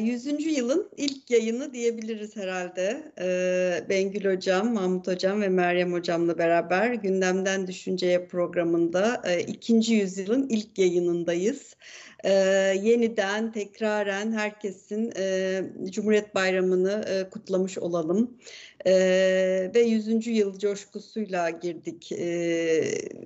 Merhaba. 0.00 0.12
Ee, 0.12 0.30
100. 0.30 0.56
yılın 0.56 0.88
ilk 0.96 1.30
yayını 1.30 1.72
diyebiliriz 1.72 2.36
herhalde. 2.36 3.12
Ee, 3.18 3.88
Bengül 3.88 4.34
Hocam, 4.34 4.74
Mahmut 4.74 5.08
Hocam 5.08 5.42
ve 5.42 5.48
Meryem 5.48 5.92
Hocam'la 5.92 6.38
beraber 6.38 6.92
Gündemden 6.92 7.66
Düşünceye 7.66 8.26
programında 8.26 9.22
e, 9.24 9.40
ikinci 9.40 9.94
yüzyılın 9.94 10.48
ilk 10.48 10.78
yayınındayız. 10.78 11.76
Ee, 12.24 12.30
yeniden, 12.82 13.52
tekraren 13.52 14.32
herkesin 14.32 15.12
e, 15.16 15.62
Cumhuriyet 15.90 16.34
Bayramı'nı 16.34 17.04
e, 17.08 17.30
kutlamış 17.30 17.78
olalım. 17.78 18.38
Ve 19.74 19.80
100. 19.80 20.26
yıl 20.26 20.58
coşkusuyla 20.58 21.50
girdik 21.50 22.12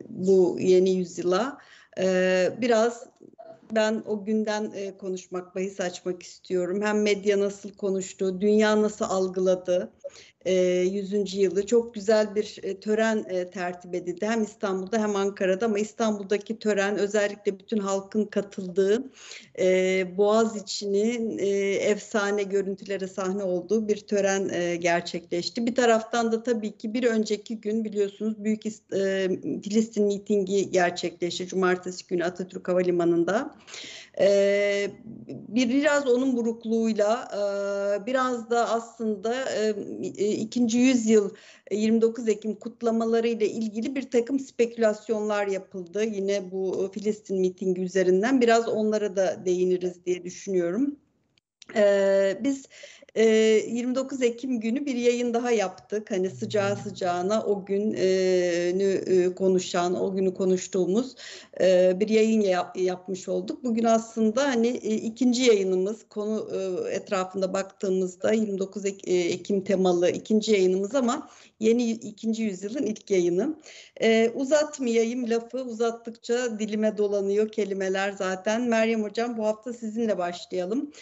bu 0.09 0.57
yeni 0.61 0.91
yüzyıla. 0.91 1.59
Biraz 2.61 3.07
ben 3.75 4.03
o 4.07 4.25
günden 4.25 4.73
e, 4.75 4.97
konuşmak, 4.97 5.55
bahis 5.55 5.81
açmak 5.81 6.23
istiyorum. 6.23 6.83
Hem 6.83 7.03
medya 7.03 7.41
nasıl 7.41 7.75
konuştu, 7.75 8.41
dünya 8.41 8.83
nasıl 8.83 9.05
algıladı 9.05 9.93
e, 10.45 10.55
100. 10.55 11.35
yılı. 11.35 11.67
Çok 11.67 11.95
güzel 11.95 12.35
bir 12.35 12.59
e, 12.63 12.81
tören 12.81 13.25
e, 13.29 13.51
tertip 13.51 13.95
edildi. 13.95 14.27
Hem 14.27 14.43
İstanbul'da 14.43 14.99
hem 15.03 15.17
Ankara'da 15.17 15.67
ama 15.67 15.79
İstanbul'daki 15.79 16.59
tören 16.59 16.99
özellikle 16.99 17.59
bütün 17.59 17.79
halkın 17.79 18.25
katıldığı 18.25 19.05
e, 19.59 20.07
Boğaziçi'nin 20.17 21.39
e, 21.39 21.49
efsane 21.75 22.43
görüntülere 22.43 23.09
sahne 23.09 23.43
olduğu 23.43 23.89
bir 23.89 23.97
tören 23.97 24.49
e, 24.49 24.77
gerçekleşti. 24.77 25.67
Bir 25.67 25.75
taraftan 25.75 26.33
da 26.33 26.43
tabii 26.43 26.77
ki 26.77 26.95
bir 26.95 27.05
önceki 27.05 27.61
gün 27.61 27.85
biliyorsunuz 27.85 28.45
Büyük 28.45 28.67
e, 28.67 28.71
Filistin 29.63 30.07
mitingi 30.07 30.71
gerçekleşti. 30.71 31.47
Cumartesi 31.47 32.07
günü 32.07 32.25
Atatürk 32.25 32.69
Havalimanı'nda. 32.69 33.55
Ee, 34.21 34.91
biraz 35.49 36.09
onun 36.09 36.37
burukluğuyla 36.37 37.29
e, 37.33 38.07
biraz 38.07 38.51
da 38.51 38.71
aslında 38.71 39.51
e, 39.51 39.75
e 40.17 40.29
ikinci 40.29 40.79
yüzyıl 40.79 41.31
29 41.73 42.29
Ekim 42.29 42.55
kutlamaları 42.55 43.29
ile 43.29 43.49
ilgili 43.49 43.95
bir 43.95 44.11
takım 44.11 44.39
spekülasyonlar 44.39 45.47
yapıldı. 45.47 46.05
Yine 46.05 46.51
bu 46.51 46.91
Filistin 46.95 47.41
mitingi 47.41 47.83
üzerinden 47.83 48.41
biraz 48.41 48.69
onlara 48.69 49.17
da 49.17 49.45
değiniriz 49.45 50.05
diye 50.07 50.25
düşünüyorum. 50.25 50.97
Ee, 51.77 52.39
biz 52.45 52.67
29 53.17 54.23
Ekim 54.23 54.61
günü 54.61 54.87
bir 54.87 54.95
yayın 54.95 55.35
daha 55.35 55.51
yaptık. 55.51 56.11
Hani 56.11 56.31
sıcağı 56.31 56.77
sıcağına 56.77 57.43
o 57.43 57.65
günü 57.65 59.35
konuşan, 59.35 60.03
o 60.03 60.15
günü 60.15 60.35
konuştuğumuz 60.35 61.15
bir 62.01 62.09
yayın 62.09 62.41
yapmış 62.75 63.29
olduk. 63.29 63.65
Bugün 63.65 63.85
aslında 63.85 64.45
hani 64.45 64.69
ikinci 64.69 65.43
yayınımız 65.43 66.09
konu 66.09 66.49
etrafında 66.91 67.53
baktığımızda 67.53 68.33
29 68.33 68.85
Ekim 69.07 69.65
temalı 69.65 70.11
ikinci 70.11 70.53
yayınımız 70.53 70.95
ama 70.95 71.29
yeni 71.61 71.91
ikinci 71.91 72.43
yüzyılın 72.43 72.83
ilk 72.83 73.11
yayını. 73.11 73.57
Uzatmayayım 74.35 75.31
lafı 75.31 75.59
uzattıkça 75.59 76.59
dilime 76.59 76.99
dolanıyor 76.99 77.49
kelimeler 77.53 78.13
zaten. 78.13 78.63
Meryem 78.63 79.03
Hocam 79.03 79.37
bu 79.37 79.47
hafta 79.47 79.73
sizinle 79.73 80.19
başlayalım. 80.19 80.93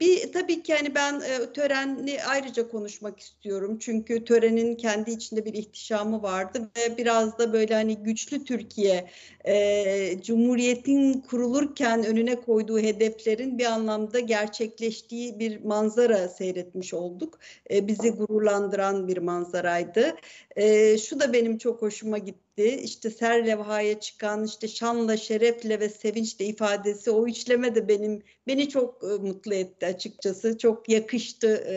Bir 0.00 0.32
tabii 0.32 0.62
ki 0.62 0.74
hani 0.74 0.94
ben 0.94 1.20
e, 1.20 1.52
töreni 1.52 2.24
ayrıca 2.24 2.68
konuşmak 2.68 3.20
istiyorum. 3.20 3.78
Çünkü 3.80 4.24
törenin 4.24 4.74
kendi 4.74 5.10
içinde 5.10 5.44
bir 5.44 5.54
ihtişamı 5.54 6.22
vardı 6.22 6.70
ve 6.76 6.96
biraz 6.96 7.38
da 7.38 7.52
böyle 7.52 7.74
hani 7.74 7.96
güçlü 7.96 8.44
Türkiye, 8.44 9.10
e, 9.44 10.22
Cumhuriyet'in 10.22 11.20
kurulurken 11.20 12.06
önüne 12.06 12.40
koyduğu 12.40 12.78
hedeflerin 12.78 13.58
bir 13.58 13.64
anlamda 13.64 14.20
gerçekleştiği 14.20 15.38
bir 15.38 15.64
manzara 15.64 16.28
seyretmiş 16.28 16.94
olduk. 16.94 17.38
E, 17.70 17.88
bizi 17.88 18.10
gururlandıran 18.10 19.08
bir 19.08 19.18
manzaraydı. 19.66 20.16
E, 20.56 20.98
şu 20.98 21.20
da 21.20 21.32
benim 21.32 21.58
çok 21.58 21.82
hoşuma 21.82 22.18
gitti. 22.18 22.80
İşte 22.82 23.10
ser 23.10 23.46
levhaya 23.46 24.00
çıkan 24.00 24.44
işte 24.44 24.68
şanla, 24.68 25.16
şerefle 25.16 25.80
ve 25.80 25.88
sevinçle 25.88 26.44
ifadesi 26.44 27.10
o 27.10 27.26
içleme 27.26 27.74
de 27.74 27.88
benim 27.88 28.22
beni 28.46 28.68
çok 28.68 29.04
e, 29.04 29.06
mutlu 29.06 29.54
etti 29.54 29.86
açıkçası. 29.86 30.58
Çok 30.58 30.88
yakıştı 30.88 31.64
e, 31.68 31.76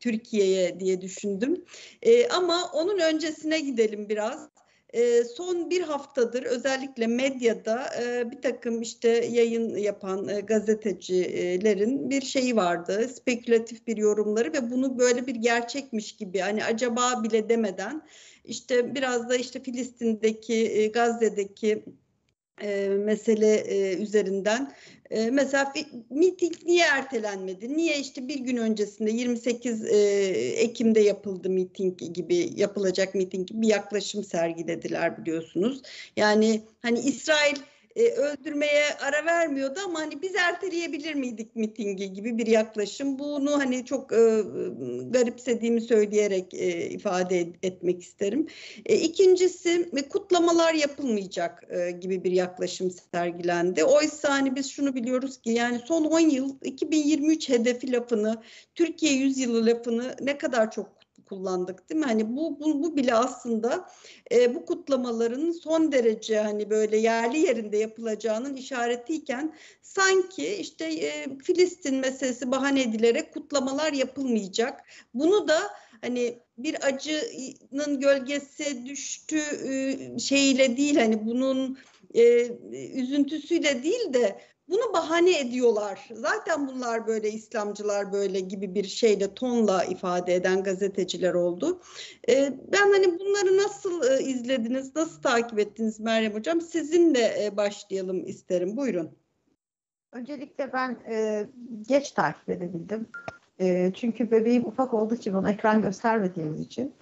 Türkiye'ye 0.00 0.80
diye 0.80 1.00
düşündüm. 1.00 1.64
E, 2.02 2.28
ama 2.28 2.70
onun 2.72 2.98
öncesine 2.98 3.60
gidelim 3.60 4.08
biraz. 4.08 4.57
E, 4.94 5.24
son 5.24 5.70
bir 5.70 5.80
haftadır 5.80 6.42
özellikle 6.42 7.06
medyada 7.06 7.90
e, 8.02 8.30
bir 8.30 8.42
takım 8.42 8.82
işte 8.82 9.08
yayın 9.08 9.76
yapan 9.76 10.28
e, 10.28 10.40
gazetecilerin 10.40 12.10
bir 12.10 12.22
şeyi 12.22 12.56
vardı. 12.56 13.08
Spekülatif 13.08 13.86
bir 13.86 13.96
yorumları 13.96 14.52
ve 14.52 14.70
bunu 14.70 14.98
böyle 14.98 15.26
bir 15.26 15.34
gerçekmiş 15.34 16.16
gibi 16.16 16.38
hani 16.38 16.64
acaba 16.64 17.22
bile 17.22 17.48
demeden 17.48 18.02
işte 18.44 18.94
biraz 18.94 19.28
da 19.28 19.36
işte 19.36 19.62
Filistin'deki, 19.62 20.54
e, 20.54 20.86
Gazze'deki 20.86 21.84
e, 22.62 22.88
mesele 22.88 23.54
e, 23.54 23.96
üzerinden 23.96 24.72
e, 25.10 25.30
mesela 25.30 25.72
miting 26.10 26.54
niye 26.64 26.86
ertelenmedi? 26.86 27.76
Niye 27.76 27.98
işte 27.98 28.28
bir 28.28 28.38
gün 28.40 28.56
öncesinde 28.56 29.10
28 29.10 29.84
e, 29.84 29.96
Ekim'de 30.56 31.00
yapıldı 31.00 31.50
miting 31.50 31.98
gibi 32.14 32.50
yapılacak 32.56 33.14
miting 33.14 33.48
gibi 33.48 33.62
bir 33.62 33.68
yaklaşım 33.68 34.24
sergilediler 34.24 35.18
biliyorsunuz. 35.18 35.82
Yani 36.16 36.60
hani 36.82 36.98
İsrail 36.98 37.56
e, 37.98 38.10
öldürmeye 38.10 38.84
ara 39.00 39.26
vermiyordu 39.26 39.80
ama 39.84 40.00
hani 40.00 40.22
biz 40.22 40.34
erteleyebilir 40.34 41.14
miydik 41.14 41.56
mitingi 41.56 42.12
gibi 42.12 42.38
bir 42.38 42.46
yaklaşım. 42.46 43.18
Bunu 43.18 43.58
hani 43.58 43.84
çok 43.84 44.12
e, 44.12 44.42
garipsediğimi 45.10 45.80
söyleyerek 45.80 46.54
e, 46.54 46.90
ifade 46.90 47.40
et, 47.40 47.54
etmek 47.62 48.02
isterim. 48.02 48.46
E, 48.86 48.96
ikincisi 48.96 49.90
kutlamalar 50.10 50.74
yapılmayacak 50.74 51.64
e, 51.70 51.90
gibi 51.90 52.24
bir 52.24 52.32
yaklaşım 52.32 52.90
sergilendi. 53.12 53.84
Oysa 53.84 54.30
hani 54.30 54.56
biz 54.56 54.70
şunu 54.70 54.94
biliyoruz 54.94 55.40
ki 55.40 55.50
yani 55.50 55.80
son 55.86 56.04
10 56.04 56.20
yıl 56.20 56.56
2023 56.62 57.48
hedefi 57.48 57.92
lafını, 57.92 58.42
Türkiye 58.74 59.12
100 59.12 59.38
yılı 59.38 59.66
lafını 59.66 60.16
ne 60.20 60.38
kadar 60.38 60.70
çok 60.70 60.97
kullandık 61.28 61.90
değil 61.90 62.00
mi? 62.00 62.06
Hani 62.06 62.36
bu 62.36 62.60
bu, 62.60 62.82
bu 62.82 62.96
bile 62.96 63.14
aslında 63.14 63.88
e, 64.32 64.54
bu 64.54 64.64
kutlamaların 64.64 65.50
son 65.50 65.92
derece 65.92 66.38
hani 66.38 66.70
böyle 66.70 66.96
yerli 66.96 67.38
yerinde 67.38 67.76
yapılacağının 67.76 68.56
işaretiyken 68.56 69.54
sanki 69.82 70.56
işte 70.56 70.84
e, 70.84 71.38
Filistin 71.38 71.96
meselesi 71.96 72.50
bahane 72.50 72.82
edilerek 72.82 73.34
kutlamalar 73.34 73.92
yapılmayacak. 73.92 74.80
Bunu 75.14 75.48
da 75.48 75.58
hani 76.00 76.38
bir 76.58 76.86
acının 76.86 78.00
gölgesi 78.00 78.86
düştü 78.86 79.38
e, 79.38 80.18
şeyiyle 80.18 80.76
değil 80.76 80.96
hani 80.96 81.26
bunun 81.26 81.78
e, 82.14 82.48
üzüntüsüyle 82.94 83.82
değil 83.82 84.12
de 84.12 84.40
bunu 84.68 84.92
bahane 84.92 85.38
ediyorlar. 85.38 86.08
Zaten 86.14 86.68
bunlar 86.68 87.06
böyle 87.06 87.30
İslamcılar 87.30 88.12
böyle 88.12 88.40
gibi 88.40 88.74
bir 88.74 88.84
şeyle 88.84 89.34
tonla 89.34 89.84
ifade 89.84 90.34
eden 90.34 90.62
gazeteciler 90.62 91.34
oldu. 91.34 91.80
Ee, 92.28 92.52
ben 92.72 92.92
hani 92.92 93.18
bunları 93.18 93.56
nasıl 93.56 94.02
e, 94.10 94.22
izlediniz, 94.22 94.96
nasıl 94.96 95.22
takip 95.22 95.58
ettiniz 95.58 96.00
Meryem 96.00 96.34
Hocam? 96.34 96.60
Sizinle 96.60 97.44
e, 97.44 97.56
başlayalım 97.56 98.26
isterim. 98.26 98.76
Buyurun. 98.76 99.10
Öncelikle 100.12 100.72
ben 100.72 100.98
e, 101.10 101.46
geç 101.88 102.12
takip 102.12 102.48
edebildim. 102.48 103.08
E, 103.60 103.92
çünkü 103.94 104.30
bebeğim 104.30 104.66
ufak 104.66 104.94
olduğu 104.94 105.14
için 105.14 105.34
onu 105.34 105.50
ekran 105.50 105.82
göstermediğimiz 105.82 106.60
için. 106.60 106.94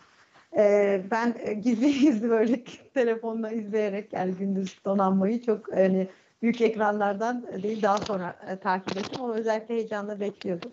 E, 0.57 1.03
ben 1.11 1.35
e, 1.39 1.55
gizli 1.55 1.93
gizli 2.01 2.31
böyle 2.31 2.65
telefonla 2.95 3.51
izleyerek 3.51 4.13
yani 4.13 4.35
gündüz 4.35 4.79
donanmayı 4.85 5.43
çok 5.43 5.73
hani 5.73 6.09
büyük 6.43 6.61
ekranlardan 6.61 7.63
değil 7.63 7.83
daha 7.83 8.01
sonra 8.01 8.39
e, 8.49 8.61
takip 8.61 8.97
ettim 8.97 9.21
ama 9.21 9.35
özellikle 9.35 9.75
heyecanla 9.75 10.21
bekliyordum. 10.21 10.73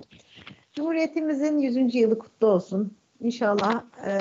Cumhuriyetimizin 0.74 1.60
100. 1.60 2.00
yılı 2.00 2.19
kutlu 2.19 2.48
olsun. 2.48 3.02
İnşallah. 3.19 3.83
E, 4.07 4.12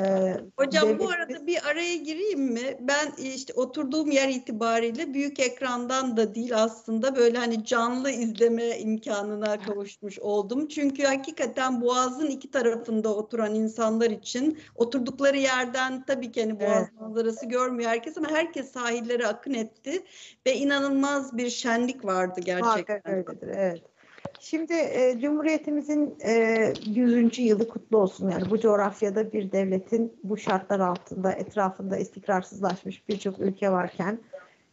Hocam 0.57 0.83
devletimiz... 0.83 0.99
bu 0.99 1.09
arada 1.11 1.47
bir 1.47 1.67
araya 1.69 1.95
gireyim 1.95 2.41
mi? 2.41 2.77
Ben 2.79 3.11
işte 3.23 3.53
oturduğum 3.53 4.11
yer 4.11 4.29
itibariyle 4.29 5.13
büyük 5.13 5.39
ekrandan 5.39 6.17
da 6.17 6.35
değil 6.35 6.55
aslında 6.55 7.15
böyle 7.15 7.37
hani 7.37 7.65
canlı 7.65 8.11
izleme 8.11 8.79
imkanına 8.79 9.61
kavuşmuş 9.61 10.19
oldum. 10.19 10.67
Çünkü 10.67 11.03
hakikaten 11.03 11.81
Boğaz'ın 11.81 12.27
iki 12.27 12.51
tarafında 12.51 13.15
oturan 13.15 13.55
insanlar 13.55 14.09
için 14.09 14.59
oturdukları 14.75 15.37
yerden 15.37 16.03
tabii 16.05 16.31
ki 16.31 16.41
hani 16.41 16.59
Boğaz 16.59 16.87
evet. 16.89 17.01
manzarası 17.01 17.45
görmüyor 17.45 17.89
herkes 17.89 18.17
ama 18.17 18.31
herkes 18.31 18.71
sahillere 18.71 19.27
akın 19.27 19.53
etti 19.53 20.03
ve 20.47 20.55
inanılmaz 20.55 21.37
bir 21.37 21.49
şenlik 21.49 22.05
vardı 22.05 22.41
gerçekten. 22.43 22.69
Hakikaten 22.69 23.13
öyledir, 23.13 23.47
evet. 23.47 23.92
Şimdi 24.39 24.73
e, 24.73 25.19
Cumhuriyetimizin 25.21 26.15
e, 26.25 26.73
100. 26.85 27.39
yılı 27.39 27.67
kutlu 27.67 27.97
olsun. 27.97 28.29
Yani 28.29 28.49
bu 28.49 28.59
coğrafyada 28.59 29.33
bir 29.33 29.51
devletin 29.51 30.13
bu 30.23 30.37
şartlar 30.37 30.79
altında 30.79 31.31
etrafında 31.31 31.97
istikrarsızlaşmış 31.97 33.09
birçok 33.09 33.39
ülke 33.39 33.71
varken 33.71 34.19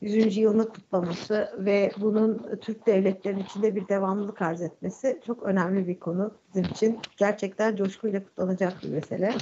100. 0.00 0.36
yılını 0.36 0.68
kutlaması 0.68 1.48
ve 1.58 1.90
bunun 1.96 2.56
Türk 2.60 2.86
devletlerinin 2.86 3.42
içinde 3.42 3.76
bir 3.76 3.88
devamlılık 3.88 4.42
arz 4.42 4.62
etmesi 4.62 5.20
çok 5.26 5.42
önemli 5.42 5.88
bir 5.88 6.00
konu 6.00 6.34
bizim 6.48 6.72
için. 6.72 6.98
Gerçekten 7.16 7.76
coşkuyla 7.76 8.24
kutlanacak 8.24 8.82
bir 8.82 8.88
mesele. 8.88 9.34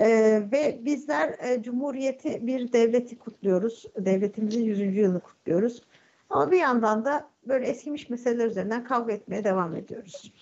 Ee, 0.00 0.42
ve 0.52 0.80
bizler 0.84 1.34
e, 1.38 1.62
Cumhuriyeti 1.62 2.46
bir 2.46 2.72
devleti 2.72 3.18
kutluyoruz. 3.18 3.84
Devletimizin 3.96 4.64
100. 4.64 4.96
yılını 4.96 5.20
kutluyoruz. 5.20 5.82
Ama 6.30 6.50
bir 6.50 6.58
yandan 6.58 7.04
da 7.04 7.31
böyle 7.48 7.66
eskimiş 7.66 8.10
meseleler 8.10 8.46
üzerinden 8.46 8.84
kavga 8.84 9.12
etmeye 9.12 9.44
devam 9.44 9.76
ediyoruz. 9.76 10.32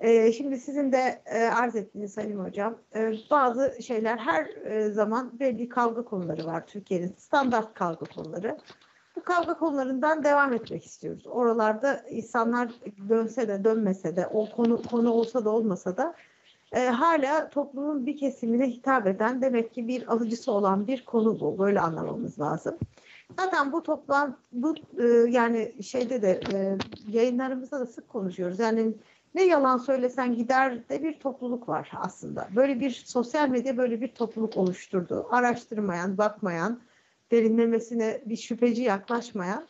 Ee, 0.00 0.32
şimdi 0.32 0.58
sizin 0.58 0.92
de 0.92 1.22
e, 1.26 1.38
arz 1.38 1.76
ettiğiniz 1.76 2.14
Salim 2.14 2.44
Hocam, 2.44 2.78
e, 2.94 3.14
bazı 3.30 3.82
şeyler 3.82 4.18
her 4.18 4.46
e, 4.46 4.90
zaman 4.90 5.40
belli 5.40 5.68
kavga 5.68 6.04
konuları 6.04 6.46
var 6.46 6.66
Türkiye'nin 6.66 7.14
standart 7.18 7.74
kavga 7.74 8.06
konuları. 8.06 8.58
Bu 9.16 9.22
kavga 9.22 9.58
konularından 9.58 10.24
devam 10.24 10.52
etmek 10.52 10.84
istiyoruz. 10.86 11.26
Oralarda 11.26 12.04
insanlar 12.10 12.70
dönse 13.08 13.48
de 13.48 13.64
dönmese 13.64 14.16
de, 14.16 14.26
o 14.26 14.50
konu 14.50 14.82
konu 14.82 15.12
olsa 15.12 15.44
da 15.44 15.50
olmasa 15.50 15.96
da 15.96 16.14
e, 16.72 16.86
hala 16.86 17.50
toplumun 17.50 18.06
bir 18.06 18.16
kesimine 18.16 18.70
hitap 18.70 19.06
eden 19.06 19.42
demek 19.42 19.74
ki 19.74 19.88
bir 19.88 20.12
alıcısı 20.12 20.52
olan 20.52 20.86
bir 20.86 21.04
konu 21.04 21.40
bu. 21.40 21.58
Böyle 21.58 21.80
anlamamız 21.80 22.40
lazım. 22.40 22.78
Zaten 23.38 23.72
bu 23.72 23.82
toplam 23.82 24.38
bu 24.52 24.74
e, 24.98 25.04
yani 25.30 25.82
şeyde 25.82 26.22
de 26.22 26.40
e, 26.52 26.78
yayınlarımızda 27.08 27.80
da 27.80 27.86
sık 27.86 28.08
konuşuyoruz. 28.08 28.58
Yani 28.58 28.94
ne 29.34 29.44
yalan 29.44 29.78
söylesen 29.78 30.34
gider 30.34 30.88
de 30.88 31.02
bir 31.02 31.20
topluluk 31.20 31.68
var 31.68 31.92
aslında. 31.96 32.48
Böyle 32.56 32.80
bir 32.80 32.90
sosyal 32.90 33.48
medya 33.48 33.76
böyle 33.76 34.00
bir 34.00 34.08
topluluk 34.08 34.56
oluşturdu. 34.56 35.26
Araştırmayan, 35.30 36.18
bakmayan, 36.18 36.80
derinlemesine 37.32 38.22
bir 38.26 38.36
şüpheci 38.36 38.82
yaklaşmayan, 38.82 39.66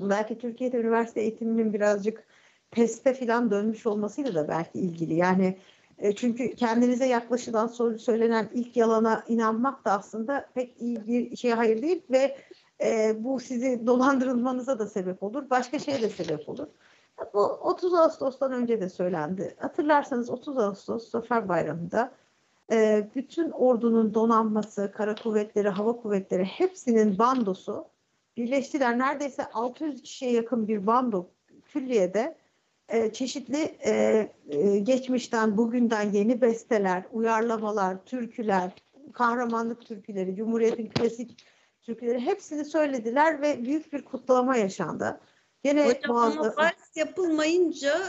belki 0.00 0.38
Türkiye'de 0.38 0.76
üniversite 0.76 1.20
eğitiminin 1.20 1.72
birazcık 1.72 2.24
teste 2.70 3.14
falan 3.14 3.50
dönmüş 3.50 3.86
olmasıyla 3.86 4.34
da 4.34 4.48
belki 4.48 4.78
ilgili. 4.78 5.14
Yani 5.14 5.58
e, 5.98 6.14
çünkü 6.14 6.54
kendinize 6.54 7.06
yaklaşılan 7.06 7.66
söylenen 7.96 8.48
ilk 8.54 8.76
yalana 8.76 9.24
inanmak 9.28 9.84
da 9.84 9.92
aslında 9.92 10.48
pek 10.54 10.80
iyi 10.80 11.06
bir 11.06 11.36
şey 11.36 11.50
hayır 11.50 11.82
değil 11.82 12.02
ve 12.10 12.36
e, 12.84 13.16
bu 13.24 13.40
sizi 13.40 13.86
dolandırılmanıza 13.86 14.78
da 14.78 14.86
sebep 14.86 15.22
olur. 15.22 15.50
Başka 15.50 15.78
şeye 15.78 16.02
de 16.02 16.08
sebep 16.08 16.48
olur. 16.48 16.66
Bu 17.34 17.40
30 17.40 17.94
Ağustos'tan 17.94 18.52
önce 18.52 18.80
de 18.80 18.88
söylendi. 18.88 19.54
Hatırlarsanız 19.58 20.30
30 20.30 20.58
Ağustos 20.58 21.10
Zafer 21.10 21.48
Bayramı'nda 21.48 22.12
e, 22.72 23.08
bütün 23.14 23.50
ordunun 23.50 24.14
donanması, 24.14 24.92
kara 24.94 25.14
kuvvetleri, 25.14 25.68
hava 25.68 25.96
kuvvetleri 25.96 26.44
hepsinin 26.44 27.18
bandosu 27.18 27.86
birleştiler. 28.36 28.98
Neredeyse 28.98 29.50
600 29.50 30.02
kişiye 30.02 30.32
yakın 30.32 30.68
bir 30.68 30.86
bando 30.86 31.26
külliyede 31.64 32.36
e, 32.88 33.12
çeşitli 33.12 33.76
e, 33.86 33.92
e, 34.48 34.78
geçmişten 34.78 35.56
bugünden 35.56 36.12
yeni 36.12 36.40
besteler, 36.40 37.04
uyarlamalar, 37.12 38.04
türküler, 38.04 38.72
kahramanlık 39.12 39.86
türküleri, 39.86 40.36
Cumhuriyet'in 40.36 40.90
klasik 40.90 41.44
türküleri 41.82 42.20
hepsini 42.20 42.64
söylediler 42.64 43.42
ve 43.42 43.64
büyük 43.64 43.92
bir 43.92 44.04
kutlama 44.04 44.56
yaşandı. 44.56 45.20
Gene 45.64 45.86
Hocam 45.86 46.16
muazzam... 46.16 46.42
ama 46.42 46.56
vals 46.56 46.96
yapılmayınca 46.96 48.00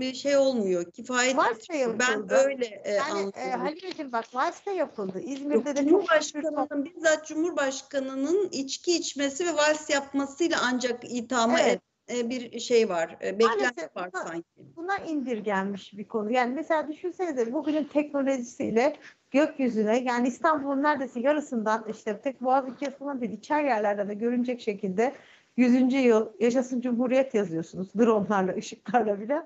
e, 0.00 0.14
şey 0.14 0.36
olmuyor. 0.36 0.90
Kifayet 0.90 1.36
vals 1.36 1.68
da 1.70 1.74
yapıldı. 1.74 2.28
Ben 2.30 2.46
öyle 2.46 2.82
e, 2.84 2.92
yani, 2.92 3.12
anladım. 3.12 4.08
E, 4.08 4.12
bak 4.12 4.34
vals 4.34 4.66
da 4.66 4.70
yapıldı. 4.70 5.20
İzmir'de 5.20 5.68
Yok, 5.68 5.76
de 5.76 5.88
Cumhurbaşkanının 5.88 6.66
çok... 6.66 6.84
bizzat 6.84 7.26
Cumhurbaşkanının 7.26 8.48
içki 8.52 8.96
içmesi 8.96 9.46
ve 9.46 9.54
vals 9.54 9.90
yapmasıyla 9.90 10.58
ancak 10.62 11.04
ithama 11.04 11.60
evet. 11.60 11.80
et, 12.08 12.30
bir 12.30 12.60
şey 12.60 12.88
var. 12.88 13.16
E, 13.22 13.38
beklenti 13.38 13.88
var 13.96 14.10
buna, 14.12 14.24
sanki. 14.24 14.44
Buna 14.76 14.96
indirgenmiş 14.96 15.98
bir 15.98 16.08
konu. 16.08 16.32
Yani 16.32 16.54
mesela 16.54 16.88
düşünsenize 16.88 17.52
bugünün 17.52 17.84
teknolojisiyle 17.84 18.96
gökyüzüne 19.36 19.98
yani 19.98 20.28
İstanbul'un 20.28 20.82
neredeyse 20.82 21.20
yarısından 21.20 21.84
işte 21.88 22.20
tek 22.20 22.40
Boğaziçi 22.40 22.84
yapımı 22.84 23.20
değil 23.20 23.32
içer 23.32 23.64
yerlerde 23.64 24.08
de 24.08 24.14
görünecek 24.14 24.60
şekilde 24.60 25.12
100. 25.56 25.92
yıl 25.92 26.28
yaşasın 26.40 26.80
Cumhuriyet 26.80 27.34
yazıyorsunuz 27.34 27.94
dronlarla, 27.94 28.54
ışıklarla 28.54 29.20
bile. 29.20 29.42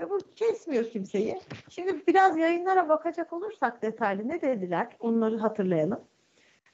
Ve 0.00 0.10
bu 0.10 0.18
kesmiyor 0.36 0.84
kimseyi. 0.84 1.40
Şimdi 1.68 2.06
biraz 2.08 2.38
yayınlara 2.38 2.88
bakacak 2.88 3.32
olursak 3.32 3.82
detaylı 3.82 4.28
ne 4.28 4.42
dediler 4.42 4.96
onları 5.00 5.38
hatırlayalım. 5.38 6.00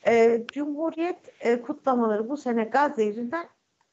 Ee, 0.07 0.43
Cumhuriyet 0.53 1.19
e, 1.41 1.63
kutlamaları 1.63 2.29
bu 2.29 2.37
sene 2.37 2.65
Gazze 2.65 3.03
yüzünden 3.03 3.47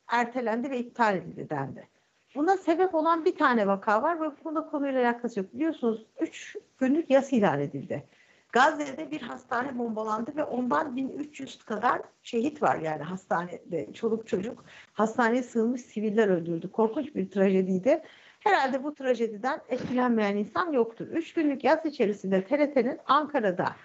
ertelendi 0.08 0.72
ve 0.72 0.80
iptal 0.80 1.16
edildi 1.16 1.50
dendi. 1.50 1.88
Buna 2.36 2.58
sebep 2.58 2.96
olan 2.96 3.26
bir 3.26 3.36
tane 3.36 3.68
vaka 3.68 4.02
var 4.04 4.22
ve 4.22 4.26
bunda 4.44 4.68
konuyla 4.68 5.02
alakası 5.02 5.40
yok. 5.40 5.54
Biliyorsunuz 5.54 6.06
3 6.20 6.56
günlük 6.78 7.10
yas 7.10 7.34
ilan 7.34 7.60
edildi. 7.60 8.04
Gazze'de 8.52 9.12
bir 9.12 9.22
hastane 9.22 9.80
bombalandı 9.80 10.36
ve 10.36 10.44
ondan 10.44 10.96
1300 10.96 11.64
kadar 11.64 12.02
şehit 12.24 12.62
var 12.62 12.76
yani 12.80 13.04
hastanede 13.04 13.94
çoluk 13.94 14.28
çocuk 14.28 14.66
hastaneye 14.94 15.44
sığınmış 15.44 15.82
siviller 15.82 16.28
öldürdü. 16.28 16.72
Korkunç 16.72 17.16
bir 17.16 17.32
trajediydi. 17.32 18.02
Herhalde 18.40 18.84
bu 18.84 18.96
trajediden 18.96 19.62
etkilenmeyen 19.70 20.36
insan 20.36 20.72
yoktur. 20.72 21.08
Üç 21.08 21.34
günlük 21.34 21.64
yaz 21.64 21.86
içerisinde 21.86 22.44
TRT'nin 22.44 23.00
Ankara'da 23.06 23.76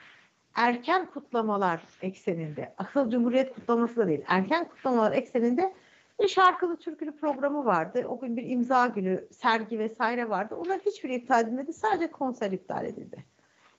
erken 0.54 1.06
kutlamalar 1.06 1.82
ekseninde, 2.02 2.74
asıl 2.78 3.10
Cumhuriyet 3.10 3.54
kutlaması 3.54 3.96
da 3.96 4.06
değil, 4.08 4.24
erken 4.26 4.68
kutlamalar 4.68 5.12
ekseninde 5.12 5.74
bir 6.22 6.28
şarkılı 6.28 6.76
türkülü 6.76 7.16
programı 7.16 7.64
vardı. 7.64 8.04
O 8.08 8.20
gün 8.20 8.36
bir 8.36 8.50
imza 8.50 8.86
günü, 8.86 9.28
sergi 9.32 9.78
vesaire 9.78 10.28
vardı. 10.28 10.54
Onlar 10.54 10.80
hiçbir 10.80 11.10
iptal 11.10 11.42
edilmedi. 11.42 11.72
Sadece 11.72 12.10
konser 12.10 12.52
iptal 12.52 12.84
edildi. 12.84 13.24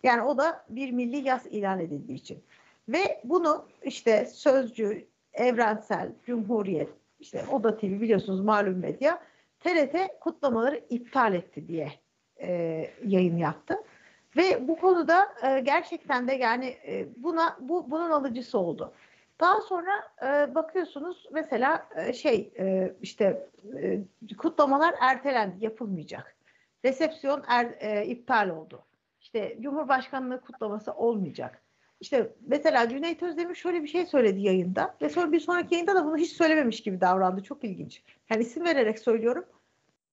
Yani 0.03 0.21
o 0.21 0.37
da 0.37 0.65
bir 0.69 0.91
milli 0.91 1.17
yaz 1.17 1.47
ilan 1.47 1.79
edildiği 1.79 2.17
için. 2.17 2.43
Ve 2.89 3.21
bunu 3.23 3.65
işte 3.83 4.25
Sözcü, 4.25 5.07
Evrensel, 5.33 6.11
Cumhuriyet, 6.25 6.89
işte 7.19 7.45
Oda 7.51 7.77
TV 7.77 7.83
biliyorsunuz 7.83 8.41
malum 8.41 8.79
medya 8.79 9.21
TRT 9.59 10.19
kutlamaları 10.19 10.83
iptal 10.89 11.33
etti 11.33 11.67
diye 11.67 11.91
e, 12.41 12.49
yayın 13.05 13.37
yaptı. 13.37 13.75
Ve 14.37 14.67
bu 14.67 14.79
konuda 14.79 15.27
e, 15.43 15.59
gerçekten 15.59 16.27
de 16.27 16.33
yani 16.33 16.65
e, 16.87 17.07
buna 17.17 17.57
bu 17.59 17.91
bunun 17.91 18.11
alıcısı 18.11 18.57
oldu. 18.57 18.93
Daha 19.39 19.61
sonra 19.61 19.91
e, 20.23 20.55
bakıyorsunuz 20.55 21.27
mesela 21.31 21.87
e, 21.95 22.13
şey 22.13 22.53
e, 22.59 22.93
işte 23.01 23.47
e, 23.81 23.99
kutlamalar 24.37 24.95
ertelendi, 24.99 25.65
yapılmayacak. 25.65 26.35
Resepsiyon 26.85 27.43
er, 27.47 27.65
e, 27.79 28.05
iptal 28.05 28.49
oldu 28.49 28.83
işte 29.33 29.57
Cumhurbaşkanlığı 29.61 30.41
kutlaması 30.41 30.93
olmayacak. 30.93 31.61
İşte 31.99 32.35
mesela 32.47 32.89
Cüneyt 32.89 33.23
Özdemir 33.23 33.55
şöyle 33.55 33.83
bir 33.83 33.87
şey 33.87 34.05
söyledi 34.05 34.41
yayında 34.41 34.95
ve 35.01 35.09
sonra 35.09 35.31
bir 35.31 35.39
sonraki 35.39 35.75
yayında 35.75 35.95
da 35.95 36.05
bunu 36.05 36.17
hiç 36.17 36.31
söylememiş 36.31 36.83
gibi 36.83 37.01
davrandı. 37.01 37.43
Çok 37.43 37.63
ilginç. 37.63 38.03
Yani 38.29 38.41
isim 38.41 38.65
vererek 38.65 38.99
söylüyorum. 38.99 39.45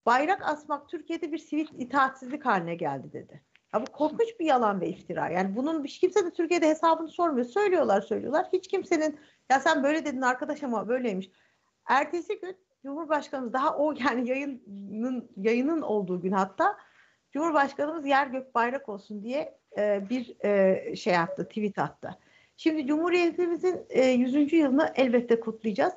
Bayrak 0.07 0.43
asmak 0.49 0.89
Türkiye'de 0.89 1.33
bir 1.33 1.39
sivil 1.39 1.67
itaatsizlik 1.79 2.47
haline 2.47 2.75
geldi 2.75 3.13
dedi. 3.13 3.43
Ya 3.75 3.83
bu 3.83 3.93
korkunç 3.93 4.41
bir 4.41 4.45
yalan 4.45 4.81
ve 4.81 4.89
iftira. 4.89 5.29
Yani 5.29 5.57
bunun 5.57 5.85
hiç 5.85 5.99
kimse 5.99 6.27
de 6.27 6.31
Türkiye'de 6.31 6.69
hesabını 6.69 7.09
sormuyor. 7.09 7.47
Söylüyorlar 7.47 8.01
söylüyorlar. 8.01 8.47
Hiç 8.53 8.69
kimsenin 8.69 9.19
ya 9.51 9.61
sen 9.61 9.83
böyle 9.83 10.05
dedin 10.05 10.23
arkadaş 10.23 10.63
ama 10.63 10.89
böyleymiş. 10.89 11.31
Ertesi 11.87 12.41
gün 12.41 12.57
Cumhurbaşkanımız 12.83 13.53
daha 13.53 13.77
o 13.77 13.93
yani 13.93 14.29
yayının 14.29 15.31
yayının 15.37 15.83
olduğu 15.83 16.21
gün 16.21 16.33
hatta 16.33 16.77
Cumhurbaşkanımız 17.33 18.07
yer 18.07 18.27
gök 18.27 18.55
bayrak 18.55 18.89
olsun 18.89 19.23
diye 19.23 19.59
e, 19.79 20.03
bir 20.11 20.45
e, 20.45 20.97
şey 20.97 21.19
attı, 21.19 21.49
tweet 21.49 21.79
attı. 21.79 22.19
Şimdi 22.57 22.87
Cumhuriyetimizin 22.87 23.87
e, 23.91 24.07
100. 24.07 24.53
yılını 24.53 24.93
elbette 24.95 25.41
kutlayacağız. 25.41 25.93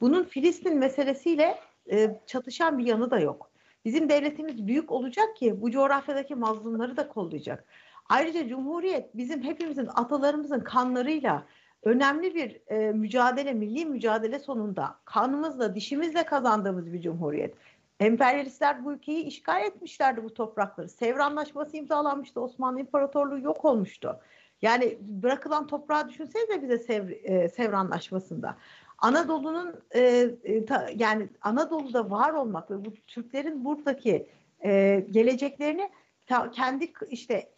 Bunun 0.00 0.24
Filistin 0.24 0.78
meselesiyle 0.78 1.58
e, 1.90 2.16
çatışan 2.26 2.78
bir 2.78 2.84
yanı 2.84 3.10
da 3.10 3.20
yok. 3.20 3.50
Bizim 3.84 4.08
devletimiz 4.08 4.66
büyük 4.66 4.92
olacak 4.92 5.36
ki 5.36 5.62
bu 5.62 5.70
coğrafyadaki 5.70 6.34
mazlumları 6.34 6.96
da 6.96 7.08
kollayacak. 7.08 7.64
Ayrıca 8.08 8.48
Cumhuriyet 8.48 9.16
bizim 9.16 9.42
hepimizin 9.42 9.88
atalarımızın 9.94 10.60
kanlarıyla 10.60 11.46
önemli 11.82 12.34
bir 12.34 12.60
e, 12.66 12.92
mücadele, 12.92 13.52
milli 13.52 13.86
mücadele 13.86 14.38
sonunda 14.38 14.96
kanımızla, 15.04 15.74
dişimizle 15.74 16.22
kazandığımız 16.24 16.92
bir 16.92 17.00
cumhuriyet. 17.00 17.54
Emperyalistler 18.02 18.84
bu 18.84 18.92
ülkeyi 18.92 19.24
işgal 19.24 19.64
etmişlerdi 19.64 20.24
bu 20.24 20.34
toprakları. 20.34 20.88
Sevr 20.88 21.18
Anlaşması 21.18 21.76
imzalanmıştı. 21.76 22.40
Osmanlı 22.40 22.80
İmparatorluğu 22.80 23.38
yok 23.38 23.64
olmuştu. 23.64 24.20
Yani 24.62 24.98
bırakılan 25.00 25.66
toprağı 25.66 26.08
düşünsenize 26.08 26.62
bize 26.62 26.78
Sevr, 26.78 27.10
e, 27.10 27.48
Sevr 27.48 27.72
Anlaşması'nda. 27.72 28.56
Anadolu'nun 28.98 29.74
e, 29.90 30.00
e, 30.44 30.64
ta, 30.64 30.88
yani 30.96 31.28
Anadolu'da 31.40 32.10
var 32.10 32.32
olmak 32.32 32.70
ve 32.70 32.84
bu 32.84 32.94
Türklerin 33.06 33.64
buradaki 33.64 34.26
e, 34.64 35.04
geleceklerini 35.10 35.90
ta, 36.26 36.50
kendi 36.50 36.92
işte 37.10 37.52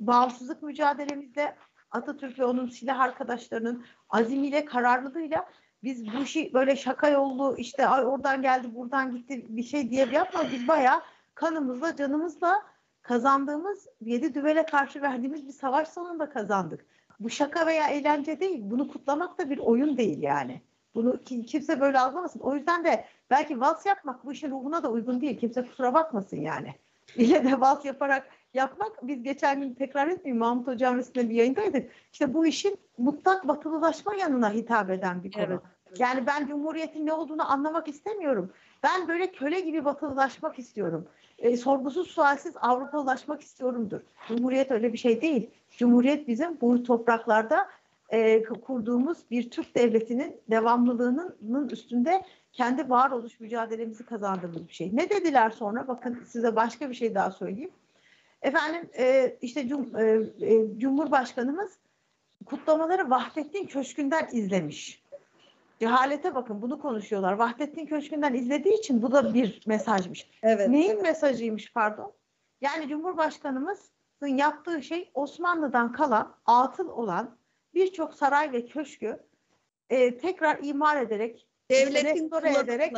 bağımsızlık 0.00 0.62
mücadelemizde 0.62 1.56
Atatürk 1.90 2.38
ve 2.38 2.44
onun 2.44 2.68
silah 2.68 3.00
arkadaşlarının 3.00 3.84
azimiyle, 4.10 4.64
kararlılığıyla 4.64 5.48
Biz 5.82 6.06
bu 6.14 6.22
işi 6.22 6.54
böyle 6.54 6.76
şaka 6.76 7.08
yollu 7.08 7.54
işte 7.58 7.86
ay 7.86 8.04
oradan 8.04 8.42
geldi 8.42 8.74
buradan 8.74 9.16
gitti 9.16 9.46
bir 9.48 9.62
şey 9.62 9.90
diye 9.90 10.06
yapmadık. 10.12 10.52
Biz 10.52 10.68
bayağı 10.68 11.02
kanımızla 11.34 11.96
canımızla 11.96 12.62
kazandığımız 13.02 13.86
yedi 14.00 14.34
düvele 14.34 14.66
karşı 14.66 15.02
verdiğimiz 15.02 15.46
bir 15.46 15.52
savaş 15.52 15.88
sonunda 15.88 16.30
kazandık. 16.30 16.86
Bu 17.20 17.30
şaka 17.30 17.66
veya 17.66 17.88
eğlence 17.88 18.40
değil. 18.40 18.60
Bunu 18.62 18.88
kutlamak 18.88 19.38
da 19.38 19.50
bir 19.50 19.58
oyun 19.58 19.96
değil 19.96 20.22
yani. 20.22 20.60
Bunu 20.94 21.22
kimse 21.46 21.80
böyle 21.80 21.98
algılamasın. 21.98 22.40
O 22.40 22.54
yüzden 22.54 22.84
de 22.84 23.04
belki 23.30 23.60
vals 23.60 23.86
yapmak 23.86 24.24
bu 24.24 24.32
işin 24.32 24.50
ruhuna 24.50 24.82
da 24.82 24.90
uygun 24.90 25.20
değil. 25.20 25.38
Kimse 25.38 25.62
kusura 25.66 25.94
bakmasın 25.94 26.36
yani. 26.36 26.74
İle 27.16 27.44
de 27.44 27.60
vals 27.60 27.84
yaparak 27.84 28.28
yapmak. 28.58 29.06
Biz 29.08 29.22
geçen 29.22 29.60
gün 29.60 29.74
tekrar 29.74 30.08
etmeyeyim 30.08 30.38
Mahmut 30.38 30.66
Hocam 30.66 30.94
arasında 30.94 31.30
bir 31.30 31.34
yayındaydık. 31.34 31.90
İşte 32.12 32.34
bu 32.34 32.46
işin 32.46 32.78
mutlak 32.98 33.48
batılılaşma 33.48 34.14
yanına 34.14 34.52
hitap 34.52 34.90
eden 34.90 35.24
bir 35.24 35.32
konu. 35.32 35.44
Evet. 35.44 36.00
Yani 36.00 36.26
ben 36.26 36.46
Cumhuriyet'in 36.46 37.06
ne 37.06 37.12
olduğunu 37.12 37.52
anlamak 37.52 37.88
istemiyorum. 37.88 38.52
Ben 38.82 39.08
böyle 39.08 39.32
köle 39.32 39.60
gibi 39.60 39.84
batılılaşmak 39.84 40.58
istiyorum. 40.58 41.08
E, 41.38 41.56
sorgusuz 41.56 42.08
sualsiz 42.10 42.54
Avrupalılaşmak 42.60 43.40
istiyorumdur. 43.40 44.00
Cumhuriyet 44.28 44.70
öyle 44.70 44.92
bir 44.92 44.98
şey 44.98 45.22
değil. 45.22 45.50
Cumhuriyet 45.70 46.28
bizim 46.28 46.60
bu 46.60 46.82
topraklarda 46.82 47.68
e, 48.10 48.42
kurduğumuz 48.42 49.18
bir 49.30 49.50
Türk 49.50 49.74
devletinin 49.74 50.36
devamlılığının 50.50 51.68
üstünde 51.68 52.22
kendi 52.52 52.90
varoluş 52.90 53.40
mücadelemizi 53.40 54.06
kazandığımız 54.06 54.68
bir 54.68 54.72
şey. 54.72 54.90
Ne 54.92 55.10
dediler 55.10 55.50
sonra? 55.50 55.88
Bakın 55.88 56.22
size 56.26 56.56
başka 56.56 56.90
bir 56.90 56.94
şey 56.94 57.14
daha 57.14 57.30
söyleyeyim. 57.30 57.70
Efendim 58.42 58.90
e, 58.98 59.36
işte 59.40 59.68
cum, 59.68 59.96
e, 59.96 60.02
e, 60.40 60.78
Cumhurbaşkanımız 60.78 61.78
kutlamaları 62.46 63.10
Vahdettin 63.10 63.66
Köşkü'nden 63.66 64.28
izlemiş. 64.32 65.02
Cehalete 65.80 66.34
bakın 66.34 66.62
bunu 66.62 66.78
konuşuyorlar. 66.78 67.32
Vahdettin 67.32 67.86
Köşkü'nden 67.86 68.34
izlediği 68.34 68.78
için 68.78 69.02
bu 69.02 69.12
da 69.12 69.34
bir 69.34 69.62
mesajmış. 69.66 70.30
Evet. 70.42 70.68
Neyin 70.68 70.90
evet. 70.90 71.02
mesajıymış 71.02 71.72
pardon? 71.72 72.12
Yani 72.60 72.88
Cumhurbaşkanımızın 72.88 74.36
yaptığı 74.36 74.82
şey 74.82 75.10
Osmanlı'dan 75.14 75.92
kalan, 75.92 76.36
atıl 76.46 76.88
olan 76.88 77.38
birçok 77.74 78.14
saray 78.14 78.52
ve 78.52 78.66
köşkü 78.66 79.26
e, 79.90 80.18
tekrar 80.18 80.58
imar 80.62 81.02
ederek, 81.02 81.48
devletin 81.70 82.30
ederek 82.46 82.96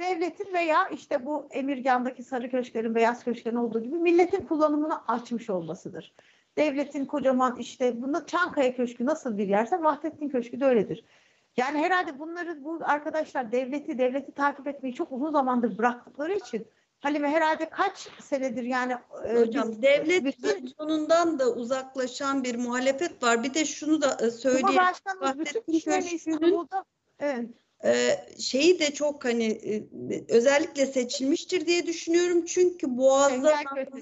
devletin 0.00 0.54
veya 0.54 0.88
işte 0.88 1.26
bu 1.26 1.48
Emirgan'daki 1.50 2.22
sarı 2.22 2.50
köşklerin, 2.50 2.94
beyaz 2.94 3.24
köşklerin 3.24 3.56
olduğu 3.56 3.82
gibi 3.82 3.98
milletin 3.98 4.46
kullanımını 4.46 5.06
açmış 5.06 5.50
olmasıdır. 5.50 6.14
Devletin 6.56 7.06
kocaman 7.06 7.56
işte 7.56 8.02
bunda 8.02 8.26
Çankaya 8.26 8.76
Köşkü 8.76 9.06
nasıl 9.06 9.38
bir 9.38 9.48
yerse 9.48 9.82
Vahdettin 9.82 10.28
Köşkü 10.28 10.60
de 10.60 10.64
öyledir. 10.64 11.04
Yani 11.56 11.78
herhalde 11.78 12.18
bunları 12.18 12.64
bu 12.64 12.78
arkadaşlar 12.82 13.52
devleti 13.52 13.98
devleti 13.98 14.32
takip 14.32 14.66
etmeyi 14.66 14.94
çok 14.94 15.12
uzun 15.12 15.32
zamandır 15.32 15.78
bıraktıkları 15.78 16.32
için 16.32 16.66
Halime 17.00 17.28
herhalde 17.28 17.70
kaç 17.70 18.08
senedir 18.20 18.62
yani 18.62 18.96
e, 19.24 19.40
Hocam 19.40 19.70
biz, 19.70 19.82
devlet 19.82 20.24
bütün, 20.24 20.66
sonundan 20.66 21.38
da 21.38 21.54
uzaklaşan 21.54 22.44
bir 22.44 22.56
muhalefet 22.56 23.22
var. 23.22 23.42
Bir 23.42 23.54
de 23.54 23.64
şunu 23.64 24.02
da 24.02 24.26
e, 24.26 24.30
söyleyeyim. 24.30 24.66
Cumhurbaşkanımız 24.66 25.38
bütün 25.38 26.16
İstanbul'da 26.16 26.84
evet 27.18 27.50
şeyi 28.38 28.78
de 28.78 28.94
çok 28.94 29.24
hani 29.24 29.44
e, 29.44 29.82
özellikle 30.28 30.86
seçilmiştir 30.86 31.66
diye 31.66 31.86
düşünüyorum. 31.86 32.44
Çünkü 32.44 32.96
Boğaz'da 32.96 33.54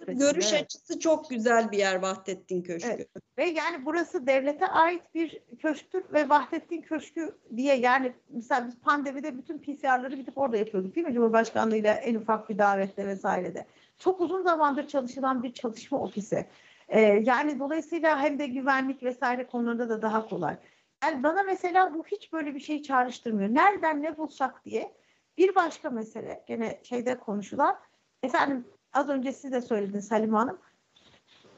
görüş 0.07 0.53
evet. 0.53 0.63
açısı 0.63 0.99
çok 0.99 1.31
güzel 1.31 1.73
bir 1.73 1.79
yer 1.79 1.95
Vahdettin 1.95 2.63
Köşkü. 2.63 2.89
Evet. 2.89 3.09
Ve 3.39 3.45
yani 3.45 3.85
burası 3.85 4.27
devlete 4.27 4.67
ait 4.67 5.03
bir 5.15 5.41
köşktür 5.59 6.05
ve 6.13 6.29
Vahdettin 6.29 6.83
Köşkü 6.83 7.39
diye 7.57 7.75
yani 7.75 8.13
mesela 8.31 8.67
biz 8.67 8.79
pandemide 8.79 9.39
bütün 9.39 9.59
PCR'ları 9.59 10.17
gidip 10.17 10.39
orada 10.39 10.57
yapıyorduk 10.57 10.97
değil 10.97 11.07
mi? 11.07 11.15
Cumhurbaşkanlığıyla 11.15 11.95
en 11.95 12.15
ufak 12.15 12.51
bir 12.51 12.59
davette 12.59 13.07
vesairede. 13.07 13.67
Çok 13.99 14.21
uzun 14.21 14.43
zamandır 14.43 14.89
çalışılan 14.89 15.43
bir 15.43 15.53
çalışma 15.53 15.99
ofisi. 15.99 16.47
Ee, 16.89 17.01
yani 17.01 17.59
dolayısıyla 17.59 18.23
hem 18.23 18.39
de 18.39 18.47
güvenlik 18.47 19.03
vesaire 19.03 19.47
konularında 19.47 19.89
da 19.89 20.03
daha 20.03 20.29
kolay. 20.29 20.57
Yani 21.03 21.23
bana 21.23 21.43
mesela 21.43 21.95
bu 21.95 22.05
hiç 22.07 22.33
böyle 22.33 22.55
bir 22.55 22.61
şey 22.61 22.83
çağrıştırmıyor. 22.83 23.55
Nereden 23.55 24.03
ne 24.03 24.17
bulsak 24.17 24.65
diye. 24.65 24.95
Bir 25.39 25.55
başka 25.55 25.91
mesele 25.91 26.45
gene 26.47 26.81
şeyde 26.83 27.19
konuşulan. 27.19 27.79
Efendim 28.23 28.65
az 28.93 29.09
önce 29.09 29.33
siz 29.33 29.53
de 29.53 29.61
söylediniz 29.61 30.11
Halim 30.11 30.35
Hanım. 30.35 30.59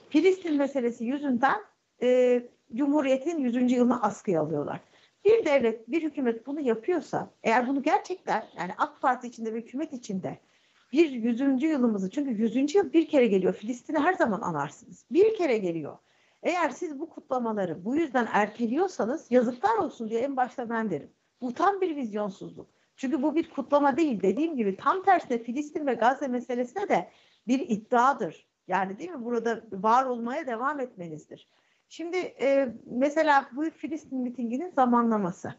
Filistin 0.08 0.56
meselesi 0.56 1.04
yüzünden 1.04 1.60
e, 2.02 2.42
Cumhuriyet'in 2.74 3.38
100. 3.38 3.72
yılını 3.72 4.02
askıya 4.02 4.40
alıyorlar. 4.40 4.80
Bir 5.24 5.44
devlet, 5.44 5.90
bir 5.90 6.02
hükümet 6.02 6.46
bunu 6.46 6.60
yapıyorsa, 6.60 7.30
eğer 7.42 7.68
bunu 7.68 7.82
gerçekten 7.82 8.44
yani 8.56 8.72
AK 8.78 9.00
Parti 9.00 9.26
içinde 9.26 9.54
ve 9.54 9.58
hükümet 9.58 9.92
içinde 9.92 10.38
bir 10.92 11.10
100. 11.10 11.62
yılımızı, 11.62 12.10
çünkü 12.10 12.30
100. 12.30 12.74
yıl 12.74 12.92
bir 12.92 13.08
kere 13.08 13.26
geliyor. 13.26 13.54
Filistin'i 13.54 13.98
her 13.98 14.12
zaman 14.12 14.40
anarsınız. 14.40 15.04
Bir 15.10 15.36
kere 15.36 15.58
geliyor. 15.58 15.98
Eğer 16.42 16.70
siz 16.70 17.00
bu 17.00 17.10
kutlamaları 17.10 17.84
bu 17.84 17.96
yüzden 17.96 18.28
erteliyorsanız 18.32 19.30
yazıklar 19.30 19.76
olsun 19.76 20.10
diye 20.10 20.20
en 20.20 20.36
başta 20.36 20.70
ben 20.70 20.90
derim. 20.90 21.10
Bu 21.40 21.54
tam 21.54 21.80
bir 21.80 21.96
vizyonsuzluk. 21.96 22.70
Çünkü 22.96 23.22
bu 23.22 23.34
bir 23.34 23.50
kutlama 23.50 23.96
değil. 23.96 24.22
Dediğim 24.22 24.56
gibi 24.56 24.76
tam 24.76 25.02
tersine 25.02 25.38
Filistin 25.38 25.86
ve 25.86 25.94
Gazze 25.94 26.28
meselesine 26.28 26.88
de 26.88 27.10
bir 27.48 27.68
iddiadır. 27.68 28.48
Yani 28.68 28.98
değil 28.98 29.10
mi? 29.10 29.24
Burada 29.24 29.60
var 29.72 30.04
olmaya 30.04 30.46
devam 30.46 30.80
etmenizdir. 30.80 31.48
Şimdi 31.88 32.16
e, 32.16 32.68
mesela 32.86 33.48
bu 33.52 33.70
Filistin 33.70 34.18
mitinginin 34.18 34.70
zamanlaması. 34.70 35.54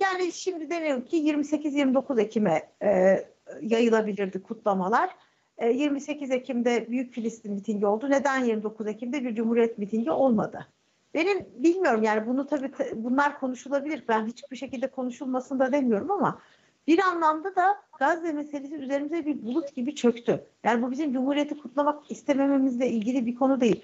Yani 0.00 0.32
şimdi 0.32 0.70
deniyor 0.70 1.06
ki 1.06 1.16
28-29 1.16 2.20
Ekim'e 2.20 2.72
e, 2.82 3.18
yayılabilirdi 3.60 4.42
kutlamalar. 4.42 5.16
28 5.62 6.30
e, 6.30 6.34
Ekim'de 6.34 6.90
Büyük 6.90 7.12
Filistin 7.12 7.52
mitingi 7.52 7.86
oldu. 7.86 8.10
Neden 8.10 8.44
29 8.44 8.86
Ekim'de 8.86 9.24
bir 9.24 9.34
Cumhuriyet 9.34 9.78
mitingi 9.78 10.10
olmadı? 10.10 10.66
Benim 11.14 11.46
bilmiyorum 11.56 12.02
yani 12.02 12.26
bunu 12.26 12.46
tabii 12.46 12.70
bunlar 12.94 13.40
konuşulabilir. 13.40 14.04
Ben 14.08 14.26
hiçbir 14.26 14.56
şekilde 14.56 14.86
konuşulmasın 14.90 15.58
da 15.58 15.72
demiyorum 15.72 16.10
ama 16.10 16.40
bir 16.86 16.98
anlamda 16.98 17.56
da 17.56 17.82
Gazze 17.98 18.32
meselesi 18.32 18.74
üzerimize 18.74 19.26
bir 19.26 19.46
bulut 19.46 19.74
gibi 19.74 19.94
çöktü. 19.94 20.46
Yani 20.64 20.82
bu 20.82 20.90
bizim 20.90 21.12
Cumhuriyeti 21.12 21.58
kutlamak 21.58 22.10
istemememizle 22.10 22.90
ilgili 22.90 23.26
bir 23.26 23.34
konu 23.34 23.60
değil. 23.60 23.82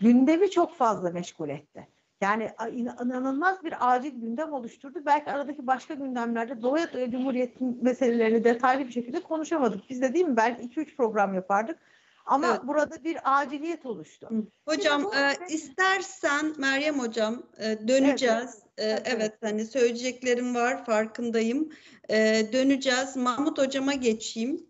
Gündemi 0.00 0.50
çok 0.50 0.74
fazla 0.74 1.10
meşgul 1.10 1.48
etti. 1.48 1.88
Yani 2.22 2.50
inanılmaz 2.72 3.64
bir 3.64 3.74
acil 3.80 4.20
gündem 4.20 4.52
oluşturdu. 4.52 4.98
Belki 5.06 5.30
aradaki 5.30 5.66
başka 5.66 5.94
gündemlerde 5.94 6.62
doya 6.62 6.92
doya 6.92 7.10
Cumhuriyet'in 7.10 7.84
meselelerini 7.84 8.44
detaylı 8.44 8.86
bir 8.86 8.92
şekilde 8.92 9.20
konuşamadık. 9.20 9.90
Biz 9.90 10.02
de 10.02 10.14
değil 10.14 10.24
mi? 10.24 10.36
Belki 10.36 10.80
2-3 10.80 10.96
program 10.96 11.34
yapardık. 11.34 11.78
Ama 12.26 12.46
evet. 12.50 12.60
burada 12.64 13.04
bir 13.04 13.18
aciliyet 13.24 13.86
oluştu. 13.86 14.28
Hocam 14.64 15.04
bu, 15.04 15.14
e, 15.14 15.36
istersen 15.48 16.52
Meryem 16.58 16.98
hocam 16.98 17.42
e, 17.58 17.88
döneceğiz. 17.88 18.58
Evet, 18.78 18.98
e, 19.06 19.10
evet. 19.10 19.16
evet 19.16 19.32
hani 19.40 19.64
söyleyeceklerim 19.64 20.54
var 20.54 20.84
farkındayım. 20.84 21.72
E, 22.08 22.46
döneceğiz. 22.52 23.16
Mahmut 23.16 23.58
hocama 23.58 23.94
geçeyim. 23.94 24.66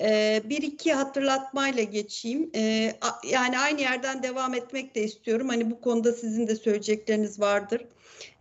Ee, 0.00 0.42
bir 0.44 0.62
iki 0.62 0.92
hatırlatmayla 0.92 1.82
geçeyim. 1.82 2.50
Ee, 2.54 2.94
yani 3.30 3.58
aynı 3.58 3.80
yerden 3.80 4.22
devam 4.22 4.54
etmek 4.54 4.94
de 4.94 5.02
istiyorum. 5.02 5.48
Hani 5.48 5.70
bu 5.70 5.80
konuda 5.80 6.12
sizin 6.12 6.46
de 6.46 6.56
söyleyecekleriniz 6.56 7.40
vardır. 7.40 7.84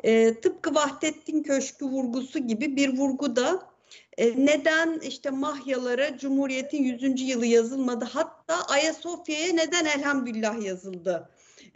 Ee, 0.03 0.33
tıpkı 0.33 0.75
Vahdettin 0.75 1.43
Köşkü 1.43 1.85
vurgusu 1.85 2.39
gibi 2.39 2.75
bir 2.75 2.97
vurgu 2.97 3.35
da 3.35 3.77
e, 4.17 4.45
neden 4.45 4.99
işte 4.99 5.29
Mahyalara 5.29 6.17
Cumhuriyet'in 6.17 6.83
100. 6.83 7.21
yılı 7.21 7.45
yazılmadı 7.45 8.05
hatta 8.05 8.63
Ayasofya'ya 8.67 9.53
neden 9.53 9.85
Elhamdülillah 9.85 10.61
yazıldı 10.61 11.29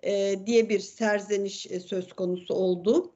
e, 0.04 0.36
diye 0.46 0.70
bir 0.70 0.80
serzeniş 0.80 1.68
e, 1.72 1.80
söz 1.80 2.14
konusu 2.14 2.54
oldu. 2.54 3.12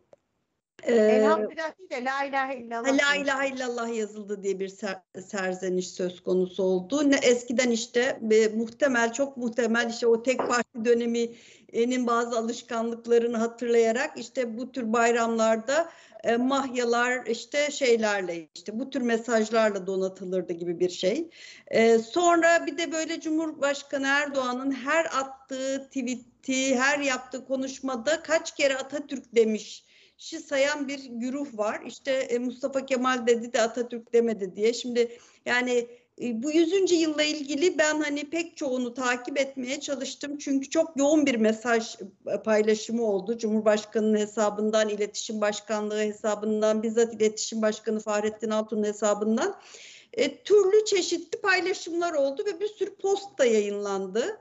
Ee, 0.87 0.95
Elhamdülillah 0.95 1.79
değil 1.79 1.89
de 1.89 2.05
La 2.05 2.23
ilahe 2.23 2.57
illallah. 2.57 2.87
La 2.87 3.15
ilahe 3.15 3.49
illallah 3.49 3.97
yazıldı 3.97 4.43
diye 4.43 4.59
bir 4.59 4.67
ser, 4.67 5.01
serzeniş 5.27 5.89
söz 5.91 6.23
konusu 6.23 6.63
oldu. 6.63 7.11
Ne 7.11 7.15
eskiden 7.15 7.71
işte 7.71 8.19
e, 8.31 8.47
muhtemel 8.47 9.13
çok 9.13 9.37
muhtemel 9.37 9.89
işte 9.89 10.07
o 10.07 10.23
tek 10.23 10.37
parti 10.37 10.85
döneminin 10.85 12.07
bazı 12.07 12.37
alışkanlıklarını 12.37 13.37
hatırlayarak 13.37 14.17
işte 14.17 14.57
bu 14.57 14.71
tür 14.71 14.93
bayramlarda 14.93 15.89
e, 16.23 16.37
mahyalar 16.37 17.25
işte 17.25 17.71
şeylerle 17.71 18.47
işte 18.55 18.79
bu 18.79 18.89
tür 18.89 19.01
mesajlarla 19.01 19.87
donatılırdı 19.87 20.53
gibi 20.53 20.79
bir 20.79 20.89
şey. 20.89 21.29
E, 21.67 21.99
sonra 21.99 22.65
bir 22.65 22.77
de 22.77 22.91
böyle 22.91 23.19
Cumhurbaşkanı 23.19 24.07
Erdoğan'ın 24.07 24.71
her 24.71 25.05
attığı 25.05 25.87
tweet'i, 25.87 26.75
her 26.75 26.99
yaptığı 26.99 27.45
konuşmada 27.45 28.23
kaç 28.23 28.55
kere 28.55 28.77
Atatürk 28.77 29.35
demiş 29.35 29.84
şi 30.17 30.39
sayan 30.39 30.87
bir 30.87 31.05
güruh 31.09 31.57
var. 31.57 31.81
İşte 31.87 32.11
e, 32.11 32.39
Mustafa 32.39 32.85
Kemal 32.85 33.27
dedi 33.27 33.53
de 33.53 33.61
Atatürk 33.61 34.13
demedi 34.13 34.55
diye. 34.55 34.73
Şimdi 34.73 35.17
yani 35.45 35.87
e, 36.21 36.43
bu 36.43 36.51
100. 36.51 36.91
yılla 36.91 37.23
ilgili 37.23 37.77
ben 37.77 38.01
hani 38.01 38.29
pek 38.29 38.57
çoğunu 38.57 38.93
takip 38.93 39.39
etmeye 39.39 39.79
çalıştım. 39.79 40.37
Çünkü 40.37 40.69
çok 40.69 40.97
yoğun 40.97 41.25
bir 41.25 41.35
mesaj 41.35 41.95
e, 42.27 42.43
paylaşımı 42.43 43.03
oldu. 43.03 43.37
Cumhurbaşkanı'nın 43.37 44.17
hesabından, 44.17 44.89
iletişim 44.89 45.41
başkanlığı 45.41 45.99
hesabından, 45.99 46.83
bizzat 46.83 47.13
iletişim 47.13 47.61
başkanı 47.61 47.99
Fahrettin 47.99 48.49
Altun'un 48.49 48.83
hesabından 48.83 49.59
e, 50.13 50.43
türlü 50.43 50.85
çeşitli 50.85 51.41
paylaşımlar 51.41 52.13
oldu 52.13 52.43
ve 52.45 52.59
bir 52.59 52.67
sürü 52.67 52.95
post 52.95 53.39
da 53.39 53.45
yayınlandı. 53.45 54.37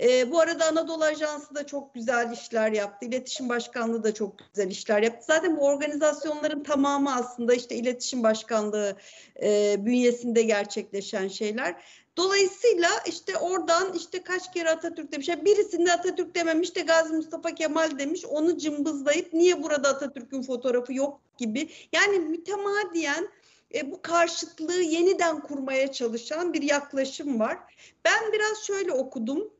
E, 0.00 0.30
bu 0.30 0.40
arada 0.40 0.66
Anadolu 0.66 1.04
Ajansı 1.04 1.54
da 1.54 1.66
çok 1.66 1.94
güzel 1.94 2.32
işler 2.32 2.72
yaptı. 2.72 3.06
İletişim 3.06 3.48
Başkanlığı 3.48 4.02
da 4.02 4.14
çok 4.14 4.34
güzel 4.54 4.70
işler 4.70 5.02
yaptı. 5.02 5.24
Zaten 5.26 5.56
bu 5.56 5.66
organizasyonların 5.66 6.62
tamamı 6.62 7.14
aslında 7.14 7.54
işte 7.54 7.74
İletişim 7.74 8.22
Başkanlığı 8.22 8.96
e, 9.42 9.76
bünyesinde 9.78 10.42
gerçekleşen 10.42 11.28
şeyler. 11.28 11.82
Dolayısıyla 12.16 12.88
işte 13.06 13.36
oradan 13.36 13.92
işte 13.92 14.22
kaç 14.22 14.52
kere 14.52 14.70
Atatürk 14.70 15.12
demiş. 15.12 15.28
Yani 15.28 15.44
birisinde 15.44 15.92
Atatürk 15.92 16.34
dememiş 16.34 16.76
de 16.76 16.80
Gazi 16.80 17.14
Mustafa 17.14 17.54
Kemal 17.54 17.98
demiş. 17.98 18.24
Onu 18.24 18.58
cımbızlayıp 18.58 19.32
niye 19.32 19.62
burada 19.62 19.88
Atatürk'ün 19.88 20.42
fotoğrafı 20.42 20.92
yok 20.92 21.20
gibi. 21.38 21.68
Yani 21.92 22.18
mütemadiyen 22.18 23.28
e, 23.74 23.90
bu 23.90 24.02
karşıtlığı 24.02 24.82
yeniden 24.82 25.40
kurmaya 25.40 25.92
çalışan 25.92 26.52
bir 26.52 26.62
yaklaşım 26.62 27.40
var. 27.40 27.58
Ben 28.04 28.32
biraz 28.32 28.58
şöyle 28.66 28.92
okudum. 28.92 29.50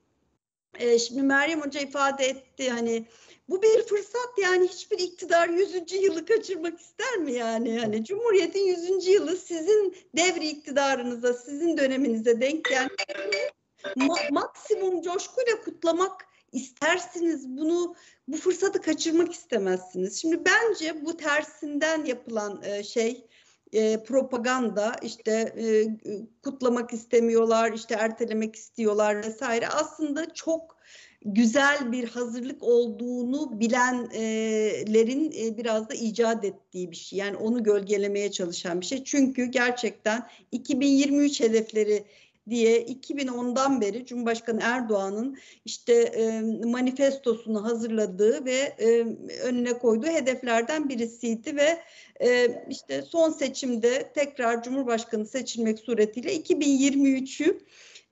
E, 0.79 0.99
şimdi 0.99 1.23
Meryem 1.23 1.61
Hoca 1.61 1.81
ifade 1.81 2.26
etti 2.26 2.71
hani 2.71 3.07
bu 3.49 3.62
bir 3.62 3.83
fırsat 3.83 4.38
yani 4.43 4.69
hiçbir 4.69 4.99
iktidar 4.99 5.49
100. 5.49 5.93
yılı 5.93 6.26
kaçırmak 6.26 6.81
ister 6.81 7.17
mi 7.17 7.33
yani? 7.33 7.79
Hani 7.79 8.05
Cumhuriyet'in 8.05 8.67
100. 8.67 9.07
yılı 9.07 9.37
sizin 9.37 9.97
devri 10.17 10.49
iktidarınıza, 10.49 11.35
sizin 11.35 11.76
döneminize 11.76 12.41
denk 12.41 12.64
gelmekle 12.64 13.50
ma- 13.97 14.33
maksimum 14.33 15.02
coşkuyla 15.02 15.61
kutlamak 15.64 16.26
istersiniz. 16.52 17.49
Bunu 17.49 17.95
bu 18.29 18.37
fırsatı 18.37 18.83
kaçırmak 18.83 19.33
istemezsiniz. 19.33 20.21
Şimdi 20.21 20.45
bence 20.45 21.05
bu 21.05 21.17
tersinden 21.17 22.05
yapılan 22.05 22.62
e, 22.62 22.83
şey 22.85 23.26
e, 23.73 24.02
propaganda 24.02 24.97
işte 25.02 25.33
e, 25.59 25.87
kutlamak 26.43 26.93
istemiyorlar 26.93 27.73
işte 27.73 27.95
ertelemek 27.95 28.57
istiyorlar 28.57 29.23
vesaire 29.23 29.69
aslında 29.69 30.35
çok 30.35 30.76
güzel 31.25 31.93
bir 31.93 32.09
hazırlık 32.09 32.62
olduğunu 32.62 33.61
bilenlerin 33.61 35.33
e, 35.33 35.57
biraz 35.57 35.88
da 35.88 35.95
icat 35.95 36.45
ettiği 36.45 36.91
bir 36.91 36.97
şey. 36.97 37.19
Yani 37.19 37.37
onu 37.37 37.62
gölgelemeye 37.62 38.31
çalışan 38.31 38.81
bir 38.81 38.87
şey. 38.87 39.05
Çünkü 39.05 39.45
gerçekten 39.45 40.26
2023 40.52 41.41
hedefleri 41.41 42.05
diye 42.50 42.82
2010'dan 42.82 43.80
beri 43.80 44.06
Cumhurbaşkanı 44.06 44.61
Erdoğan'ın 44.62 45.38
işte 45.64 45.92
e, 45.92 46.40
manifestosunu 46.64 47.64
hazırladığı 47.64 48.44
ve 48.44 48.75
e, 48.78 49.06
önüne 49.42 49.78
koyduğu 49.78 50.06
hedeflerden 50.06 50.88
birisiydi 50.88 51.56
ve 51.56 51.78
e, 52.22 52.49
işte 52.70 53.02
son 53.02 53.30
seçimde 53.30 54.12
tekrar 54.14 54.62
Cumhurbaşkanı 54.62 55.26
seçilmek 55.26 55.78
suretiyle 55.78 56.37
2023'ü 56.37 57.58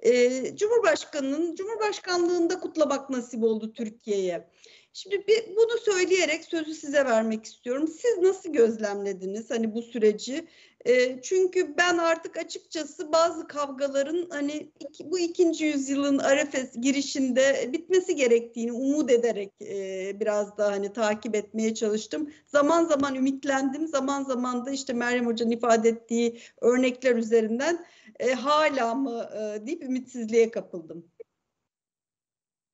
e, 0.02 0.56
Cumhurbaşkanı'nın 0.56 1.54
Cumhurbaşkanlığında 1.54 2.60
kutlamak 2.60 3.10
nasip 3.10 3.42
oldu 3.42 3.72
Türkiye'ye. 3.72 4.46
Şimdi 4.92 5.26
bir, 5.26 5.56
bunu 5.56 5.78
söyleyerek 5.84 6.44
sözü 6.44 6.74
size 6.74 7.04
vermek 7.04 7.44
istiyorum. 7.44 7.88
Siz 7.88 8.18
nasıl 8.18 8.52
gözlemlediniz 8.52 9.50
hani 9.50 9.74
bu 9.74 9.82
süreci? 9.82 10.46
E, 10.86 11.22
çünkü 11.22 11.76
ben 11.76 11.98
artık 11.98 12.36
açıkçası 12.36 13.12
bazı 13.12 13.46
kavgaların 13.46 14.26
hani 14.30 14.72
iki, 14.80 15.10
bu 15.10 15.18
ikinci 15.18 15.64
yüzyılın 15.64 16.18
Arefes 16.18 16.76
girişinde 16.80 17.70
bitmesi 17.72 18.16
gerektiğini 18.16 18.72
umut 18.72 19.10
ederek 19.10 19.52
e, 19.62 20.20
biraz 20.20 20.58
daha 20.58 20.72
hani 20.72 20.92
takip 20.92 21.34
etmeye 21.34 21.74
çalıştım. 21.74 22.30
Zaman 22.46 22.84
zaman 22.84 23.14
ümitlendim, 23.14 23.88
zaman 23.88 24.22
zaman 24.22 24.66
da 24.66 24.70
işte 24.70 24.92
Meryem 24.92 25.26
Hoca'nın 25.26 25.50
ifade 25.50 25.88
ettiği 25.88 26.40
örnekler 26.60 27.16
üzerinden 27.16 27.86
e, 28.18 28.32
hala 28.32 28.94
mı 28.94 29.28
e, 29.34 29.66
deyip 29.66 29.82
ümitsizliğe 29.82 30.50
kapıldım. 30.50 31.04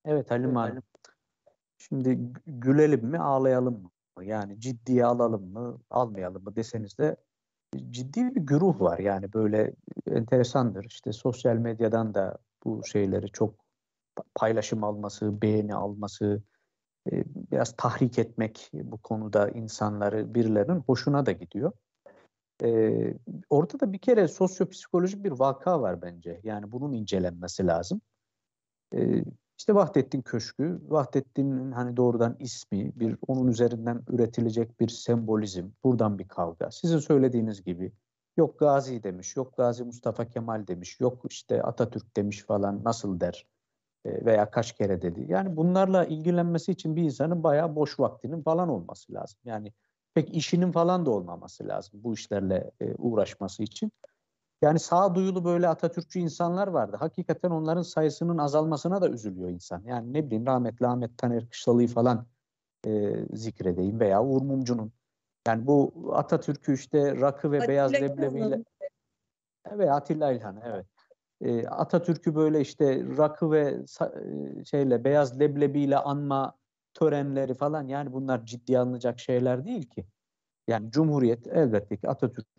Evet 0.04 0.30
Halim 0.30 0.56
Hanım. 0.56 0.82
Şimdi 1.78 2.18
gülelim 2.46 3.06
mi 3.06 3.18
ağlayalım 3.18 3.82
mı? 3.82 4.24
Yani 4.24 4.60
ciddiye 4.60 5.04
alalım 5.04 5.52
mı 5.52 5.80
almayalım 5.90 6.44
mı 6.44 6.56
deseniz 6.56 6.98
de 6.98 7.16
ciddi 7.90 8.34
bir 8.34 8.40
güruh 8.40 8.80
var. 8.80 8.98
Yani 8.98 9.32
böyle 9.32 9.72
enteresandır. 10.10 10.84
İşte 10.84 11.12
sosyal 11.12 11.56
medyadan 11.56 12.14
da 12.14 12.38
bu 12.64 12.80
şeyleri 12.84 13.28
çok 13.28 13.54
paylaşım 14.34 14.84
alması, 14.84 15.42
beğeni 15.42 15.74
alması, 15.74 16.42
e, 17.12 17.24
biraz 17.52 17.76
tahrik 17.76 18.18
etmek 18.18 18.70
bu 18.72 18.98
konuda 18.98 19.48
insanları 19.48 20.34
birilerinin 20.34 20.80
hoşuna 20.80 21.26
da 21.26 21.32
gidiyor. 21.32 21.72
Ee, 22.62 23.14
orada 23.50 23.80
da 23.80 23.92
bir 23.92 23.98
kere 23.98 24.28
sosyopsikolojik 24.28 25.24
bir 25.24 25.30
vaka 25.30 25.80
var 25.80 26.02
bence. 26.02 26.40
Yani 26.44 26.72
bunun 26.72 26.92
incelenmesi 26.92 27.66
lazım. 27.66 28.00
İşte 29.58 29.74
Vahdettin 29.74 30.22
Köşkü, 30.22 30.80
Vahdettin'in 30.88 31.72
hani 31.72 31.96
doğrudan 31.96 32.36
ismi, 32.38 32.92
bir 33.00 33.16
onun 33.26 33.48
üzerinden 33.48 34.02
üretilecek 34.08 34.80
bir 34.80 34.88
sembolizm, 34.88 35.68
buradan 35.84 36.18
bir 36.18 36.28
kavga. 36.28 36.70
Sizin 36.70 36.98
söylediğiniz 36.98 37.64
gibi 37.64 37.92
yok 38.36 38.58
Gazi 38.58 39.02
demiş, 39.02 39.36
yok 39.36 39.56
Gazi 39.56 39.84
Mustafa 39.84 40.24
Kemal 40.24 40.66
demiş, 40.66 41.00
yok 41.00 41.22
işte 41.30 41.62
Atatürk 41.62 42.16
demiş 42.16 42.44
falan 42.44 42.84
nasıl 42.84 43.20
der 43.20 43.46
e, 44.04 44.24
veya 44.24 44.50
kaç 44.50 44.72
kere 44.72 45.02
dedi. 45.02 45.26
Yani 45.28 45.56
bunlarla 45.56 46.04
ilgilenmesi 46.04 46.72
için 46.72 46.96
bir 46.96 47.02
insanın 47.02 47.42
bayağı 47.42 47.76
boş 47.76 48.00
vaktinin 48.00 48.42
falan 48.42 48.68
olması 48.68 49.12
lazım. 49.12 49.38
Yani 49.44 49.72
pek 50.14 50.36
işinin 50.36 50.72
falan 50.72 51.06
da 51.06 51.10
olmaması 51.10 51.68
lazım 51.68 52.00
bu 52.04 52.14
işlerle 52.14 52.70
e, 52.80 52.94
uğraşması 52.94 53.62
için. 53.62 53.92
Yani 54.62 54.78
sağduyulu 54.78 55.44
böyle 55.44 55.68
Atatürkçü 55.68 56.18
insanlar 56.18 56.68
vardı. 56.68 56.96
Hakikaten 57.00 57.50
onların 57.50 57.82
sayısının 57.82 58.38
azalmasına 58.38 59.02
da 59.02 59.08
üzülüyor 59.08 59.48
insan. 59.48 59.82
Yani 59.84 60.12
ne 60.12 60.26
bileyim 60.26 60.46
rahmetli 60.46 60.86
Ahmet 60.86 61.18
Taner 61.18 61.48
Kışlalı'yı 61.48 61.88
falan 61.88 62.26
e, 62.86 63.14
zikredeyim 63.32 64.00
veya 64.00 64.24
Uğur 64.24 64.42
Mumcu'nun. 64.42 64.92
Yani 65.46 65.66
bu 65.66 65.92
Atatürk'ü 66.12 66.74
işte 66.74 67.20
rakı 67.20 67.52
ve 67.52 67.56
Atilla 67.56 67.68
beyaz 67.68 67.92
leblebiyle 67.92 68.64
ve 69.72 69.92
Atilla 69.92 70.32
İlhan 70.32 70.60
evet. 70.64 70.86
E, 71.40 71.66
Atatürk'ü 71.66 72.34
böyle 72.34 72.60
işte 72.60 73.04
rakı 73.16 73.50
ve 73.50 73.84
e, 74.00 74.64
şeyle 74.64 75.04
beyaz 75.04 75.40
leblebiyle 75.40 75.96
anma 75.98 76.56
törenleri 76.94 77.54
falan 77.54 77.88
yani 77.88 78.12
bunlar 78.12 78.44
ciddi 78.46 78.78
alınacak 78.78 79.20
şeyler 79.20 79.64
değil 79.64 79.90
ki. 79.90 80.06
Yani 80.68 80.90
Cumhuriyet 80.90 81.46
elbette 81.46 81.96
ki 81.96 82.08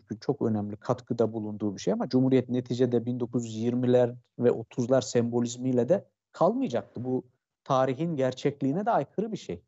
Atatürk'ün 0.08 0.18
çok 0.20 0.42
önemli 0.42 0.76
katkıda 0.76 1.32
bulunduğu 1.32 1.76
bir 1.76 1.80
şey 1.80 1.92
ama 1.92 2.08
Cumhuriyet 2.08 2.48
neticede 2.48 2.96
1920'ler 2.96 4.16
ve 4.38 4.48
30'lar 4.48 5.02
sembolizmiyle 5.02 5.88
de 5.88 6.04
kalmayacaktı. 6.32 7.04
Bu 7.04 7.24
tarihin 7.64 8.16
gerçekliğine 8.16 8.86
de 8.86 8.90
aykırı 8.90 9.32
bir 9.32 9.36
şey. 9.36 9.62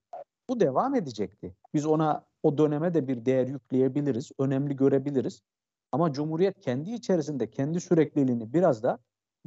Bu 0.49 0.61
devam 0.61 0.95
edecekti. 0.95 1.55
Biz 1.75 1.87
ona 1.87 2.25
o 2.43 2.59
döneme 2.59 2.95
de 2.95 3.09
bir 3.09 3.25
değer 3.25 3.47
yükleyebiliriz, 3.47 4.33
önemli 4.39 4.77
görebiliriz. 4.77 5.43
Ama 5.93 6.13
Cumhuriyet 6.13 6.61
kendi 6.61 6.91
içerisinde 6.91 7.51
kendi 7.51 7.81
sürekliliğini 7.81 8.53
biraz 8.53 8.83
da 8.83 8.99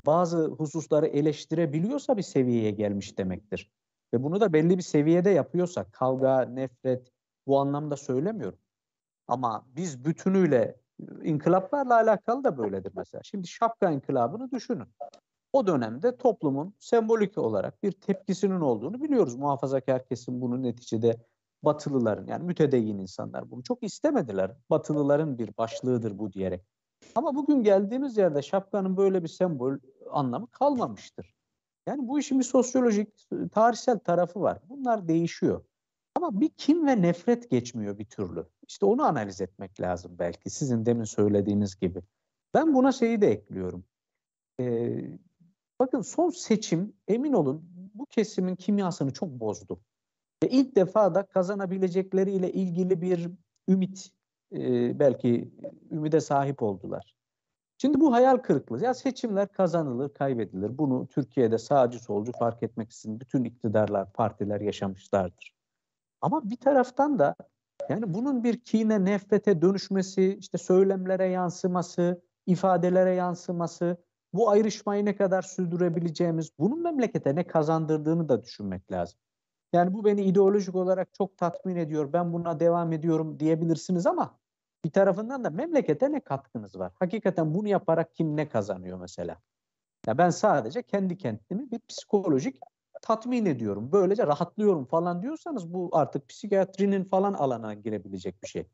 bazı 0.06 0.48
hususları 0.48 1.08
eleştirebiliyorsa 1.08 2.18
bir 2.18 2.24
seviyeye 2.24 2.72
gelmiş 2.72 3.18
demektir. 3.18 3.72
Ve 4.14 4.24
bunu 4.24 4.42
da 4.42 4.54
belli 4.54 4.78
bir 4.78 4.84
seviyede 4.84 5.30
yapıyorsa 5.30 5.84
kavga, 5.92 6.42
nefret 6.42 7.12
bu 7.48 7.60
anlamda 7.60 7.98
söylemiyorum. 7.98 8.60
Ama 9.28 9.66
biz 9.76 10.06
bütünüyle 10.06 10.83
inkılaplarla 11.24 11.96
alakalı 11.96 12.44
da 12.44 12.58
böyledir 12.58 12.92
mesela. 12.96 13.24
Şimdi 13.24 13.48
şapka 13.48 13.92
inkılabını 13.92 14.52
düşünün. 14.52 14.88
O 15.54 15.68
dönemde 15.68 16.18
toplumun 16.18 16.74
sembolik 16.80 17.38
olarak 17.38 17.84
bir 17.84 17.92
tepkisinin 17.92 18.60
olduğunu 18.60 19.02
biliyoruz. 19.02 19.36
Muhafazakar 19.36 20.06
kesim 20.06 20.42
bunu 20.42 20.64
neticede 20.64 21.18
Batılıların 21.64 22.28
yani 22.28 22.44
mütedeyyin 22.44 22.98
insanlar 22.98 23.52
bunu 23.52 23.64
çok 23.64 23.84
istemediler. 23.84 24.52
Batılıların 24.70 25.38
bir 25.38 25.58
başlığıdır 25.58 26.18
bu 26.20 26.34
diyerek. 26.34 26.62
Ama 27.16 27.36
bugün 27.36 27.64
geldiğimiz 27.64 28.18
yerde 28.18 28.42
şapkanın 28.42 28.98
böyle 28.98 29.24
bir 29.24 29.28
sembol 29.28 29.74
anlamı 30.12 30.48
kalmamıştır. 30.48 31.34
Yani 31.88 32.08
bu 32.08 32.20
işin 32.20 32.40
bir 32.40 32.44
sosyolojik, 32.44 33.28
tarihsel 33.52 34.00
tarafı 34.00 34.42
var. 34.42 34.60
Bunlar 34.70 35.08
değişiyor. 35.08 35.64
Ama 36.16 36.42
bir 36.42 36.50
kin 36.50 36.88
ve 36.88 37.02
nefret 37.02 37.50
geçmiyor 37.50 37.98
bir 37.98 38.06
türlü. 38.06 38.46
İşte 38.68 38.86
onu 38.86 39.04
analiz 39.04 39.42
etmek 39.42 39.82
lazım 39.82 40.16
belki 40.20 40.50
sizin 40.50 40.86
demin 40.86 41.04
söylediğiniz 41.04 41.76
gibi. 41.76 42.02
Ben 42.54 42.74
buna 42.74 42.92
şeyi 42.92 43.22
de 43.22 43.32
ekliyorum. 43.32 43.86
Ee, 44.60 45.20
bakın 45.80 46.02
son 46.02 46.30
seçim 46.30 46.94
emin 47.08 47.34
olun 47.34 47.70
bu 47.94 48.06
kesimin 48.06 48.56
kimyasını 48.56 49.14
çok 49.14 49.30
bozdu. 49.30 49.82
Ve 50.44 50.50
ilk 50.50 50.76
defa 50.76 51.16
da 51.16 51.26
kazanabilecekleriyle 51.26 52.52
ilgili 52.52 53.02
bir 53.02 53.30
ümit 53.68 54.12
e, 54.52 55.00
belki 55.00 55.52
ümide 55.92 56.22
sahip 56.22 56.64
oldular. 56.64 57.16
Şimdi 57.78 58.00
bu 58.00 58.14
hayal 58.14 58.38
kırıklığı. 58.38 58.84
Ya 58.84 58.94
seçimler 58.94 59.52
kazanılır, 59.52 60.14
kaybedilir. 60.14 60.78
Bunu 60.78 61.08
Türkiye'de 61.08 61.58
sağcı 61.58 62.00
solcu 62.00 62.32
fark 62.32 62.64
etmek 62.64 62.92
için 62.92 63.20
bütün 63.20 63.44
iktidarlar, 63.44 64.14
partiler 64.14 64.62
yaşamışlardır. 64.62 65.56
Ama 66.22 66.50
bir 66.50 66.56
taraftan 66.56 67.20
da 67.20 67.36
yani 67.90 68.14
bunun 68.14 68.44
bir 68.44 68.60
kine, 68.60 69.06
nefrete 69.06 69.62
dönüşmesi, 69.62 70.38
işte 70.40 70.58
söylemlere 70.58 71.26
yansıması, 71.26 72.22
ifadelere 72.46 73.14
yansıması, 73.14 73.98
bu 74.34 74.50
ayrışmayı 74.50 75.06
ne 75.06 75.16
kadar 75.16 75.42
sürdürebileceğimiz, 75.42 76.52
bunun 76.60 76.84
memlekete 76.84 77.36
ne 77.36 77.48
kazandırdığını 77.48 78.30
da 78.30 78.44
düşünmek 78.44 78.92
lazım. 78.92 79.20
Yani 79.74 79.94
bu 79.94 80.06
beni 80.06 80.24
ideolojik 80.24 80.76
olarak 80.76 81.14
çok 81.14 81.38
tatmin 81.38 81.76
ediyor, 81.76 82.14
ben 82.14 82.34
buna 82.34 82.60
devam 82.60 82.94
ediyorum 82.94 83.40
diyebilirsiniz 83.40 84.06
ama 84.06 84.40
bir 84.86 84.92
tarafından 84.92 85.44
da 85.44 85.50
memlekete 85.50 86.12
ne 86.12 86.20
katkınız 86.20 86.80
var? 86.80 86.92
Hakikaten 87.00 87.54
bunu 87.54 87.68
yaparak 87.68 88.16
kim 88.16 88.38
ne 88.38 88.50
kazanıyor 88.50 89.00
mesela? 89.00 89.38
Ya 90.08 90.18
ben 90.18 90.30
sadece 90.30 90.84
kendi 90.84 91.18
kendimi 91.18 91.72
bir 91.72 91.80
psikolojik 91.80 92.60
tatmin 93.04 93.46
ediyorum. 93.46 93.90
Böylece 93.92 94.28
rahatlıyorum 94.28 94.86
falan 94.86 95.22
diyorsanız 95.22 95.74
bu 95.74 95.90
artık 95.92 96.30
psikiyatrinin 96.30 97.04
falan 97.04 97.34
alana 97.34 97.74
girebilecek 97.74 98.44
bir 98.44 98.48
şey. 98.48 98.68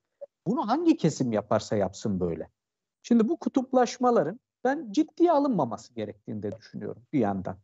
Bunu 0.48 0.68
hangi 0.68 0.98
kesim 0.98 1.32
yaparsa 1.32 1.76
yapsın 1.76 2.20
böyle. 2.20 2.50
Şimdi 3.04 3.30
bu 3.30 3.38
kutuplaşmaların 3.38 4.40
ben 4.64 4.92
ciddiye 4.92 5.32
alınmaması 5.32 5.94
gerektiğini 5.94 6.44
de 6.44 6.58
düşünüyorum 6.58 7.04
bir 7.14 7.20
yandan. 7.20 7.58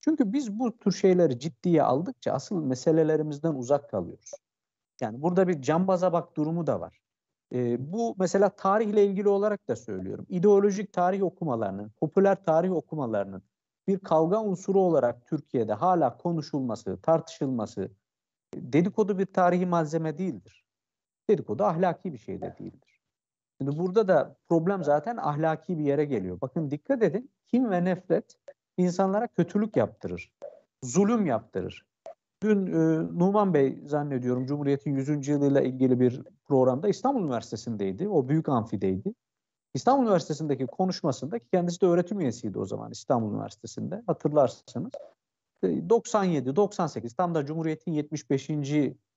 Çünkü 0.00 0.32
biz 0.32 0.58
bu 0.58 0.78
tür 0.78 0.92
şeyleri 0.92 1.38
ciddiye 1.38 1.82
aldıkça 1.82 2.32
asıl 2.32 2.64
meselelerimizden 2.64 3.54
uzak 3.54 3.90
kalıyoruz. 3.90 4.30
Yani 5.00 5.22
burada 5.22 5.48
bir 5.48 5.62
cambaza 5.62 6.12
bak 6.12 6.36
durumu 6.36 6.66
da 6.66 6.80
var. 6.80 7.00
E, 7.52 7.92
bu 7.92 8.14
mesela 8.18 8.48
tarihle 8.48 9.06
ilgili 9.06 9.28
olarak 9.28 9.68
da 9.68 9.76
söylüyorum. 9.76 10.26
İdeolojik 10.28 10.92
tarih 10.92 11.22
okumalarının, 11.22 11.90
popüler 12.00 12.44
tarih 12.44 12.72
okumalarının 12.72 13.42
bir 13.88 13.98
kavga 13.98 14.44
unsuru 14.44 14.80
olarak 14.80 15.26
Türkiye'de 15.26 15.72
hala 15.72 16.16
konuşulması, 16.16 17.00
tartışılması 17.02 17.90
dedikodu 18.54 19.18
bir 19.18 19.26
tarihi 19.26 19.66
malzeme 19.66 20.18
değildir. 20.18 20.64
Dedikodu 21.28 21.64
ahlaki 21.64 22.12
bir 22.12 22.18
şey 22.18 22.40
de 22.40 22.56
değildir. 22.58 23.00
Şimdi 23.58 23.78
burada 23.78 24.08
da 24.08 24.36
problem 24.48 24.84
zaten 24.84 25.16
ahlaki 25.16 25.78
bir 25.78 25.84
yere 25.84 26.04
geliyor. 26.04 26.40
Bakın 26.40 26.70
dikkat 26.70 27.02
edin 27.02 27.30
kim 27.46 27.70
ve 27.70 27.84
nefret 27.84 28.36
insanlara 28.76 29.26
kötülük 29.26 29.76
yaptırır, 29.76 30.32
zulüm 30.82 31.26
yaptırır. 31.26 31.86
Dün 32.42 32.66
e, 32.66 32.98
Numan 33.18 33.54
Bey 33.54 33.82
zannediyorum 33.86 34.46
Cumhuriyet'in 34.46 34.96
100. 34.96 35.28
yılıyla 35.28 35.60
ilgili 35.60 36.00
bir 36.00 36.22
programda 36.44 36.88
İstanbul 36.88 37.22
Üniversitesi'ndeydi. 37.22 38.08
O 38.08 38.28
büyük 38.28 38.48
amfideydi. 38.48 39.14
İstanbul 39.74 40.02
Üniversitesi'ndeki 40.02 40.66
konuşmasında 40.66 41.38
ki 41.38 41.46
kendisi 41.52 41.80
de 41.80 41.86
öğretim 41.86 42.20
üyesiydi 42.20 42.58
o 42.58 42.64
zaman 42.66 42.90
İstanbul 42.90 43.34
Üniversitesi'nde 43.34 44.02
hatırlarsınız. 44.06 44.92
97-98 45.62 47.16
tam 47.16 47.34
da 47.34 47.46
Cumhuriyet'in 47.46 47.92
75. 47.92 48.48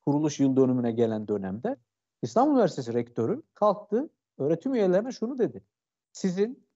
kuruluş 0.05 0.39
yıl 0.39 0.55
dönümüne 0.55 0.91
gelen 0.91 1.27
dönemde 1.27 1.77
İstanbul 2.21 2.53
Üniversitesi 2.53 2.93
rektörü 2.93 3.43
kalktı 3.53 4.09
öğretim 4.37 4.73
üyelerine 4.73 5.11
şunu 5.11 5.37
dedi. 5.37 5.63
Sizin 6.11 6.67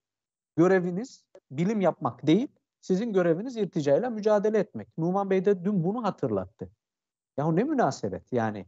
göreviniz 0.56 1.26
bilim 1.52 1.82
yapmak 1.82 2.28
değil, 2.28 2.48
sizin 2.82 3.14
göreviniz 3.14 3.58
irticayla 3.58 4.10
mücadele 4.10 4.60
etmek. 4.60 4.98
Numan 4.98 5.30
Bey 5.30 5.46
de 5.46 5.66
dün 5.66 5.84
bunu 5.84 6.04
hatırlattı. 6.04 6.70
Ya 7.38 7.52
ne 7.52 7.64
münasebet 7.64 8.34
yani. 8.34 8.66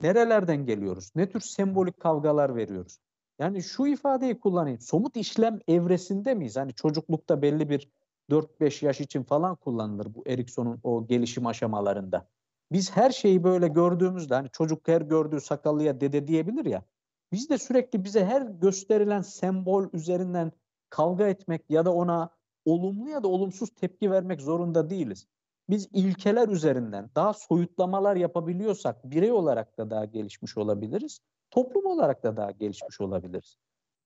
Nerelerden 0.00 0.66
geliyoruz? 0.66 1.12
Ne 1.14 1.30
tür 1.30 1.40
sembolik 1.40 2.00
kavgalar 2.00 2.56
veriyoruz? 2.56 2.98
Yani 3.38 3.62
şu 3.62 3.86
ifadeyi 3.86 4.40
kullanayım. 4.40 4.80
Somut 4.80 5.16
işlem 5.16 5.58
evresinde 5.68 6.34
miyiz? 6.34 6.56
Hani 6.56 6.74
çocuklukta 6.74 7.42
belli 7.42 7.70
bir 7.70 7.90
4-5 8.30 8.84
yaş 8.84 9.00
için 9.00 9.22
falan 9.22 9.56
kullanılır 9.56 10.14
bu 10.14 10.22
Erikson'un 10.26 10.80
o 10.82 11.06
gelişim 11.06 11.46
aşamalarında. 11.46 12.28
Biz 12.72 12.96
her 12.96 13.10
şeyi 13.10 13.44
böyle 13.44 13.68
gördüğümüzde 13.68 14.34
hani 14.34 14.48
çocuk 14.50 14.88
her 14.88 15.00
gördüğü 15.00 15.40
sakallıya 15.40 16.00
dede 16.00 16.26
diyebilir 16.26 16.64
ya. 16.64 16.84
Biz 17.32 17.50
de 17.50 17.58
sürekli 17.58 18.04
bize 18.04 18.24
her 18.24 18.42
gösterilen 18.42 19.22
sembol 19.22 19.88
üzerinden 19.92 20.52
kavga 20.90 21.28
etmek 21.28 21.70
ya 21.70 21.84
da 21.84 21.94
ona 21.94 22.30
olumlu 22.64 23.08
ya 23.08 23.22
da 23.22 23.28
olumsuz 23.28 23.70
tepki 23.70 24.10
vermek 24.10 24.40
zorunda 24.40 24.90
değiliz. 24.90 25.26
Biz 25.70 25.88
ilkeler 25.92 26.48
üzerinden 26.48 27.10
daha 27.14 27.32
soyutlamalar 27.32 28.16
yapabiliyorsak 28.16 29.10
birey 29.10 29.32
olarak 29.32 29.78
da 29.78 29.90
daha 29.90 30.04
gelişmiş 30.04 30.56
olabiliriz. 30.56 31.20
Toplum 31.52 31.86
olarak 31.86 32.22
da 32.22 32.36
daha 32.36 32.50
gelişmiş 32.50 33.00
olabiliriz. 33.00 33.56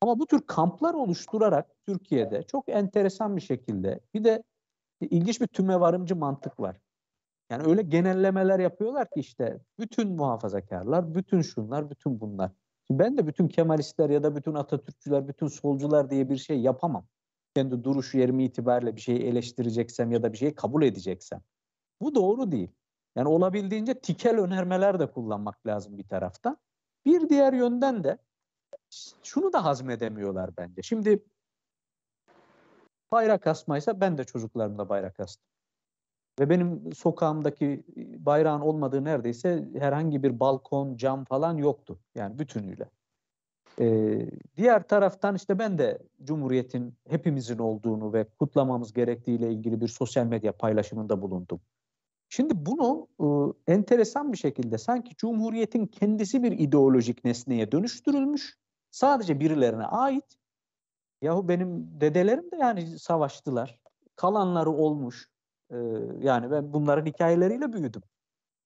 Ama 0.01 0.19
bu 0.19 0.27
tür 0.27 0.41
kamplar 0.47 0.95
oluşturarak 0.95 1.67
Türkiye'de 1.87 2.43
çok 2.43 2.69
enteresan 2.69 3.37
bir 3.37 3.41
şekilde 3.41 4.01
bir 4.15 4.25
de 4.25 4.43
ilginç 5.01 5.41
bir 5.41 5.47
tümevarımcı 5.47 6.17
mantık 6.17 6.61
var. 6.61 6.77
Yani 7.51 7.63
öyle 7.67 7.83
genellemeler 7.83 8.59
yapıyorlar 8.59 9.11
ki 9.11 9.21
işte 9.21 9.61
bütün 9.79 10.09
muhafazakarlar, 10.09 11.15
bütün 11.15 11.43
şunlar, 11.43 11.91
bütün 11.91 12.21
bunlar. 12.21 12.53
Ben 12.91 13.19
de 13.19 13.27
bütün 13.27 13.49
Kemalistler 13.49 14.11
ya 14.11 14.23
da 14.23 14.37
bütün 14.37 14.55
Atatürkçüler, 14.55 15.29
bütün 15.29 15.49
solcular 15.49 16.11
diye 16.11 16.29
bir 16.31 16.37
şey 16.37 16.61
yapamam 16.61 17.07
kendi 17.57 17.85
duruş 17.85 18.15
yerimi 18.15 18.45
itibariyle 18.45 18.97
bir 18.97 19.01
şeyi 19.01 19.23
eleştireceksem 19.23 20.13
ya 20.13 20.23
da 20.23 20.33
bir 20.33 20.39
şeyi 20.39 20.55
kabul 20.55 20.83
edeceksem. 20.83 21.41
Bu 22.01 22.15
doğru 22.15 22.53
değil. 22.53 22.71
Yani 23.17 23.29
olabildiğince 23.29 23.95
tikel 23.95 24.39
önermeler 24.39 25.01
de 25.01 25.11
kullanmak 25.11 25.67
lazım 25.67 25.99
bir 25.99 26.09
taraftan. 26.09 26.59
Bir 27.07 27.29
diğer 27.29 27.53
yönden 27.53 28.05
de 28.05 28.19
şunu 29.23 29.53
da 29.53 29.65
hazmedemiyorlar 29.65 30.57
bence. 30.57 30.83
Şimdi 30.83 31.25
bayrak 33.13 33.47
asmaysa 33.47 34.01
ben 34.01 34.19
de 34.19 34.25
çocuklarımda 34.25 34.89
bayrak 34.89 35.21
astım. 35.21 35.47
Ve 36.41 36.51
benim 36.51 36.93
sokağımdaki 36.93 37.85
bayrağın 38.19 38.61
olmadığı 38.61 39.05
neredeyse 39.05 39.69
herhangi 39.79 40.23
bir 40.23 40.41
balkon, 40.41 40.97
cam 40.97 41.25
falan 41.25 41.57
yoktu. 41.57 41.99
Yani 42.15 42.39
bütünüyle. 42.39 42.91
Ee, 43.81 44.31
diğer 44.57 44.89
taraftan 44.89 45.35
işte 45.35 45.59
ben 45.59 45.79
de 45.79 45.99
Cumhuriyet'in 46.25 46.95
hepimizin 47.09 47.59
olduğunu 47.59 48.13
ve 48.13 48.25
kutlamamız 48.25 48.93
gerektiğiyle 48.93 49.53
ilgili 49.53 49.81
bir 49.81 49.89
sosyal 49.89 50.27
medya 50.27 50.53
paylaşımında 50.53 51.23
bulundum. 51.23 51.61
Şimdi 52.29 52.67
bunu 52.67 53.09
e, 53.21 53.73
enteresan 53.73 54.33
bir 54.33 54.39
şekilde 54.39 54.79
sanki 54.79 55.17
Cumhuriyet'in 55.17 55.87
kendisi 55.87 56.43
bir 56.43 56.53
ideolojik 56.53 57.25
nesneye 57.25 57.73
dönüştürülmüş. 57.73 58.59
Sadece 58.91 59.41
birilerine 59.41 59.85
ait. 59.85 60.37
Yahu 61.23 61.49
benim 61.49 62.01
dedelerim 62.01 62.51
de 62.51 62.57
yani 62.57 62.99
savaştılar. 62.99 63.81
Kalanları 64.17 64.71
olmuş. 64.71 65.29
E, 65.71 65.77
yani 66.21 66.51
ben 66.51 66.73
bunların 66.73 67.07
hikayeleriyle 67.07 67.73
büyüdüm. 67.73 68.03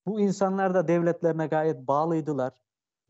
Bu 0.07 0.21
insanlar 0.21 0.75
da 0.75 0.89
devletlerine 0.89 1.47
gayet 1.47 1.87
bağlıydılar. 1.87 2.53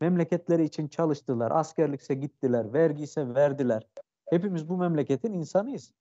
Memleketleri 0.01 0.63
için 0.63 0.87
çalıştılar. 0.87 1.51
Askerlikse 1.51 2.13
gittiler. 2.13 2.73
Vergi 2.73 3.03
ise 3.03 3.35
verdiler. 3.35 3.87
Hepimiz 4.29 4.69
bu 4.69 4.77
memleketin 4.77 5.33
insanıyız. 5.33 5.91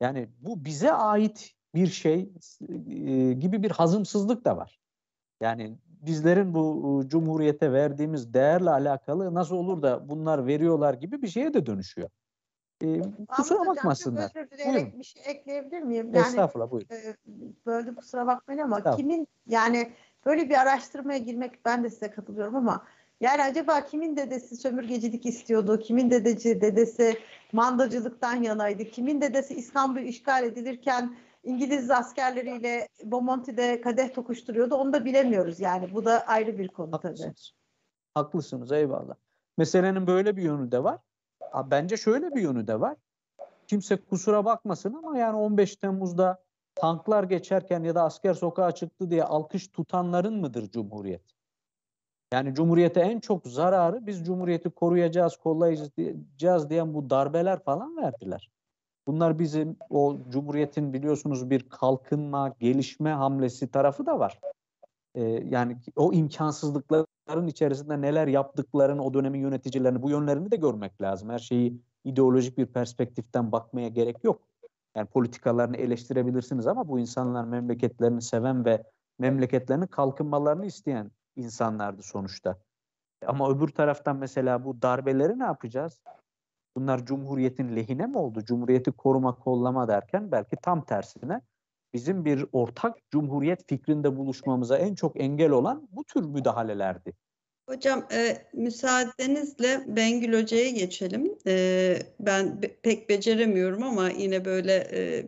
Yani 0.00 0.28
bu 0.40 0.64
bize 0.64 0.92
ait 0.92 1.54
bir 1.74 1.86
şey 1.86 2.32
e, 2.68 3.32
gibi 3.32 3.62
bir 3.62 3.70
hazımsızlık 3.70 4.44
da 4.44 4.56
var. 4.56 4.80
Yani 5.40 5.78
bizlerin 5.86 6.54
bu 6.54 7.02
cumhuriyete 7.06 7.72
verdiğimiz 7.72 8.34
değerle 8.34 8.70
alakalı 8.70 9.34
nasıl 9.34 9.56
olur 9.56 9.82
da 9.82 10.08
bunlar 10.08 10.46
veriyorlar 10.46 10.94
gibi 10.94 11.22
bir 11.22 11.28
şeye 11.28 11.54
de 11.54 11.66
dönüşüyor. 11.66 12.10
Ee, 12.84 13.00
kusura 13.28 13.66
bakmasınlar. 13.66 14.32
Buyurun. 14.66 14.98
Bir 14.98 15.04
şey 15.04 15.22
ekleyebilir 15.26 15.82
miyim? 15.82 16.14
Yani, 16.14 16.26
Estağfurullah 16.26 16.70
buyurun. 16.70 16.88
E, 16.94 17.16
böyle 17.66 17.94
kusura 17.94 18.26
bakmayın 18.26 18.60
ama 18.60 18.96
kimin 18.96 19.28
yani 19.46 19.92
böyle 20.26 20.48
bir 20.48 20.60
araştırmaya 20.60 21.18
girmek 21.18 21.64
ben 21.64 21.84
de 21.84 21.90
size 21.90 22.10
katılıyorum 22.10 22.56
ama 22.56 22.84
yani 23.20 23.42
acaba 23.42 23.84
kimin 23.84 24.16
dedesi 24.16 24.56
sömürgecilik 24.56 25.26
istiyordu? 25.26 25.78
Kimin 25.78 26.10
dedeci, 26.10 26.60
dedesi 26.60 27.18
mandacılıktan 27.52 28.42
yanaydı? 28.42 28.84
Kimin 28.84 29.20
dedesi 29.20 29.54
İstanbul 29.54 30.00
işgal 30.00 30.44
edilirken 30.44 31.16
İngiliz 31.42 31.90
askerleriyle 31.90 32.88
Bomonti'de 33.04 33.80
kadeh 33.80 34.14
tokuşturuyordu? 34.14 34.74
Onu 34.74 34.92
da 34.92 35.04
bilemiyoruz 35.04 35.60
yani. 35.60 35.94
Bu 35.94 36.04
da 36.04 36.26
ayrı 36.26 36.58
bir 36.58 36.68
konu 36.68 36.92
Haklısınız. 36.92 37.52
tabii. 37.54 37.60
Haklısınız 38.14 38.72
eyvallah. 38.72 39.14
Meselenin 39.58 40.06
böyle 40.06 40.36
bir 40.36 40.42
yönü 40.42 40.72
de 40.72 40.84
var. 40.84 40.98
Bence 41.70 41.96
şöyle 41.96 42.34
bir 42.34 42.42
yönü 42.42 42.66
de 42.66 42.80
var. 42.80 42.96
Kimse 43.66 43.96
kusura 43.96 44.44
bakmasın 44.44 44.94
ama 44.94 45.18
yani 45.18 45.36
15 45.36 45.76
Temmuz'da 45.76 46.42
tanklar 46.74 47.24
geçerken 47.24 47.82
ya 47.82 47.94
da 47.94 48.02
asker 48.02 48.34
sokağa 48.34 48.72
çıktı 48.72 49.10
diye 49.10 49.24
alkış 49.24 49.68
tutanların 49.68 50.40
mıdır 50.40 50.70
Cumhuriyet? 50.70 51.22
Yani 52.32 52.54
Cumhuriyete 52.54 53.00
en 53.00 53.20
çok 53.20 53.46
zararı 53.46 54.06
biz 54.06 54.26
Cumhuriyeti 54.26 54.70
koruyacağız, 54.70 55.36
kollayacağız 55.36 56.70
diyen 56.70 56.94
bu 56.94 57.10
darbeler 57.10 57.62
falan 57.62 57.96
verdiler. 57.96 58.50
Bunlar 59.06 59.38
bizim 59.38 59.76
o 59.90 60.18
Cumhuriyet'in 60.28 60.92
biliyorsunuz 60.92 61.50
bir 61.50 61.68
kalkınma, 61.68 62.54
gelişme 62.60 63.10
hamlesi 63.10 63.70
tarafı 63.70 64.06
da 64.06 64.18
var. 64.18 64.40
Ee, 65.14 65.22
yani 65.24 65.76
o 65.96 66.12
imkansızlıkların 66.12 67.46
içerisinde 67.46 68.00
neler 68.00 68.26
yaptıklarını 68.26 69.04
o 69.04 69.14
dönemin 69.14 69.40
yöneticilerini 69.40 70.02
bu 70.02 70.10
yönlerini 70.10 70.50
de 70.50 70.56
görmek 70.56 71.02
lazım. 71.02 71.30
Her 71.30 71.38
şeyi 71.38 71.80
ideolojik 72.04 72.58
bir 72.58 72.66
perspektiften 72.66 73.52
bakmaya 73.52 73.88
gerek 73.88 74.24
yok. 74.24 74.42
Yani 74.96 75.06
politikalarını 75.06 75.76
eleştirebilirsiniz 75.76 76.66
ama 76.66 76.88
bu 76.88 76.98
insanlar 76.98 77.44
memleketlerini 77.44 78.22
seven 78.22 78.64
ve 78.64 78.82
memleketlerinin 79.18 79.86
kalkınmalarını 79.86 80.66
isteyen 80.66 81.10
insanlardı 81.36 82.02
sonuçta. 82.02 82.58
Ama 83.26 83.50
öbür 83.50 83.68
taraftan 83.68 84.16
mesela 84.16 84.64
bu 84.64 84.82
darbeleri 84.82 85.38
ne 85.38 85.44
yapacağız? 85.44 86.00
Bunlar 86.80 87.06
Cumhuriyet'in 87.06 87.76
lehine 87.76 88.06
mi 88.06 88.18
oldu? 88.18 88.44
Cumhuriyeti 88.44 88.92
koruma 88.92 89.34
kollama 89.38 89.88
derken 89.88 90.32
belki 90.32 90.56
tam 90.56 90.84
tersine 90.84 91.40
bizim 91.92 92.24
bir 92.24 92.46
ortak 92.52 92.96
Cumhuriyet 93.10 93.68
fikrinde 93.68 94.16
buluşmamıza 94.16 94.78
en 94.78 94.94
çok 94.94 95.20
engel 95.20 95.50
olan 95.50 95.88
bu 95.92 96.04
tür 96.04 96.24
müdahalelerdi. 96.24 97.12
Hocam 97.70 98.06
e, 98.12 98.36
müsaadenizle 98.52 99.80
Bengül 99.86 100.42
Hoca'ya 100.42 100.70
geçelim. 100.70 101.38
E, 101.46 101.96
ben 102.20 102.62
be, 102.62 102.76
pek 102.82 103.08
beceremiyorum 103.08 103.82
ama 103.82 104.10
yine 104.10 104.44
böyle 104.44 104.88
e, 104.92 105.26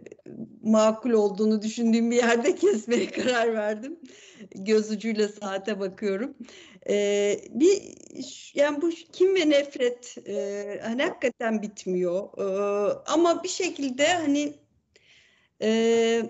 makul 0.62 1.10
olduğunu 1.10 1.62
düşündüğüm 1.62 2.10
bir 2.10 2.16
yerde 2.16 2.54
kesmeye 2.56 3.10
karar 3.10 3.54
verdim. 3.54 3.98
Göz 4.54 4.90
ucuyla 4.90 5.28
saate 5.28 5.80
bakıyorum. 5.80 6.34
E, 6.88 7.36
bir 7.50 7.82
yani 8.54 8.82
bu 8.82 8.90
kim 9.12 9.34
ve 9.34 9.50
nefret 9.50 10.18
e, 10.28 10.80
hani 10.82 11.02
hakikaten 11.02 11.62
bitmiyor. 11.62 12.38
E, 12.38 12.44
ama 13.06 13.42
bir 13.44 13.48
şekilde 13.48 14.06
hani 14.06 14.54
e, 15.62 16.22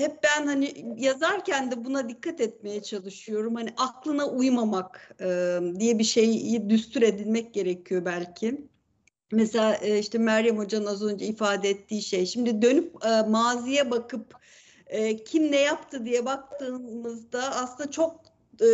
hep 0.00 0.22
ben 0.22 0.46
hani 0.46 0.94
yazarken 0.96 1.70
de 1.70 1.84
buna 1.84 2.08
dikkat 2.08 2.40
etmeye 2.40 2.82
çalışıyorum. 2.82 3.54
Hani 3.54 3.70
aklına 3.76 4.26
uymamak 4.26 5.16
e, 5.20 5.58
diye 5.80 5.98
bir 5.98 6.04
şeyi 6.04 6.70
düstur 6.70 7.02
edilmek 7.02 7.54
gerekiyor 7.54 8.04
belki. 8.04 8.68
Mesela 9.32 9.74
e, 9.74 9.98
işte 9.98 10.18
Meryem 10.18 10.58
Hoca'nın 10.58 10.86
az 10.86 11.02
önce 11.02 11.26
ifade 11.26 11.70
ettiği 11.70 12.02
şey. 12.02 12.26
Şimdi 12.26 12.62
dönüp 12.62 13.04
e, 13.04 13.22
maziye 13.22 13.90
bakıp 13.90 14.34
e, 14.86 15.24
kim 15.24 15.52
ne 15.52 15.60
yaptı 15.60 16.04
diye 16.04 16.26
baktığımızda 16.26 17.42
aslında 17.56 17.90
çok 17.90 18.27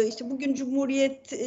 işte 0.09 0.31
bugün 0.31 0.55
Cumhuriyet 0.55 1.33
e, 1.33 1.47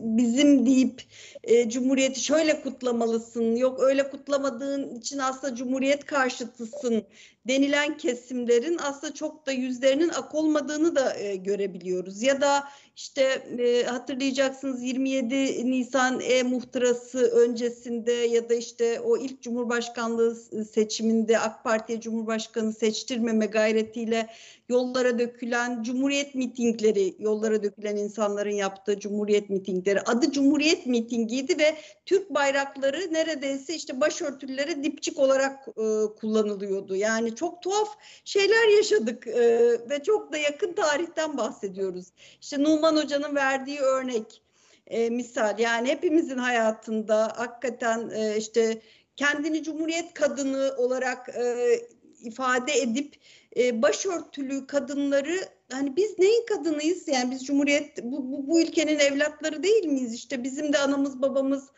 bizim 0.00 0.66
deyip 0.66 1.02
e, 1.44 1.70
Cumhuriyeti 1.70 2.20
şöyle 2.24 2.62
kutlamalısın, 2.62 3.56
yok 3.56 3.80
öyle 3.80 4.10
kutlamadığın 4.10 4.94
için 4.94 5.18
aslında 5.18 5.54
Cumhuriyet 5.54 6.04
karşıtısın 6.04 7.04
denilen 7.48 7.96
kesimlerin 7.96 8.78
aslında 8.82 9.14
çok 9.14 9.46
da 9.46 9.52
yüzlerinin 9.52 10.08
ak 10.08 10.34
olmadığını 10.34 10.96
da 10.96 11.16
görebiliyoruz. 11.34 12.22
Ya 12.22 12.40
da 12.40 12.64
işte 13.00 13.22
e, 13.58 13.82
hatırlayacaksınız 13.84 14.82
27 14.82 15.70
Nisan 15.70 16.20
e-muhtırası 16.20 17.18
öncesinde 17.18 18.12
ya 18.12 18.48
da 18.48 18.54
işte 18.54 19.00
o 19.00 19.16
ilk 19.16 19.42
Cumhurbaşkanlığı 19.42 20.36
seçiminde 20.64 21.38
AK 21.38 21.64
Parti'ye 21.64 22.00
Cumhurbaşkanı 22.00 22.72
seçtirmeme 22.72 23.46
gayretiyle 23.46 24.28
yollara 24.68 25.18
dökülen 25.18 25.82
Cumhuriyet 25.82 26.34
mitingleri, 26.34 27.14
yollara 27.18 27.62
dökülen 27.62 27.96
insanların 27.96 28.50
yaptığı 28.50 29.00
Cumhuriyet 29.00 29.50
mitingleri. 29.50 30.00
Adı 30.00 30.32
Cumhuriyet 30.32 30.86
mitingiydi 30.86 31.58
ve 31.58 31.76
Türk 32.06 32.30
bayrakları 32.30 33.12
neredeyse 33.12 33.74
işte 33.74 34.00
başörtülere 34.00 34.82
dipçik 34.82 35.18
olarak 35.18 35.68
e, 35.68 35.82
kullanılıyordu. 36.20 36.96
Yani 36.96 37.34
çok 37.34 37.62
tuhaf 37.62 37.88
şeyler 38.24 38.76
yaşadık 38.76 39.26
e, 39.26 39.42
ve 39.90 40.02
çok 40.02 40.32
da 40.32 40.36
yakın 40.36 40.72
tarihten 40.72 41.36
bahsediyoruz. 41.36 42.06
İşte 42.40 42.62
Numan 42.62 42.89
Hoca'nın 42.96 43.34
verdiği 43.34 43.80
örnek 43.80 44.42
e, 44.86 45.10
misal. 45.10 45.58
Yani 45.58 45.88
hepimizin 45.88 46.38
hayatında 46.38 47.32
hakikaten 47.36 48.10
e, 48.10 48.36
işte 48.36 48.82
kendini 49.16 49.62
Cumhuriyet 49.62 50.14
kadını 50.14 50.74
olarak 50.78 51.28
e, 51.28 51.80
ifade 52.22 52.72
edip 52.72 53.14
e, 53.56 53.82
başörtülü 53.82 54.66
kadınları 54.66 55.36
hani 55.72 55.96
biz 55.96 56.18
neyin 56.18 56.46
kadınıyız? 56.46 57.08
Yani 57.08 57.30
biz 57.30 57.46
Cumhuriyet 57.46 58.02
bu, 58.02 58.32
bu, 58.32 58.46
bu 58.46 58.60
ülkenin 58.60 58.98
evlatları 58.98 59.62
değil 59.62 59.84
miyiz? 59.84 60.14
İşte 60.14 60.42
bizim 60.44 60.72
de 60.72 60.78
anamız 60.78 61.22
babamız 61.22 61.68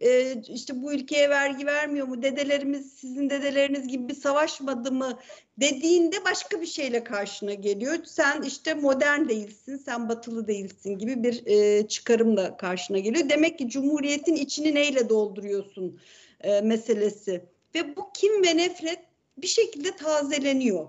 e, 0.00 0.42
işte 0.48 0.82
bu 0.82 0.92
ülkeye 0.92 1.30
vergi 1.30 1.66
vermiyor 1.66 2.06
mu 2.06 2.22
dedelerimiz 2.22 2.92
sizin 2.92 3.30
dedeleriniz 3.30 3.88
gibi 3.88 4.14
savaşmadı 4.14 4.92
mı 4.92 5.18
dediğinde 5.58 6.24
başka 6.24 6.60
bir 6.60 6.66
şeyle 6.66 7.04
karşına 7.04 7.54
geliyor. 7.54 7.94
Sen 8.04 8.42
işte 8.42 8.74
modern 8.74 9.28
değilsin 9.28 9.76
sen 9.76 10.08
batılı 10.08 10.48
değilsin 10.48 10.98
gibi 10.98 11.22
bir 11.22 11.46
e, 11.46 11.88
çıkarımla 11.88 12.56
karşına 12.56 12.98
geliyor. 12.98 13.28
Demek 13.28 13.58
ki 13.58 13.68
Cumhuriyet'in 13.68 14.36
içini 14.36 14.74
neyle 14.74 15.08
dolduruyorsun 15.08 16.00
e, 16.40 16.60
meselesi. 16.60 17.44
Ve 17.74 17.96
bu 17.96 18.10
kim 18.14 18.44
ve 18.44 18.56
nefret 18.56 18.98
bir 19.38 19.46
şekilde 19.46 19.96
tazeleniyor 19.96 20.88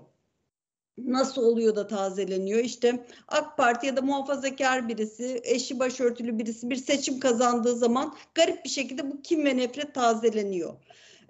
nasıl 1.06 1.42
oluyor 1.42 1.76
da 1.76 1.86
tazeleniyor? 1.86 2.60
İşte 2.60 3.06
AK 3.28 3.56
Parti 3.56 3.86
ya 3.86 3.96
da 3.96 4.02
muhafazakar 4.02 4.88
birisi, 4.88 5.40
eşi 5.44 5.78
başörtülü 5.78 6.38
birisi 6.38 6.70
bir 6.70 6.76
seçim 6.76 7.20
kazandığı 7.20 7.76
zaman 7.76 8.16
garip 8.34 8.64
bir 8.64 8.70
şekilde 8.70 9.10
bu 9.10 9.22
kim 9.22 9.44
ve 9.44 9.56
nefret 9.56 9.94
tazeleniyor. 9.94 10.74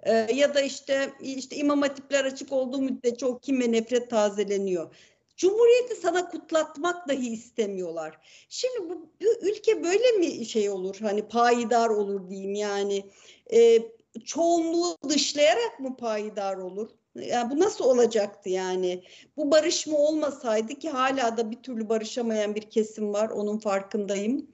Ee, 0.03 0.27
ya 0.33 0.53
da 0.53 0.61
işte 0.61 1.13
işte 1.21 1.55
imam 1.55 1.81
hatipler 1.81 2.25
açık 2.25 2.51
olduğu 2.51 2.81
müddetçe 2.81 3.25
o 3.25 3.39
kim 3.39 3.61
ve 3.61 3.71
nefret 3.71 4.09
tazeleniyor. 4.09 4.95
Cumhuriyeti 5.37 5.95
sana 5.95 6.29
kutlatmak 6.29 7.07
dahi 7.07 7.29
istemiyorlar. 7.29 8.17
Şimdi 8.49 8.89
bu, 8.89 9.09
bu 9.21 9.47
ülke 9.49 9.83
böyle 9.83 10.11
mi 10.11 10.45
şey 10.45 10.69
olur? 10.69 10.95
Hani 11.01 11.27
payidar 11.27 11.89
olur 11.89 12.29
diyeyim 12.29 12.53
yani. 12.53 13.05
E, 13.53 13.79
çoğunluğu 14.25 14.97
dışlayarak 15.09 15.79
mı 15.79 15.97
payidar 15.97 16.57
olur? 16.57 16.89
Yani 17.21 17.51
bu 17.51 17.59
nasıl 17.59 17.85
olacaktı 17.85 18.49
yani? 18.49 19.03
Bu 19.37 19.51
barışma 19.51 19.97
olmasaydı 19.97 20.75
ki 20.75 20.89
hala 20.89 21.37
da 21.37 21.51
bir 21.51 21.63
türlü 21.63 21.89
barışamayan 21.89 22.55
bir 22.55 22.61
kesim 22.61 23.13
var. 23.13 23.29
Onun 23.29 23.57
farkındayım. 23.57 24.47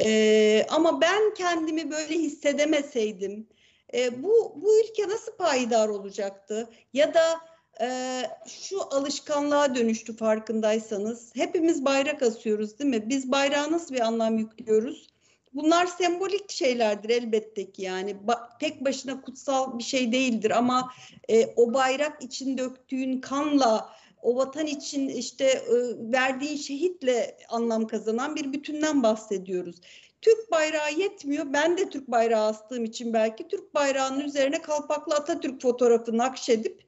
Ee, 0.00 0.66
ama 0.70 1.00
ben 1.00 1.34
kendimi 1.34 1.90
böyle 1.90 2.14
hissedemeseydim 2.14 3.46
e, 3.94 4.22
bu 4.22 4.52
bu 4.56 4.80
ülke 4.80 5.08
nasıl 5.08 5.32
payidar 5.32 5.88
olacaktı? 5.88 6.70
Ya 6.92 7.14
da 7.14 7.40
e, 7.80 8.22
şu 8.48 8.94
alışkanlığa 8.94 9.74
dönüştü 9.74 10.16
farkındaysanız. 10.16 11.30
Hepimiz 11.34 11.84
bayrak 11.84 12.22
asıyoruz 12.22 12.78
değil 12.78 12.90
mi? 12.90 13.08
Biz 13.08 13.32
bayrağa 13.32 13.72
nasıl 13.72 13.94
bir 13.94 14.00
anlam 14.00 14.38
yüklüyoruz? 14.38 15.15
Bunlar 15.56 15.86
sembolik 15.86 16.50
şeylerdir 16.50 17.10
elbette 17.10 17.72
ki 17.72 17.82
yani 17.82 18.16
ba- 18.26 18.58
tek 18.60 18.84
başına 18.84 19.20
kutsal 19.20 19.78
bir 19.78 19.84
şey 19.84 20.12
değildir 20.12 20.50
ama 20.50 20.92
e, 21.28 21.46
o 21.56 21.74
bayrak 21.74 22.22
için 22.22 22.58
döktüğün 22.58 23.20
kanla 23.20 23.96
o 24.22 24.36
vatan 24.36 24.66
için 24.66 25.08
işte 25.08 25.44
e, 25.44 25.72
verdiğin 26.12 26.56
şehitle 26.56 27.36
anlam 27.48 27.86
kazanan 27.86 28.36
bir 28.36 28.52
bütünden 28.52 29.02
bahsediyoruz. 29.02 29.76
Türk 30.22 30.50
bayrağı 30.50 30.92
yetmiyor. 30.92 31.44
Ben 31.52 31.78
de 31.78 31.90
Türk 31.90 32.08
bayrağı 32.08 32.46
astığım 32.46 32.84
için 32.84 33.12
belki 33.12 33.48
Türk 33.48 33.74
bayrağının 33.74 34.20
üzerine 34.20 34.62
kalpaklı 34.62 35.14
Atatürk 35.14 35.62
fotoğrafı 35.62 36.18
nakşedip 36.18 36.82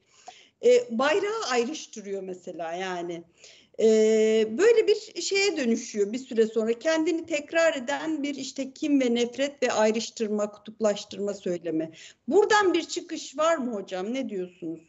e, 0.65 0.97
bayrağı 0.97 1.43
ayrıştırıyor 1.51 2.23
mesela 2.23 2.73
yani 2.73 3.23
e, 3.79 3.87
böyle 4.57 4.87
bir 4.87 5.21
şeye 5.21 5.57
dönüşüyor 5.57 6.13
bir 6.13 6.17
süre 6.17 6.47
sonra. 6.47 6.73
Kendini 6.73 7.25
tekrar 7.25 7.75
eden 7.75 8.23
bir 8.23 8.35
işte 8.35 8.71
kim 8.71 9.01
ve 9.01 9.15
nefret 9.15 9.63
ve 9.63 9.71
ayrıştırma, 9.71 10.51
kutuplaştırma 10.51 11.33
söylemi. 11.33 11.91
Buradan 12.27 12.73
bir 12.73 12.83
çıkış 12.83 13.37
var 13.37 13.57
mı 13.57 13.73
hocam? 13.73 14.13
Ne 14.13 14.29
diyorsunuz? 14.29 14.79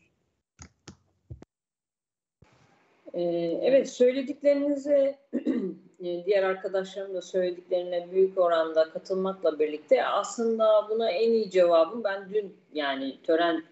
Evet 3.63 3.91
söylediklerinize 3.91 5.19
diğer 6.03 6.43
arkadaşlarım 6.43 7.15
da 7.15 7.23
söylediklerine 7.23 8.13
büyük 8.13 8.39
oranda 8.39 8.91
katılmakla 8.91 9.59
birlikte 9.59 10.05
aslında 10.05 10.87
buna 10.91 11.11
en 11.11 11.33
iyi 11.33 11.51
cevabın 11.51 12.05
ben 12.05 12.33
dün 12.35 12.57
yani 12.73 13.19
tören 13.23 13.65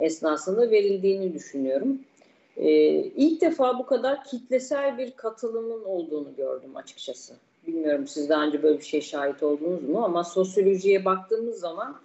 esnasında 0.00 0.70
verildiğini 0.70 1.34
düşünüyorum. 1.34 2.00
Ee, 2.58 2.70
ilk 3.16 3.40
defa 3.40 3.78
bu 3.78 3.86
kadar 3.86 4.24
kitlesel 4.24 4.98
bir 4.98 5.10
katılımın 5.10 5.84
olduğunu 5.84 6.36
gördüm 6.36 6.76
açıkçası. 6.76 7.34
Bilmiyorum 7.66 8.06
siz 8.06 8.28
daha 8.28 8.44
önce 8.44 8.62
böyle 8.62 8.78
bir 8.78 8.84
şey 8.84 9.00
şahit 9.00 9.42
oldunuz 9.42 9.82
mu 9.82 10.04
ama 10.04 10.24
sosyolojiye 10.24 11.04
baktığımız 11.04 11.60
zaman 11.60 11.96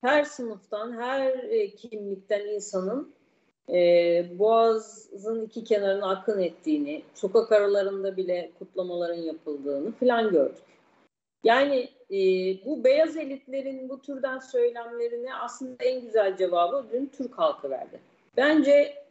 her 0.00 0.24
sınıftan, 0.24 0.92
her 0.92 1.32
e, 1.32 1.70
kimlikten 1.70 2.46
insanın 2.46 3.12
e, 3.72 3.78
boğazın 4.38 5.44
iki 5.46 5.64
kenarına 5.64 6.10
akın 6.10 6.40
ettiğini, 6.40 7.02
sokak 7.14 7.52
aralarında 7.52 8.16
bile 8.16 8.50
kutlamaların 8.58 9.22
yapıldığını 9.22 9.92
falan 9.92 10.30
gördük. 10.30 10.62
Yani 11.44 11.88
e, 12.10 12.18
bu 12.64 12.84
beyaz 12.84 13.16
elitlerin 13.16 13.88
bu 13.88 14.00
türden 14.00 14.38
söylemlerine 14.38 15.34
aslında 15.34 15.84
en 15.84 16.00
güzel 16.00 16.36
cevabı 16.36 16.86
dün 16.92 17.06
Türk 17.06 17.38
halkı 17.38 17.70
verdi. 17.70 18.00
Bence 18.36 19.05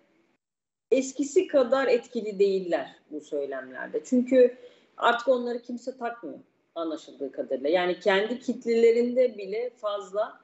eskisi 0.91 1.47
kadar 1.47 1.87
etkili 1.87 2.39
değiller 2.39 2.95
bu 3.11 3.21
söylemlerde. 3.21 4.01
Çünkü 4.05 4.57
artık 4.97 5.27
onları 5.27 5.61
kimse 5.61 5.97
takmıyor 5.97 6.39
anlaşıldığı 6.75 7.31
kadarıyla. 7.31 7.69
Yani 7.69 7.99
kendi 7.99 8.39
kitlelerinde 8.39 9.37
bile 9.37 9.69
fazla 9.69 10.39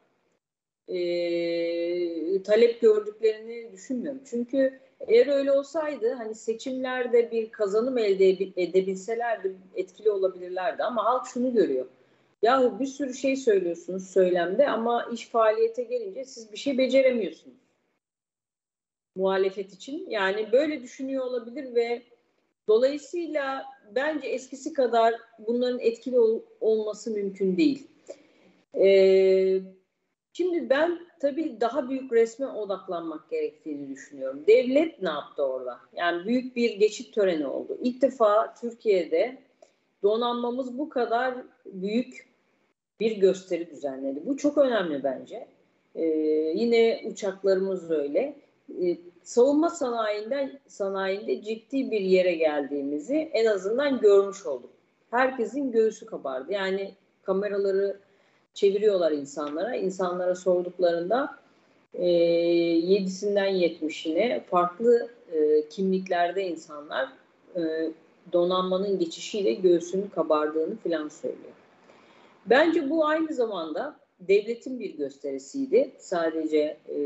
e, 0.88 2.44
talep 2.44 2.82
gördüklerini 2.82 3.72
düşünmüyorum. 3.72 4.22
Çünkü 4.26 4.80
eğer 5.08 5.28
öyle 5.28 5.52
olsaydı 5.52 6.14
hani 6.14 6.36
seçimlerde 6.36 7.32
bir 7.32 7.52
kazanım 7.52 7.98
elde 7.98 8.30
edebilselerdi 8.58 9.56
etkili 9.76 10.12
olabilirlerdi 10.12 10.84
ama 10.84 11.06
halk 11.06 11.28
şunu 11.28 11.54
görüyor. 11.54 11.86
Yahu 12.42 12.80
bir 12.80 12.86
sürü 12.86 13.14
şey 13.14 13.36
söylüyorsunuz 13.36 14.10
söylemde 14.10 14.70
ama 14.70 15.10
iş 15.14 15.28
faaliyete 15.28 15.84
gelince 15.84 16.26
siz 16.26 16.52
bir 16.52 16.58
şey 16.58 16.78
beceremiyorsunuz. 16.78 17.61
Muhalefet 19.16 19.74
için. 19.74 20.10
Yani 20.10 20.52
böyle 20.52 20.82
düşünüyor 20.82 21.26
olabilir 21.26 21.76
ve 21.76 22.02
dolayısıyla 22.68 23.66
bence 23.96 24.28
eskisi 24.28 24.74
kadar 24.74 25.14
bunların 25.40 25.80
etkili 25.80 26.20
ol, 26.20 26.42
olması 26.62 27.12
mümkün 27.12 27.58
değil. 27.58 27.88
Ee, 28.76 29.60
şimdi 30.34 30.70
ben 30.70 31.00
tabii 31.20 31.62
daha 31.62 31.90
büyük 31.90 32.14
resme 32.14 32.48
odaklanmak 32.48 33.30
gerektiğini 33.30 33.90
düşünüyorum. 33.90 34.44
Devlet 34.48 35.02
ne 35.02 35.10
yaptı 35.10 35.44
orada? 35.44 35.80
Yani 35.94 36.28
büyük 36.28 36.56
bir 36.56 36.80
geçit 36.80 37.16
töreni 37.16 37.48
oldu. 37.48 37.78
İlk 37.82 38.02
defa 38.02 38.54
Türkiye'de 38.62 39.38
donanmamız 40.04 40.78
bu 40.78 40.90
kadar 40.90 41.36
büyük 41.66 42.32
bir 43.00 43.18
gösteri 43.18 43.70
düzenledi. 43.70 44.22
Bu 44.26 44.38
çok 44.38 44.58
önemli 44.58 45.04
bence. 45.04 45.48
Ee, 45.96 46.06
yine 46.56 47.02
uçaklarımız 47.06 47.92
öyle. 47.92 48.36
Ee, 48.82 48.98
savunma 49.24 49.70
sanayinden 49.70 50.60
sanayinde 50.68 51.42
ciddi 51.42 51.92
bir 51.92 52.02
yere 52.02 52.36
geldiğimizi 52.36 53.16
en 53.34 53.46
azından 53.46 54.00
görmüş 54.00 54.46
olduk. 54.46 54.70
Herkesin 55.12 55.72
göğsü 55.72 56.06
kabardı. 56.06 56.54
Yani 56.54 56.92
kameraları 57.24 58.00
çeviriyorlar 58.54 59.12
insanlara. 59.12 59.76
İnsanlara 59.76 60.36
sorduklarında 60.36 61.36
e, 61.94 62.06
7'sinden 62.06 63.52
70'ine 63.52 64.44
farklı 64.44 65.10
e, 65.34 65.68
kimliklerde 65.70 66.48
insanlar 66.48 67.10
e, 67.56 67.92
donanmanın 68.34 69.00
geçişiyle 69.00 69.54
göğsünün 69.54 70.08
kabardığını 70.16 70.76
falan 70.76 71.08
söylüyor. 71.08 71.54
Bence 72.46 72.90
bu 72.90 73.06
aynı 73.06 73.34
zamanda 73.34 73.96
devletin 74.28 74.80
bir 74.80 74.98
gösterisiydi. 74.98 75.92
Sadece 75.98 76.78
e, 76.88 76.98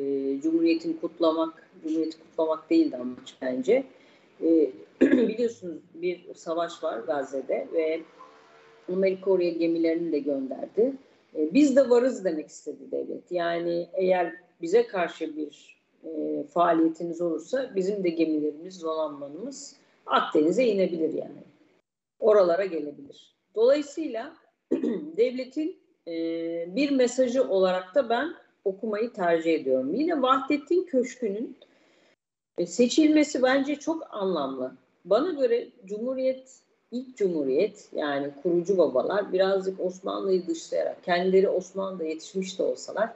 Cumhuriyet'in 0.42 0.94
kutlamak, 0.94 1.70
Cumhuriyet'i 1.84 2.18
kutlamak 2.20 2.70
değildi 2.70 2.98
amaç 2.98 3.36
bence. 3.42 3.84
E, 4.42 4.72
biliyorsunuz 5.02 5.78
bir 5.94 6.34
savaş 6.34 6.84
var 6.84 7.00
Gazze'de 7.00 7.68
ve 7.74 8.02
Amerika 8.94 9.32
oraya 9.32 9.52
gemilerini 9.52 10.12
de 10.12 10.20
gönderdi. 10.20 10.94
E, 11.36 11.54
biz 11.54 11.76
de 11.76 11.90
varız 11.90 12.26
demek 12.26 12.48
istedi 12.48 12.92
devlet. 12.92 13.32
Yani 13.32 13.88
eğer 13.94 14.36
bize 14.62 14.88
karşı 14.88 15.38
bir 15.38 15.76
e, 16.04 16.44
faaliyetiniz 16.44 17.22
olursa 17.22 17.72
bizim 17.76 18.04
de 18.04 18.10
gemilerimiz, 18.10 18.84
donanmanımız 18.84 19.76
Akdeniz'e 20.06 20.66
inebilir 20.66 21.14
yani. 21.14 21.44
Oralara 22.20 22.66
gelebilir. 22.66 23.36
Dolayısıyla 23.56 24.36
devletin 25.18 25.85
e, 26.08 26.76
bir 26.76 26.92
mesajı 26.92 27.50
olarak 27.50 27.96
da 27.96 28.10
ben 28.10 28.34
okumayı 28.66 29.14
tercih 29.14 29.54
ediyorum. 29.54 29.94
Yine 29.94 30.22
Vahdettin 30.22 30.84
Köşkü'nün 30.84 31.58
e, 32.58 32.66
seçilmesi 32.66 33.44
bence 33.44 33.76
çok 33.76 34.08
anlamlı. 34.16 34.72
Bana 35.06 35.32
göre 35.32 35.68
Cumhuriyet, 35.86 36.60
ilk 36.92 37.18
Cumhuriyet 37.18 37.90
yani 37.96 38.32
kurucu 38.44 38.78
babalar 38.78 39.34
birazcık 39.34 39.80
Osmanlı'yı 39.80 40.48
dışlayarak, 40.48 41.04
kendileri 41.04 41.50
Osmanlı'da 41.50 42.04
yetişmiş 42.04 42.60
de 42.60 42.64
olsalar 42.64 43.10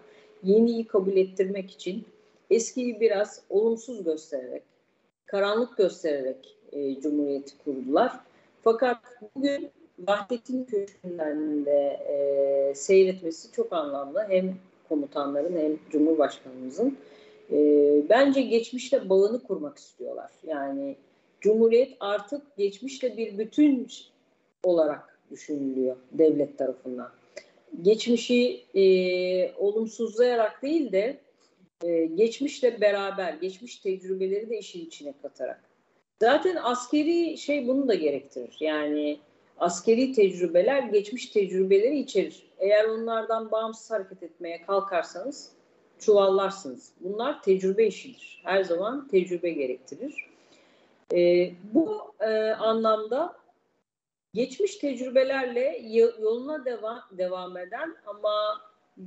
yeniyi 0.44 0.88
kabul 0.88 1.18
ettirmek 1.18 1.72
için 1.72 2.06
eskiyi 2.50 3.00
biraz 3.00 3.42
olumsuz 3.50 4.04
göstererek, 4.04 4.64
karanlık 5.26 5.78
göstererek 5.78 6.58
e, 6.72 7.02
Cumhuriyeti 7.02 7.58
kurdular. 7.64 8.20
Fakat 8.64 8.98
bugün 9.36 9.72
Vahdettin 10.08 10.64
Köşkü'nden 10.64 11.66
de 11.66 12.00
e, 12.10 12.76
seyretmesi 12.76 13.52
çok 13.52 13.74
anlamlı. 13.74 14.26
Hem 14.30 14.56
komutanların 14.90 15.58
hem 15.58 15.80
Cumhurbaşkanımızın. 15.90 16.98
E, 17.52 17.58
bence 18.10 18.42
geçmişle 18.42 19.10
bağını 19.10 19.44
kurmak 19.44 19.78
istiyorlar. 19.78 20.32
Yani 20.48 20.96
Cumhuriyet 21.42 21.98
artık 22.00 22.58
geçmişle 22.58 23.18
bir 23.18 23.38
bütün 23.38 23.88
olarak 24.64 25.20
düşünülüyor 25.32 25.96
devlet 26.12 26.58
tarafından. 26.58 27.10
Geçmişi 27.82 28.62
e, 28.76 29.54
olumsuzlayarak 29.54 30.62
değil 30.64 30.92
de 30.92 31.18
e, 31.84 32.06
geçmişle 32.06 32.82
beraber, 32.82 33.34
geçmiş 33.34 33.76
tecrübeleri 33.76 34.50
de 34.50 34.60
işin 34.60 34.86
içine 34.86 35.14
katarak. 35.22 35.62
Zaten 36.20 36.58
askeri 36.64 37.38
şey 37.38 37.68
bunu 37.68 37.88
da 37.88 37.94
gerektirir. 37.94 38.58
Yani 38.60 39.20
askeri 39.60 40.12
tecrübeler 40.12 40.84
geçmiş 40.84 41.26
tecrübeleri 41.26 42.00
içerir. 42.00 42.44
Eğer 42.60 42.86
onlardan 42.86 43.52
bağımsız 43.52 43.92
hareket 43.92 44.24
etmeye 44.24 44.62
kalkarsanız 44.62 45.52
çuvallarsınız. 46.00 46.92
Bunlar 47.00 47.42
tecrübe 47.42 47.88
işidir. 47.88 48.42
Her 48.44 48.64
zaman 48.64 49.08
tecrübe 49.08 49.50
gerektirir. 49.50 50.26
E, 51.14 51.52
bu 51.74 52.14
e, 52.20 52.52
anlamda 52.52 53.38
geçmiş 54.34 54.76
tecrübelerle 54.76 55.82
yoluna 56.20 56.66
devam, 56.66 57.02
devam 57.12 57.58
eden 57.58 57.96
ama 58.06 58.62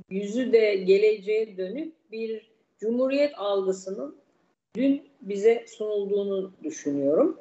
yüzü 0.09 0.53
de 0.53 0.75
geleceğe 0.75 1.57
dönük 1.57 2.11
bir 2.11 2.51
cumhuriyet 2.79 3.39
algısının 3.39 4.15
dün 4.75 5.09
bize 5.21 5.65
sunulduğunu 5.67 6.51
düşünüyorum. 6.63 7.39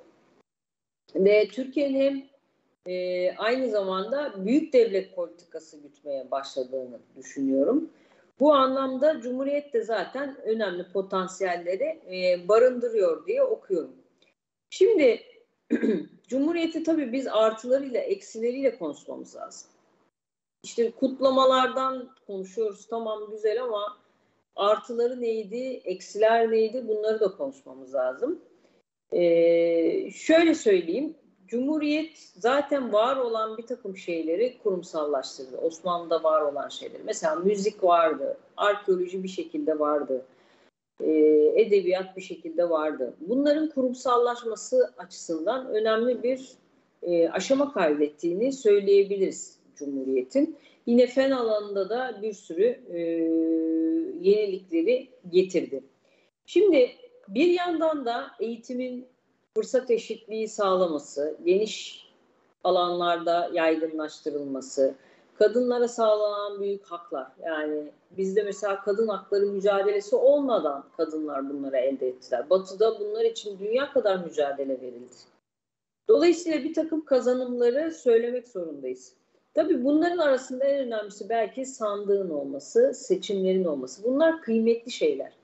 Ve 1.15 1.49
Türkiye'nin 1.49 2.01
hem 2.01 2.32
e, 2.87 3.31
aynı 3.37 3.71
zamanda 3.71 4.47
büyük 4.47 4.73
devlet 4.73 5.17
politikası 5.17 5.79
gütmeye 5.79 6.31
başladığını 6.31 6.99
düşünüyorum. 7.17 7.91
Bu 8.41 8.55
anlamda 8.55 9.21
Cumhuriyet 9.21 9.73
de 9.73 9.83
zaten 9.83 10.37
önemli 10.45 10.93
potansiyelleri 10.93 12.01
e, 12.13 12.49
barındırıyor 12.49 13.27
diye 13.27 13.43
okuyorum. 13.43 13.97
Şimdi 14.71 15.21
Cumhuriyeti 16.29 16.83
tabii 16.83 17.13
biz 17.13 17.27
artılarıyla 17.27 18.01
eksileriyle 18.01 18.79
konuşmamız 18.79 19.37
lazım. 19.37 19.71
İşte 20.65 20.91
kutlamalardan 20.91 22.09
konuşuyoruz 22.27 22.87
tamam 22.87 23.31
güzel 23.31 23.63
ama 23.63 23.99
artıları 24.57 25.21
neydi, 25.21 25.81
eksiler 25.85 26.51
neydi 26.51 26.89
bunları 26.89 27.21
da 27.21 27.37
konuşmamız 27.37 27.95
lazım. 27.95 28.41
Ee, 29.13 30.11
şöyle 30.11 30.55
söyleyeyim, 30.55 31.15
Cumhuriyet 31.53 32.19
zaten 32.37 32.93
var 32.93 33.17
olan 33.17 33.59
bir 33.59 33.67
takım 33.67 33.97
şeyleri 33.97 34.59
kurumsallaştırdı. 34.63 35.57
Osmanlı'da 35.57 36.23
var 36.23 36.43
olan 36.43 36.69
şeyleri. 36.69 37.03
Mesela 37.05 37.35
müzik 37.35 37.85
vardı, 37.85 38.37
arkeoloji 38.57 39.23
bir 39.23 39.29
şekilde 39.29 39.79
vardı, 39.79 40.25
e, 41.01 41.11
edebiyat 41.57 42.17
bir 42.17 42.23
şekilde 42.23 42.71
vardı. 42.71 43.15
Bunların 43.21 43.69
kurumsallaşması 43.69 44.95
açısından 44.99 45.67
önemli 45.67 46.23
bir 46.23 46.49
e, 47.03 47.29
aşama 47.29 47.73
kaydettiğini 47.73 48.53
söyleyebiliriz 48.53 49.59
Cumhuriyet'in. 49.77 50.57
Yine 50.87 51.07
fen 51.07 51.31
alanında 51.31 51.89
da 51.89 52.19
bir 52.23 52.33
sürü 52.33 52.81
e, 52.93 52.99
yenilikleri 54.29 55.09
getirdi. 55.29 55.85
Şimdi 56.47 56.91
bir 57.29 57.49
yandan 57.49 58.07
da 58.07 58.27
eğitimin 58.41 59.12
fırsat 59.57 59.91
eşitliği 59.91 60.49
sağlaması, 60.49 61.37
geniş 61.45 62.07
alanlarda 62.65 63.51
yaygınlaştırılması, 63.53 64.95
kadınlara 65.35 65.89
sağlanan 65.89 66.61
büyük 66.61 66.85
haklar. 66.85 67.27
Yani 67.45 67.93
bizde 68.11 68.43
mesela 68.43 68.81
kadın 68.81 69.09
hakları 69.09 69.47
mücadelesi 69.47 70.17
olmadan 70.17 70.85
kadınlar 70.97 71.51
bunları 71.51 71.77
elde 71.77 72.09
ettiler. 72.09 72.51
Batı'da 72.51 73.01
bunlar 73.01 73.25
için 73.25 73.59
dünya 73.59 73.93
kadar 73.93 74.25
mücadele 74.25 74.81
verildi. 74.81 75.15
Dolayısıyla 76.09 76.65
bir 76.65 76.75
takım 76.75 77.05
kazanımları 77.05 77.93
söylemek 77.93 78.49
zorundayız. 78.49 79.13
Tabii 79.55 79.85
bunların 79.85 80.19
arasında 80.19 80.65
en 80.65 80.87
önemlisi 80.87 81.29
belki 81.29 81.67
sandığın 81.67 82.31
olması, 82.31 82.93
seçimlerin 82.95 83.65
olması. 83.65 84.05
Bunlar 84.05 84.43
kıymetli 84.43 84.91
şeyler. 84.91 85.42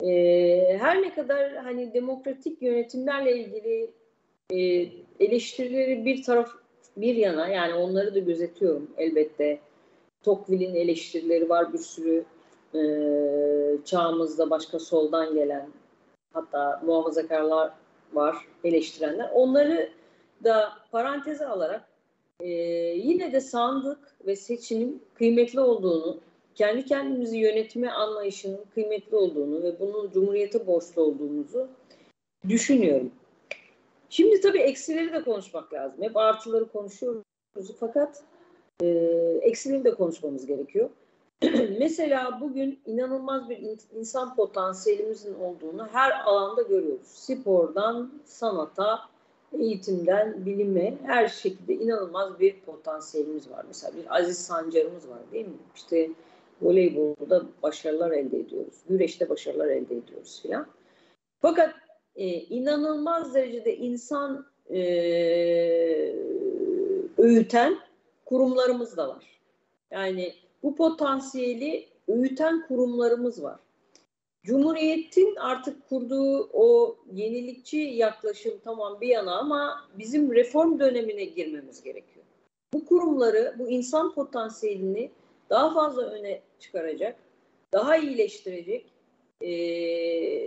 Ee, 0.00 0.76
her 0.80 1.02
ne 1.02 1.14
kadar 1.14 1.56
hani 1.56 1.94
demokratik 1.94 2.62
yönetimlerle 2.62 3.36
ilgili 3.38 3.90
e, 4.50 4.88
eleştirileri 5.24 6.04
bir 6.04 6.22
taraf 6.22 6.50
bir 6.96 7.14
yana 7.14 7.48
yani 7.48 7.74
onları 7.74 8.14
da 8.14 8.18
gözetiyorum 8.18 8.90
elbette. 8.96 9.58
Tocqueville'in 10.22 10.74
eleştirileri 10.74 11.48
var 11.48 11.72
bir 11.72 11.78
sürü 11.78 12.24
e, 12.74 12.82
çağımızda 13.84 14.50
başka 14.50 14.78
soldan 14.78 15.34
gelen 15.34 15.68
hatta 16.32 16.82
muhafazakarlar 16.86 17.72
var 18.12 18.36
eleştirenler. 18.64 19.30
Onları 19.34 19.90
da 20.44 20.72
paranteze 20.92 21.46
alarak 21.46 21.84
e, 22.40 22.48
yine 22.96 23.32
de 23.32 23.40
sandık 23.40 23.98
ve 24.26 24.36
seçimin 24.36 25.02
kıymetli 25.14 25.60
olduğunu 25.60 26.20
kendi 26.54 26.84
kendimizi 26.84 27.38
yönetme 27.38 27.90
anlayışının 27.90 28.60
kıymetli 28.74 29.16
olduğunu 29.16 29.62
ve 29.62 29.80
bunun 29.80 30.10
Cumhuriyete 30.10 30.66
borçlu 30.66 31.02
olduğumuzu 31.02 31.68
düşünüyorum. 32.48 33.10
Şimdi 34.10 34.40
tabii 34.40 34.58
eksileri 34.58 35.12
de 35.12 35.22
konuşmak 35.22 35.72
lazım. 35.72 36.02
Hep 36.02 36.16
artıları 36.16 36.68
konuşuyoruz 36.68 37.22
fakat 37.80 38.22
e, 38.82 38.86
eksileri 39.42 39.84
de 39.84 39.94
konuşmamız 39.94 40.46
gerekiyor. 40.46 40.90
Mesela 41.78 42.40
bugün 42.40 42.80
inanılmaz 42.86 43.48
bir 43.48 43.78
insan 43.94 44.36
potansiyelimizin 44.36 45.34
olduğunu 45.34 45.88
her 45.92 46.20
alanda 46.24 46.62
görüyoruz. 46.62 47.06
Spordan 47.06 48.12
sanata, 48.24 49.00
eğitimden 49.52 50.46
bilime 50.46 50.94
her 51.06 51.28
şekilde 51.28 51.74
inanılmaz 51.74 52.40
bir 52.40 52.60
potansiyelimiz 52.60 53.50
var. 53.50 53.64
Mesela 53.68 53.96
bir 53.96 54.16
Aziz 54.16 54.38
Sancar'ımız 54.38 55.08
var 55.08 55.18
değil 55.32 55.46
mi? 55.46 55.56
İşte 55.74 56.10
voleybolda 56.62 57.42
başarılar 57.62 58.10
elde 58.10 58.38
ediyoruz. 58.38 58.74
Güreşte 58.88 59.28
başarılar 59.28 59.66
elde 59.66 59.96
ediyoruz 59.96 60.42
filan. 60.42 60.66
Fakat 61.40 61.74
e, 62.16 62.26
inanılmaz 62.26 63.34
derecede 63.34 63.76
insan 63.76 64.46
e, 64.70 64.80
öğüten 67.18 67.78
kurumlarımız 68.24 68.96
da 68.96 69.08
var. 69.08 69.40
Yani 69.90 70.32
bu 70.62 70.76
potansiyeli 70.76 71.86
öğüten 72.08 72.66
kurumlarımız 72.66 73.42
var. 73.42 73.58
Cumhuriyetin 74.42 75.36
artık 75.36 75.88
kurduğu 75.88 76.48
o 76.52 76.96
yenilikçi 77.12 77.78
yaklaşım 77.78 78.52
tamam 78.64 79.00
bir 79.00 79.08
yana 79.08 79.38
ama 79.38 79.88
bizim 79.98 80.34
reform 80.34 80.78
dönemine 80.78 81.24
girmemiz 81.24 81.82
gerekiyor. 81.82 82.24
Bu 82.74 82.86
kurumları, 82.86 83.54
bu 83.58 83.68
insan 83.68 84.14
potansiyelini 84.14 85.10
daha 85.52 85.74
fazla 85.74 86.02
öne 86.02 86.40
çıkaracak, 86.58 87.16
daha 87.72 87.96
iyileştirecek 87.96 88.86
e, 89.42 89.48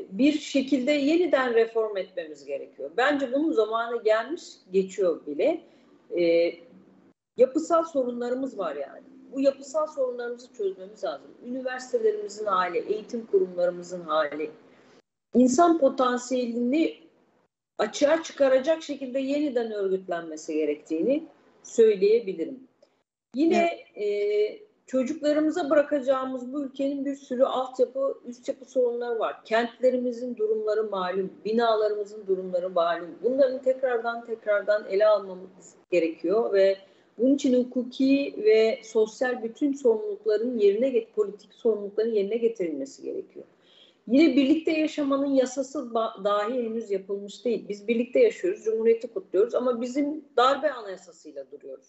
bir 0.10 0.34
şekilde 0.34 0.91
yeniden 0.91 1.53
reform 1.53 1.97
etmemiz 1.97 2.45
gerekiyor. 2.45 2.91
Bence 2.97 3.34
bunun 3.34 3.51
zamanı 3.51 4.03
gelmiş, 4.03 4.43
geçiyor 4.72 5.26
bile. 5.26 5.62
E, 6.18 6.53
yapısal 7.38 7.84
sorunlarımız 7.84 8.58
var 8.58 8.76
yani 8.76 9.03
bu 9.36 9.41
yapısal 9.41 9.88
sorunlarımızı 9.88 10.53
çözmemiz 10.53 11.03
lazım. 11.03 11.32
Üniversitelerimizin 11.45 12.45
hali, 12.45 12.78
eğitim 12.78 13.26
kurumlarımızın 13.26 14.01
hali, 14.01 14.51
insan 15.34 15.80
potansiyelini 15.80 16.97
açığa 17.78 18.24
çıkaracak 18.24 18.84
şekilde 18.84 19.20
yeniden 19.20 19.72
örgütlenmesi 19.72 20.53
gerektiğini 20.53 21.24
söyleyebilirim. 21.64 22.68
Yine 23.36 23.64
e, 23.95 24.64
çocuklarımıza 24.86 25.69
bırakacağımız 25.69 26.53
bu 26.53 26.63
ülkenin 26.63 27.05
bir 27.05 27.15
sürü 27.15 27.43
altyapı, 27.43 28.17
üst 28.25 28.47
yapı 28.47 28.65
sorunları 28.65 29.19
var. 29.19 29.45
Kentlerimizin 29.45 30.38
durumları 30.38 30.83
malum, 30.83 31.33
binalarımızın 31.45 32.27
durumları 32.27 32.69
malum. 32.69 33.09
Bunların 33.23 33.61
tekrardan 33.61 34.25
tekrardan 34.25 34.86
ele 34.89 35.07
almamız 35.07 35.73
gerekiyor 35.91 36.53
ve 36.53 36.77
bunun 37.17 37.36
için 37.36 37.63
hukuki 37.63 38.36
ve 38.38 38.79
sosyal 38.83 39.43
bütün 39.43 39.73
sorumlulukların 39.73 40.57
yerine 40.57 40.89
get 40.89 41.15
politik 41.15 41.53
sorumlulukların 41.53 42.13
yerine 42.13 42.38
getirilmesi 42.38 43.03
gerekiyor. 43.03 43.45
Yine 44.07 44.36
birlikte 44.36 44.71
yaşamanın 44.71 45.33
yasası 45.33 45.93
dahi 46.23 46.53
henüz 46.53 46.91
yapılmış 46.91 47.45
değil. 47.45 47.65
Biz 47.69 47.88
birlikte 47.88 48.19
yaşıyoruz, 48.19 48.63
cumhuriyeti 48.63 49.07
kutluyoruz 49.07 49.55
ama 49.55 49.81
bizim 49.81 50.25
darbe 50.38 50.71
anayasasıyla 50.71 51.51
duruyoruz. 51.51 51.88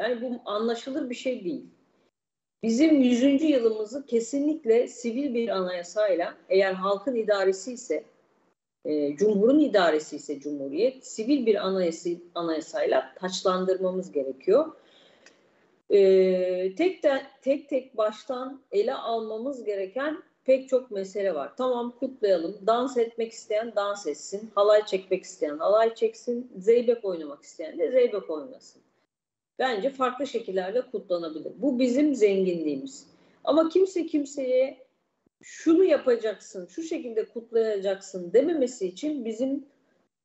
Yani 0.00 0.22
bu 0.22 0.50
anlaşılır 0.50 1.10
bir 1.10 1.14
şey 1.14 1.44
değil. 1.44 1.66
Bizim 2.62 3.00
100. 3.00 3.42
yılımızı 3.42 4.06
kesinlikle 4.06 4.88
sivil 4.88 5.34
bir 5.34 5.48
anayasayla 5.48 6.34
eğer 6.48 6.72
halkın 6.72 7.14
idaresi 7.14 7.72
ise 7.72 8.04
e, 8.84 9.16
Cumhur'un 9.16 9.60
idaresi 9.60 10.16
ise 10.16 10.40
Cumhuriyet, 10.40 11.06
sivil 11.06 11.46
bir 11.46 11.66
anayasa, 11.66 12.10
anayasayla 12.34 13.14
taçlandırmamız 13.16 14.12
gerekiyor. 14.12 14.72
E, 15.90 16.74
tek, 16.74 17.02
de, 17.02 17.22
tek 17.42 17.68
tek 17.68 17.96
baştan 17.96 18.60
ele 18.72 18.94
almamız 18.94 19.64
gereken 19.64 20.22
pek 20.44 20.68
çok 20.68 20.90
mesele 20.90 21.34
var. 21.34 21.52
Tamam 21.56 21.94
kutlayalım. 22.00 22.56
Dans 22.66 22.96
etmek 22.96 23.32
isteyen 23.32 23.72
dans 23.76 24.06
etsin. 24.06 24.50
Halay 24.54 24.86
çekmek 24.86 25.24
isteyen 25.24 25.58
halay 25.58 25.94
çeksin. 25.94 26.52
Zeybek 26.56 27.04
oynamak 27.04 27.42
isteyen 27.42 27.78
de 27.78 27.90
zeybek 27.90 28.30
oynasın. 28.30 28.82
Bence 29.58 29.90
farklı 29.90 30.26
şekillerde 30.26 30.80
kutlanabilir. 30.80 31.52
Bu 31.56 31.78
bizim 31.78 32.14
zenginliğimiz. 32.14 33.06
Ama 33.44 33.68
kimse 33.68 34.06
kimseye 34.06 34.78
şunu 35.42 35.84
yapacaksın, 35.84 36.66
şu 36.66 36.82
şekilde 36.82 37.28
kutlayacaksın 37.28 38.32
dememesi 38.32 38.86
için 38.86 39.24
bizim 39.24 39.66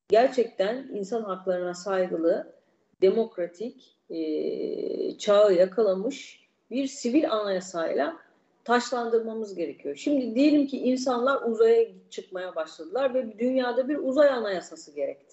gerçekten 0.10 0.90
insan 0.94 1.22
haklarına 1.24 1.74
saygılı, 1.74 2.54
demokratik, 3.02 3.98
e, 4.10 5.18
çağı 5.18 5.54
yakalamış 5.54 6.48
bir 6.72 6.88
sivil 6.88 7.32
anayasayla 7.32 8.18
taşlandırmamız 8.64 9.56
gerekiyor. 9.56 9.96
Şimdi 9.96 10.36
diyelim 10.36 10.68
ki 10.68 10.78
insanlar 10.80 11.42
uzaya 11.42 11.88
çıkmaya 12.10 12.56
başladılar 12.56 13.14
ve 13.14 13.40
dünyada 13.40 13.90
bir 13.90 13.98
uzay 13.98 14.30
anayasası 14.30 14.92
gerekti. 14.92 15.29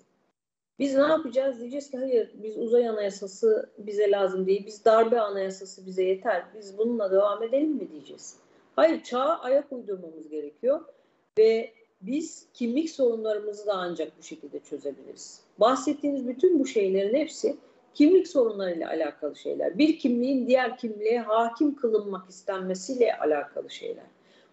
Biz 0.78 0.94
ne 0.94 1.02
yapacağız? 1.02 1.60
Diyeceğiz 1.60 1.90
ki 1.90 1.98
hayır 1.98 2.30
biz 2.34 2.58
uzay 2.58 2.88
anayasası 2.88 3.70
bize 3.78 4.10
lazım 4.10 4.46
değil. 4.46 4.66
Biz 4.66 4.84
darbe 4.84 5.20
anayasası 5.20 5.86
bize 5.86 6.04
yeter. 6.04 6.44
Biz 6.54 6.78
bununla 6.78 7.10
devam 7.10 7.42
edelim 7.42 7.70
mi 7.70 7.90
diyeceğiz. 7.92 8.36
Hayır 8.76 9.02
çağa 9.02 9.38
ayak 9.38 9.72
uydurmamız 9.72 10.28
gerekiyor 10.28 10.80
ve 11.38 11.72
biz 12.00 12.46
kimlik 12.54 12.90
sorunlarımızı 12.90 13.66
da 13.66 13.72
ancak 13.72 14.18
bu 14.18 14.22
şekilde 14.22 14.58
çözebiliriz. 14.58 15.40
Bahsettiğiniz 15.58 16.28
bütün 16.28 16.58
bu 16.58 16.66
şeylerin 16.66 17.14
hepsi 17.14 17.56
kimlik 17.94 18.28
sorunlarıyla 18.28 18.88
alakalı 18.88 19.36
şeyler. 19.36 19.78
Bir 19.78 19.98
kimliğin 19.98 20.46
diğer 20.46 20.78
kimliğe 20.78 21.20
hakim 21.20 21.76
kılınmak 21.76 22.30
istenmesiyle 22.30 23.18
alakalı 23.18 23.70
şeyler. 23.70 24.04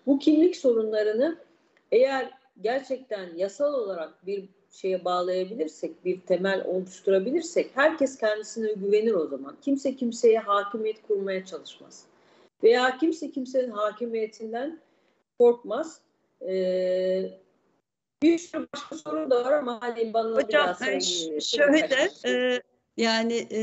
Bu 0.05 0.19
kimlik 0.19 0.55
sorunlarını 0.55 1.37
eğer 1.91 2.31
gerçekten 2.61 3.35
yasal 3.35 3.73
olarak 3.73 4.25
bir 4.25 4.49
şeye 4.73 5.05
bağlayabilirsek, 5.05 6.05
bir 6.05 6.21
temel 6.21 6.65
oluşturabilirsek 6.65 7.71
herkes 7.73 8.17
kendisine 8.17 8.73
güvenir 8.73 9.13
o 9.13 9.27
zaman. 9.27 9.55
Kimse 9.61 9.95
kimseye 9.95 10.39
hakimiyet 10.39 11.07
kurmaya 11.07 11.45
çalışmaz 11.45 12.05
veya 12.63 12.97
kimse 12.97 13.31
kimsenin 13.31 13.71
hakimiyetinden 13.71 14.79
korkmaz. 15.39 15.99
Ee, 16.47 17.29
bir 18.23 18.37
sürü 18.37 18.67
başka 18.73 18.95
sorun 18.97 19.29
da 19.29 19.45
var 19.45 19.51
ama 19.51 19.81
hani 19.81 20.13
bana 20.13 20.35
Hocam, 20.35 20.75
biraz 20.79 20.81
e, 20.81 21.41
şöyle 21.41 22.09
e, 22.25 22.61
yani 22.97 23.47
e, 23.51 23.61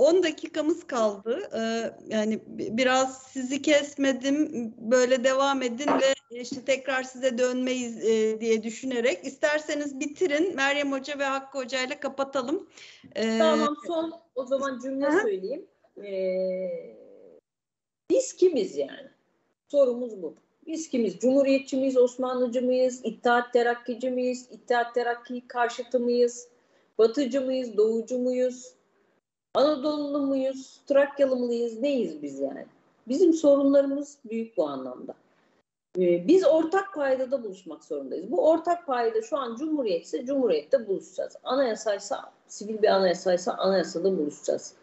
10 0.00 0.22
dakikamız 0.22 0.86
kaldı. 0.86 1.50
Ee, 1.54 1.90
yani 2.08 2.40
biraz 2.46 3.22
sizi 3.22 3.62
kesmedim. 3.62 4.72
Böyle 4.78 5.24
devam 5.24 5.62
edin 5.62 5.86
ve 5.86 6.40
işte 6.40 6.64
tekrar 6.64 7.02
size 7.02 7.38
dönmeyiz 7.38 8.04
e, 8.04 8.40
diye 8.40 8.62
düşünerek 8.62 9.26
isterseniz 9.26 10.00
bitirin. 10.00 10.56
Meryem 10.56 10.92
Hoca 10.92 11.18
ve 11.18 11.24
Hakkı 11.24 11.58
Hoca 11.58 11.82
ile 11.82 12.00
kapatalım. 12.00 12.68
Ee, 13.16 13.38
tamam 13.38 13.76
son 13.86 14.12
o 14.34 14.44
zaman 14.44 14.80
cümle 14.82 15.06
Hı? 15.06 15.20
söyleyeyim. 15.20 15.66
Ee, 16.04 16.96
biz 18.10 18.32
kimiz 18.32 18.76
yani? 18.76 19.08
Sorumuz 19.68 20.22
bu. 20.22 20.34
Biz 20.66 20.88
kimiz? 20.88 21.18
Cumhuriyetçi 21.18 21.76
miyiz, 21.76 21.96
Osmanlıcı 21.96 22.62
mıyız, 22.62 23.00
İttihat 23.04 23.52
Terakkici 23.52 24.10
miyiz, 24.10 24.48
İttihat 24.50 24.94
Terakki 24.94 25.48
karşıtı 25.48 26.00
mıyız, 26.00 26.48
Batıcı 26.98 27.40
mıyız, 27.40 27.76
Doğucu 27.76 28.18
muyuz, 28.18 28.79
Anadolu 29.54 30.18
muyuz, 30.18 30.80
Trakyalı 30.86 31.36
mıyız, 31.36 31.80
neyiz 31.80 32.22
biz 32.22 32.40
yani? 32.40 32.66
Bizim 33.08 33.32
sorunlarımız 33.32 34.18
büyük 34.30 34.56
bu 34.56 34.68
anlamda. 34.68 35.14
Ee, 35.98 36.28
biz 36.28 36.46
ortak 36.46 36.94
paydada 36.94 37.44
buluşmak 37.44 37.84
zorundayız. 37.84 38.30
Bu 38.30 38.50
ortak 38.50 38.86
payda 38.86 39.22
şu 39.22 39.38
an 39.38 39.56
Cumhuriyet 39.56 40.04
ise 40.04 40.26
Cumhuriyet'te 40.26 40.88
buluşacağız. 40.88 41.36
Anayasaysa, 41.44 42.32
sivil 42.48 42.82
bir 42.82 42.88
anayasaysa 42.88 43.52
anayasada 43.52 44.18
buluşacağız. 44.18 44.74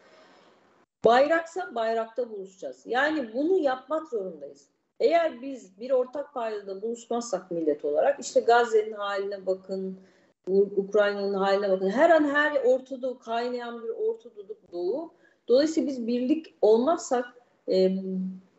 Bayraksa 1.05 1.75
bayrakta 1.75 2.29
buluşacağız. 2.29 2.81
Yani 2.85 3.33
bunu 3.33 3.57
yapmak 3.57 4.07
zorundayız. 4.07 4.67
Eğer 4.99 5.41
biz 5.41 5.79
bir 5.79 5.91
ortak 5.91 6.33
paydada 6.33 6.81
buluşmazsak 6.81 7.51
millet 7.51 7.85
olarak 7.85 8.19
işte 8.19 8.39
Gazze'nin 8.39 8.93
haline 8.93 9.45
bakın, 9.45 9.99
Ukrayna'nın 10.47 11.33
haline 11.33 11.69
bakın. 11.69 11.89
Her 11.89 12.09
an 12.09 12.23
her 12.23 12.63
Orta 12.65 13.19
kaynayan 13.19 13.83
bir 13.83 13.89
Orta 13.89 14.29
Doğu. 14.71 15.13
Dolayısıyla 15.47 15.89
biz 15.89 16.07
birlik 16.07 16.55
olmazsak 16.61 17.25
e, 17.69 17.91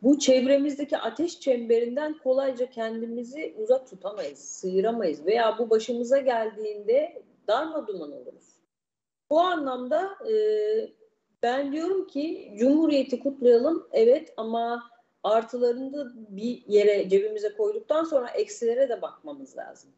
bu 0.02 0.18
çevremizdeki 0.18 0.98
ateş 0.98 1.40
çemberinden 1.40 2.18
kolayca 2.18 2.70
kendimizi 2.70 3.54
uzak 3.58 3.90
tutamayız, 3.90 4.38
sıyıramayız 4.38 5.26
veya 5.26 5.58
bu 5.58 5.70
başımıza 5.70 6.18
geldiğinde 6.18 7.22
darma 7.48 7.86
duman 7.86 8.12
oluruz. 8.12 8.58
Bu 9.30 9.40
anlamda 9.40 10.10
e, 10.30 10.34
Ben 11.42 11.72
diyorum 11.72 12.06
ki 12.06 12.54
Cumhuriyeti 12.58 13.20
kutlayalım 13.20 13.88
evet 13.92 14.34
ama 14.36 14.90
artılarını 15.22 15.92
da 15.92 16.12
bir 16.28 16.64
yere 16.66 17.08
cebimize 17.08 17.56
koyduktan 17.56 18.04
sonra 18.04 18.28
eksilere 18.30 18.88
de 18.88 19.02
bakmamız 19.02 19.56
lazım. 19.56 19.90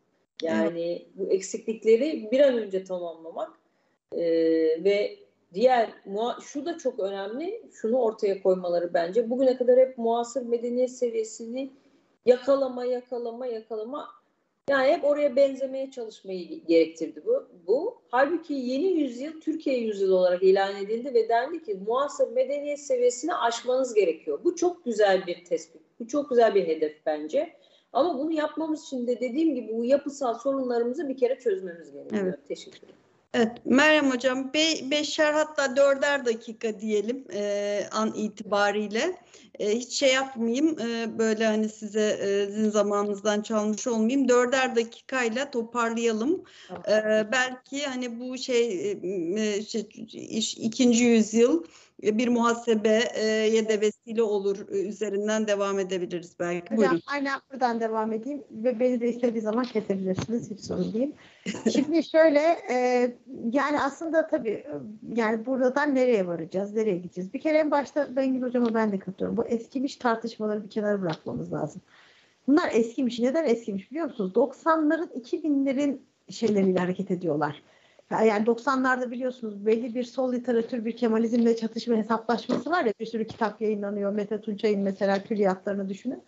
Yani 0.42 1.06
bu 1.14 1.30
eksiklikleri 1.30 2.28
bir 2.32 2.40
an 2.40 2.58
önce 2.58 2.84
tamamlamak 2.84 3.50
e, 4.12 4.22
ve 4.84 5.16
diğer 5.54 5.90
şu 6.42 6.66
da 6.66 6.78
çok 6.78 7.00
önemli. 7.00 7.62
Şunu 7.72 7.98
ortaya 7.98 8.42
koymaları 8.42 8.94
bence. 8.94 9.30
Bugüne 9.30 9.56
kadar 9.56 9.78
hep 9.78 9.98
muasır 9.98 10.46
medeniyet 10.46 10.90
seviyesini 10.90 11.70
yakalama, 12.26 12.84
yakalama, 12.84 13.46
yakalama. 13.46 14.08
Yani 14.70 14.92
hep 14.92 15.04
oraya 15.04 15.36
benzemeye 15.36 15.90
çalışmayı 15.90 16.64
gerektirdi 16.66 17.22
bu. 17.26 17.48
bu. 17.66 18.00
Halbuki 18.10 18.54
yeni 18.54 18.86
yüzyıl 18.86 19.40
Türkiye 19.40 19.78
yüzyılı 19.78 20.16
olarak 20.16 20.42
ilan 20.42 20.76
edildi 20.76 21.14
ve 21.14 21.28
dendi 21.28 21.62
ki 21.62 21.78
muasır 21.86 22.32
medeniyet 22.32 22.80
seviyesini 22.80 23.34
aşmanız 23.34 23.94
gerekiyor. 23.94 24.40
Bu 24.44 24.56
çok 24.56 24.84
güzel 24.84 25.26
bir 25.26 25.44
tespit. 25.44 25.82
Bu 26.00 26.08
çok 26.08 26.30
güzel 26.30 26.54
bir 26.54 26.66
hedef 26.66 27.06
bence. 27.06 27.52
Ama 27.92 28.18
bunu 28.18 28.32
yapmamız 28.32 28.84
için 28.84 29.06
de 29.06 29.20
dediğim 29.20 29.54
gibi 29.54 29.72
bu 29.78 29.84
yapısal 29.84 30.34
sorunlarımızı 30.34 31.08
bir 31.08 31.16
kere 31.16 31.38
çözmemiz 31.38 31.92
gerekiyor. 31.92 32.22
Evet. 32.24 32.48
Teşekkür 32.48 32.78
ederim. 32.78 32.94
Evet 33.34 33.52
Meryem 33.64 34.10
Hocam 34.10 34.52
be, 34.54 34.90
beşer 34.90 35.32
hatta 35.32 35.76
dörder 35.76 36.24
dakika 36.24 36.80
diyelim 36.80 37.24
e, 37.32 37.82
an 37.92 38.14
itibariyle. 38.14 39.16
E, 39.60 39.78
hiç 39.78 39.92
şey 39.92 40.12
yapmayayım 40.12 40.76
e, 40.80 41.18
böyle 41.18 41.46
hani 41.46 41.68
size 41.68 42.18
e, 42.20 42.46
sizin 42.46 42.70
zamanınızdan 42.70 43.42
çalmış 43.42 43.86
olmayayım. 43.86 44.28
Dörder 44.28 44.76
dakikayla 44.76 45.50
toparlayalım. 45.50 46.44
E, 46.70 47.26
belki 47.32 47.86
hani 47.86 48.20
bu 48.20 48.38
şey, 48.38 48.90
e, 48.90 49.62
şey 49.62 49.88
iş, 50.12 50.54
ikinci 50.54 51.04
yüzyıl 51.04 51.64
bir 52.02 52.28
muhasebeye 52.28 53.68
de 53.68 53.80
vesile 53.80 54.22
olur 54.22 54.68
üzerinden 54.68 55.46
devam 55.46 55.78
edebiliriz 55.78 56.36
belki. 56.40 56.76
Buyurun. 56.76 57.02
Aynen 57.06 57.40
buradan 57.52 57.80
devam 57.80 58.12
edeyim 58.12 58.44
ve 58.50 58.80
beni 58.80 59.00
de 59.00 59.08
istediği 59.08 59.40
zaman 59.40 59.64
kesebilirsiniz 59.64 60.50
hiç 60.50 60.60
sorun 60.60 60.92
değil. 60.92 61.12
Şimdi 61.72 62.04
şöyle 62.04 62.40
e, 62.70 62.76
yani 63.52 63.80
aslında 63.80 64.26
tabii 64.26 64.66
yani 65.14 65.46
buradan 65.46 65.94
nereye 65.94 66.26
varacağız, 66.26 66.74
nereye 66.74 66.96
gideceğiz? 66.96 67.34
Bir 67.34 67.40
kere 67.40 67.58
en 67.58 67.70
başta 67.70 68.16
Bengül 68.16 68.42
Hocam'a 68.42 68.74
ben 68.74 68.92
de 68.92 68.98
katılıyorum. 68.98 69.36
Bu 69.36 69.44
eskimiş 69.50 69.96
tartışmaları 69.96 70.64
bir 70.64 70.70
kenara 70.70 71.02
bırakmamız 71.02 71.52
lazım. 71.52 71.82
Bunlar 72.48 72.70
eskimiş. 72.72 73.18
Neden 73.18 73.44
eskimiş 73.44 73.90
biliyor 73.90 74.06
musunuz? 74.06 74.32
90'ların 74.34 75.12
2000'lerin 75.12 76.00
şeyleriyle 76.30 76.78
hareket 76.78 77.10
ediyorlar. 77.10 77.62
Yani 78.10 78.46
90'larda 78.46 79.10
biliyorsunuz 79.10 79.66
belli 79.66 79.94
bir 79.94 80.04
sol 80.04 80.32
literatür, 80.32 80.84
bir 80.84 80.96
Kemalizmle 80.96 81.56
çatışma 81.56 81.96
hesaplaşması 81.96 82.70
var 82.70 82.84
ya 82.84 82.92
bir 83.00 83.06
sürü 83.06 83.26
kitap 83.26 83.60
yayınlanıyor. 83.60 84.12
Mete 84.12 84.40
Tunçay'ın 84.40 84.80
mesela 84.80 85.22
külliyatlarını 85.22 85.88
düşünün. 85.88 86.22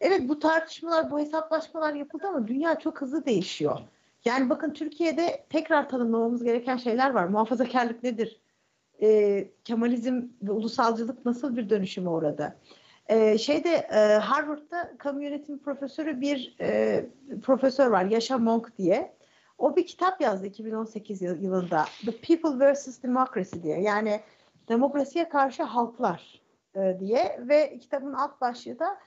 Evet 0.00 0.28
bu 0.28 0.38
tartışmalar, 0.38 1.10
bu 1.10 1.18
hesaplaşmalar 1.18 1.94
yapıldı 1.94 2.26
ama 2.26 2.48
dünya 2.48 2.78
çok 2.78 3.00
hızlı 3.00 3.24
değişiyor. 3.24 3.78
Yani 4.24 4.50
bakın 4.50 4.72
Türkiye'de 4.72 5.44
tekrar 5.50 5.88
tanımlamamız 5.88 6.44
gereken 6.44 6.76
şeyler 6.76 7.10
var. 7.10 7.24
Muhafazakarlık 7.24 8.02
nedir? 8.02 8.40
Ee, 9.02 9.48
Kemalizm 9.64 10.22
ve 10.42 10.52
ulusalcılık 10.52 11.26
nasıl 11.26 11.56
bir 11.56 11.70
dönüşüme 11.70 12.08
uğradı? 12.08 12.56
Ee, 13.08 13.38
şeyde 13.38 13.70
e, 13.70 13.98
Harvard'da 14.18 14.92
kamu 14.98 15.22
yönetimi 15.22 15.58
profesörü 15.58 16.20
bir 16.20 16.56
e, 16.60 17.06
profesör 17.42 17.86
var, 17.86 18.04
Yaşa 18.04 18.38
Monk 18.38 18.78
diye. 18.78 19.16
O 19.58 19.76
bir 19.76 19.86
kitap 19.86 20.20
yazdı 20.20 20.46
2018 20.46 21.22
yılında. 21.22 21.84
The 22.04 22.36
People 22.36 22.72
vs. 22.72 23.02
Democracy 23.02 23.56
diye. 23.62 23.80
Yani 23.80 24.20
demokrasiye 24.68 25.28
karşı 25.28 25.62
halklar 25.62 26.42
e, 26.74 26.96
diye 27.00 27.40
ve 27.48 27.78
kitabın 27.78 28.12
alt 28.12 28.40
başlığı 28.40 28.78
da 28.78 28.98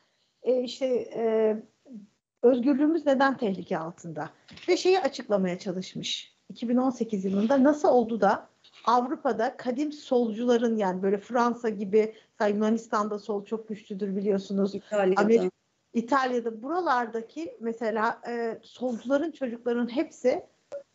e, 0.43 0.61
işte 0.61 0.85
e, 1.15 1.55
özgürlüğümüz 2.43 3.05
neden 3.05 3.37
tehlike 3.37 3.77
altında 3.77 4.29
ve 4.67 4.77
şeyi 4.77 4.99
açıklamaya 4.99 5.59
çalışmış. 5.59 6.35
2018 6.49 7.25
yılında 7.25 7.63
nasıl 7.63 7.87
oldu 7.89 8.21
da 8.21 8.49
Avrupa'da 8.87 9.57
kadim 9.57 9.91
solcuların 9.91 10.77
yani 10.77 11.03
böyle 11.03 11.17
Fransa 11.17 11.69
gibi 11.69 12.15
Yunanistan'da 12.49 13.19
sol 13.19 13.45
çok 13.45 13.67
güçlüdür 13.67 14.15
biliyorsunuz. 14.15 14.75
İtalya'da. 14.75 15.21
Amerika, 15.21 15.49
İtalya'da 15.93 16.63
buralardaki 16.63 17.57
mesela 17.59 18.21
e, 18.27 18.59
solcuların 18.61 19.31
çocukların 19.31 19.95
hepsi 19.95 20.43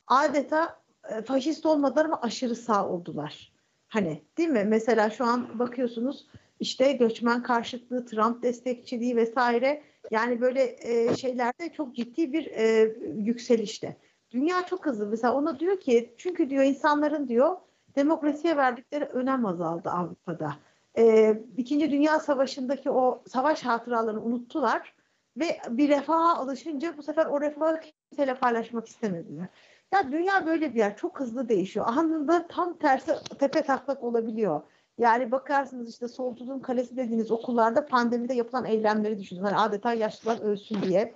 adeta 0.07 0.81
e, 1.11 1.23
faşist 1.23 1.67
olmadılar 1.67 2.05
ama 2.05 2.21
aşırı 2.23 2.57
sağ 2.57 2.89
oldular. 2.89 3.53
Hani 3.89 4.23
değil 4.39 4.49
mi? 4.49 4.65
Mesela 4.65 5.11
şu 5.11 5.25
an 5.25 5.59
bakıyorsunuz 5.59 6.27
işte 6.61 6.93
göçmen 6.93 7.43
karşıtlığı, 7.43 8.07
Trump 8.07 8.43
destekçiliği 8.43 9.17
vesaire 9.17 9.83
yani 10.11 10.41
böyle 10.41 10.77
e, 10.81 11.17
şeylerde 11.17 11.73
çok 11.73 11.97
ciddi 11.97 12.33
bir 12.33 12.47
e, 12.47 12.95
yükselişte. 13.17 13.97
Dünya 14.31 14.67
çok 14.67 14.87
hızlı. 14.87 15.07
Mesela 15.07 15.35
ona 15.35 15.61
diyor 15.61 15.81
ki 15.81 16.15
çünkü 16.17 16.51
diyor 16.51 16.65
insanların 16.65 17.29
diyor 17.29 17.57
demokrasiye 17.97 18.57
verdikleri 18.57 19.05
önem 19.05 19.47
azaldı 19.47 19.91
Avrupa'da. 19.91 20.57
E, 20.99 21.35
İkinci 21.57 21.91
Dünya 21.91 22.21
Savaşı'ndaki 22.21 22.91
o 22.91 23.23
savaş 23.29 23.63
hatıralarını 23.63 24.23
unuttular 24.23 24.95
ve 25.37 25.61
bir 25.69 25.89
refaha 25.89 26.37
alışınca 26.37 26.97
bu 26.97 27.03
sefer 27.03 27.27
o 27.27 27.41
refahı 27.41 27.81
kimseyle 27.81 28.35
paylaşmak 28.35 28.89
istemediler. 28.89 29.47
Ya 29.93 30.13
dünya 30.13 30.47
böyle 30.47 30.75
bir 30.75 30.79
yer. 30.79 30.97
Çok 30.97 31.21
hızlı 31.21 31.49
değişiyor. 31.49 31.87
Anında 31.89 32.47
tam 32.47 32.79
tersi 32.79 33.13
tepe 33.39 33.63
taklak 33.63 34.05
olabiliyor. 34.05 34.63
Yani 34.99 35.33
bakarsınız 35.33 35.91
işte 35.91 36.09
Solculuğun 36.09 36.61
Kalesi 36.61 36.97
dediğiniz 36.97 37.31
okullarda 37.31 37.87
pandemide 37.87 38.35
yapılan 38.35 38.65
eylemleri 38.65 39.19
düşünün. 39.19 39.43
Hani 39.43 39.57
adeta 39.57 39.95
yaşlılar 39.95 40.41
ölsün 40.41 40.83
diye. 40.83 41.15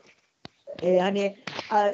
Ee, 0.82 0.98
hani 0.98 1.36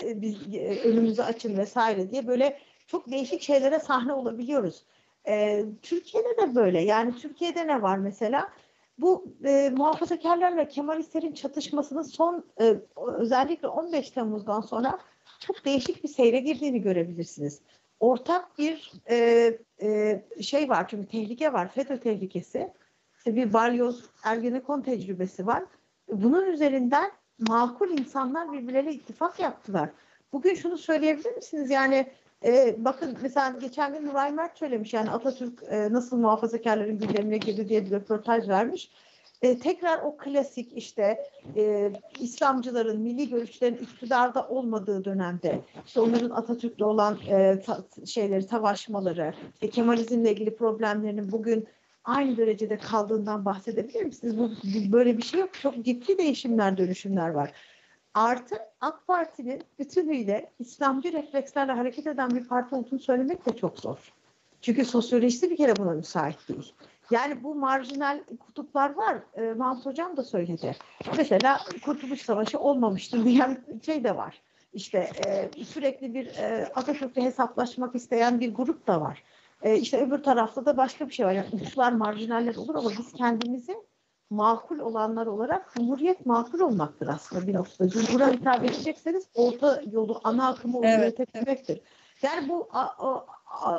biz 0.02 0.54
e, 0.54 0.82
önümüzü 0.84 1.22
açın 1.22 1.58
vesaire 1.58 2.10
diye 2.10 2.26
böyle 2.26 2.58
çok 2.90 3.10
değişik 3.10 3.42
şeylere 3.42 3.78
sahne 3.78 4.12
olabiliyoruz. 4.12 4.84
Ee, 5.28 5.64
Türkiye'de 5.82 6.36
de 6.36 6.54
böyle. 6.54 6.80
Yani 6.80 7.16
Türkiye'de 7.16 7.66
ne 7.66 7.82
var 7.82 7.98
mesela? 7.98 8.48
Bu 8.98 9.24
e, 9.44 9.70
muhafazakarlarla 9.76 10.68
Kemalistlerin 10.68 11.32
çatışmasının 11.32 12.02
son 12.02 12.44
e, 12.60 12.74
özellikle 13.18 13.68
15 13.68 14.10
Temmuz'dan 14.10 14.60
sonra 14.60 14.98
çok 15.40 15.64
değişik 15.64 16.04
bir 16.04 16.08
seyre 16.08 16.38
girdiğini 16.38 16.82
görebilirsiniz. 16.82 17.60
Ortak 18.00 18.58
bir 18.58 18.92
e, 19.10 19.58
e, 19.82 20.22
şey 20.42 20.68
var 20.68 20.88
çünkü 20.88 21.08
tehlike 21.08 21.52
var. 21.52 21.68
FETÖ 21.68 22.00
tehlikesi. 22.00 22.72
İşte 23.18 23.36
bir 23.36 23.52
balyoz 23.52 24.04
Ergenekon 24.24 24.82
tecrübesi 24.82 25.46
var. 25.46 25.64
Bunun 26.08 26.46
üzerinden 26.46 27.10
makul 27.48 27.90
insanlar 27.90 28.52
birbirleriyle 28.52 28.92
ittifak 28.92 29.40
yaptılar. 29.40 29.90
Bugün 30.32 30.54
şunu 30.54 30.78
söyleyebilir 30.78 31.36
misiniz? 31.36 31.70
Yani 31.70 32.06
e, 32.44 32.76
bakın 32.78 33.18
mesela 33.22 33.56
geçen 33.60 33.92
gün 33.92 34.06
Nuray 34.06 34.32
Mert 34.32 34.58
söylemiş 34.58 34.94
yani 34.94 35.10
Atatürk 35.10 35.62
e, 35.70 35.92
nasıl 35.92 36.16
muhafazakarların 36.16 36.98
gündemine 36.98 37.38
girdi 37.38 37.68
diye 37.68 37.86
bir 37.86 37.90
röportaj 37.90 38.48
vermiş 38.48 38.90
e, 39.42 39.58
tekrar 39.58 39.98
o 39.98 40.16
klasik 40.16 40.72
işte 40.76 41.18
e, 41.56 41.92
İslamcıların, 42.20 43.00
milli 43.00 43.28
görüşlerin 43.28 43.76
iktidarda 43.76 44.48
olmadığı 44.48 45.04
dönemde 45.04 45.60
işte 45.86 46.00
onların 46.00 46.30
Atatürk'le 46.30 46.82
olan 46.82 47.18
e, 47.28 47.60
ta, 47.66 47.84
şeyleri, 48.06 48.42
savaşmaları, 48.42 49.34
işte 49.54 49.70
Kemalizmle 49.70 50.32
ilgili 50.32 50.56
problemlerinin 50.56 51.32
bugün 51.32 51.68
aynı 52.04 52.36
derecede 52.36 52.76
kaldığından 52.76 53.44
bahsedebilir 53.44 54.02
misiniz? 54.02 54.38
Bu, 54.38 54.50
böyle 54.92 55.18
bir 55.18 55.22
şey 55.22 55.40
yok. 55.40 55.50
Çok 55.62 55.84
ciddi 55.84 56.18
değişimler, 56.18 56.76
dönüşümler 56.76 57.28
var. 57.28 57.52
Artı 58.14 58.56
AK 58.80 59.06
Parti'nin 59.06 59.62
bütünüyle 59.78 60.50
İslamcı 60.58 61.12
reflekslerle 61.12 61.72
hareket 61.72 62.06
eden 62.06 62.30
bir 62.30 62.44
parti 62.44 62.74
olduğunu 62.74 63.00
söylemek 63.00 63.46
de 63.46 63.56
çok 63.56 63.78
zor. 63.78 64.12
Çünkü 64.60 64.84
sosyolojisi 64.84 65.50
bir 65.50 65.56
kere 65.56 65.76
buna 65.76 65.90
müsait 65.90 66.48
değil. 66.48 66.72
Yani 67.10 67.42
bu 67.42 67.54
marjinal 67.54 68.20
kutuplar 68.46 68.94
var. 68.94 69.18
E, 69.34 69.52
Mahmut 69.52 69.86
Hocam 69.86 70.16
da 70.16 70.24
söyledi. 70.24 70.76
Mesela 71.16 71.60
Kurtuluş 71.84 72.22
Savaşı 72.22 72.58
olmamıştır 72.58 73.24
diyen 73.24 73.64
şey 73.86 74.04
de 74.04 74.16
var. 74.16 74.42
İşte 74.72 75.10
e, 75.26 75.64
sürekli 75.64 76.14
bir 76.14 76.26
e, 76.26 76.72
Atatürk'le 76.74 77.16
hesaplaşmak 77.16 77.94
isteyen 77.94 78.40
bir 78.40 78.54
grup 78.54 78.86
da 78.86 79.00
var. 79.00 79.22
E, 79.62 79.76
işte 79.76 80.06
öbür 80.06 80.22
tarafta 80.22 80.66
da 80.66 80.76
başka 80.76 81.08
bir 81.08 81.14
şey 81.14 81.26
var. 81.26 81.32
Yani 81.32 81.48
uçlar, 81.52 81.92
marjinaller 81.92 82.56
olur 82.56 82.74
ama 82.74 82.90
biz 82.90 83.12
kendimizi 83.12 83.76
makul 84.30 84.78
olanlar 84.78 85.26
olarak 85.26 85.74
Cumhuriyet 85.74 86.26
makul 86.26 86.60
olmaktır 86.60 87.06
aslında 87.06 87.46
bir 87.46 87.54
noktada. 87.54 87.88
Cumhur'a 87.88 88.30
hitap 88.30 88.64
edecekseniz 88.64 89.26
orta 89.34 89.82
yolu, 89.92 90.20
ana 90.24 90.48
akımı 90.48 90.78
evet, 90.82 91.20
üretebilmektir. 91.20 91.72
Evet. 91.72 91.84
Yani 92.22 92.48
bu 92.48 92.68
a, 92.72 92.80
a, 92.80 93.26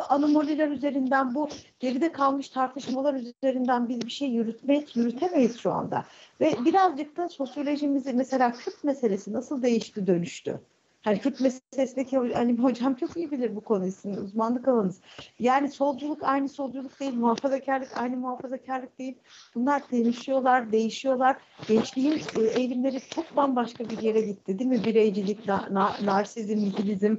anomaliler 0.09 0.67
üzerinden 0.67 1.35
bu 1.35 1.49
geride 1.79 2.11
kalmış 2.11 2.49
tartışmalar 2.49 3.13
üzerinden 3.13 3.89
biz 3.89 4.01
bir 4.01 4.11
şey 4.11 4.29
yürütmek 4.29 4.95
yürütemeyiz 4.95 5.59
şu 5.59 5.71
anda. 5.71 6.05
Ve 6.41 6.53
birazcık 6.65 7.17
da 7.17 7.29
sosyolojimizi 7.29 8.13
mesela 8.13 8.51
Kürt 8.51 8.83
meselesi 8.83 9.33
nasıl 9.33 9.61
değişti 9.61 10.07
dönüştü? 10.07 10.61
Hareket 11.01 11.41
meselesindeki 11.41 12.17
hani 12.17 12.57
hocam 12.57 12.95
çok 12.95 13.17
iyi 13.17 13.31
bilir 13.31 13.55
bu 13.55 13.61
konuyu 13.61 13.91
sizin 13.91 14.13
uzmanlık 14.13 14.67
alanınız. 14.67 15.01
Yani 15.39 15.71
solculuk 15.71 16.23
aynı 16.23 16.49
solculuk 16.49 16.99
değil, 16.99 17.13
muhafazakarlık 17.13 17.97
aynı 17.97 18.17
muhafazakarlık 18.17 18.99
değil. 18.99 19.17
Bunlar 19.55 19.81
değişiyorlar, 19.91 20.71
değişiyorlar. 20.71 21.37
Gençliğin 21.67 22.21
e, 22.39 22.41
eğilimleri 22.41 22.99
çok 23.09 23.35
bambaşka 23.35 23.89
bir 23.89 24.01
yere 24.01 24.21
gitti 24.21 24.59
değil 24.59 24.69
mi? 24.69 24.85
Bireycilik, 24.85 25.47
na, 25.47 25.67
na, 25.71 25.93
narsizm, 26.03 26.55
nihilizm 26.55 27.15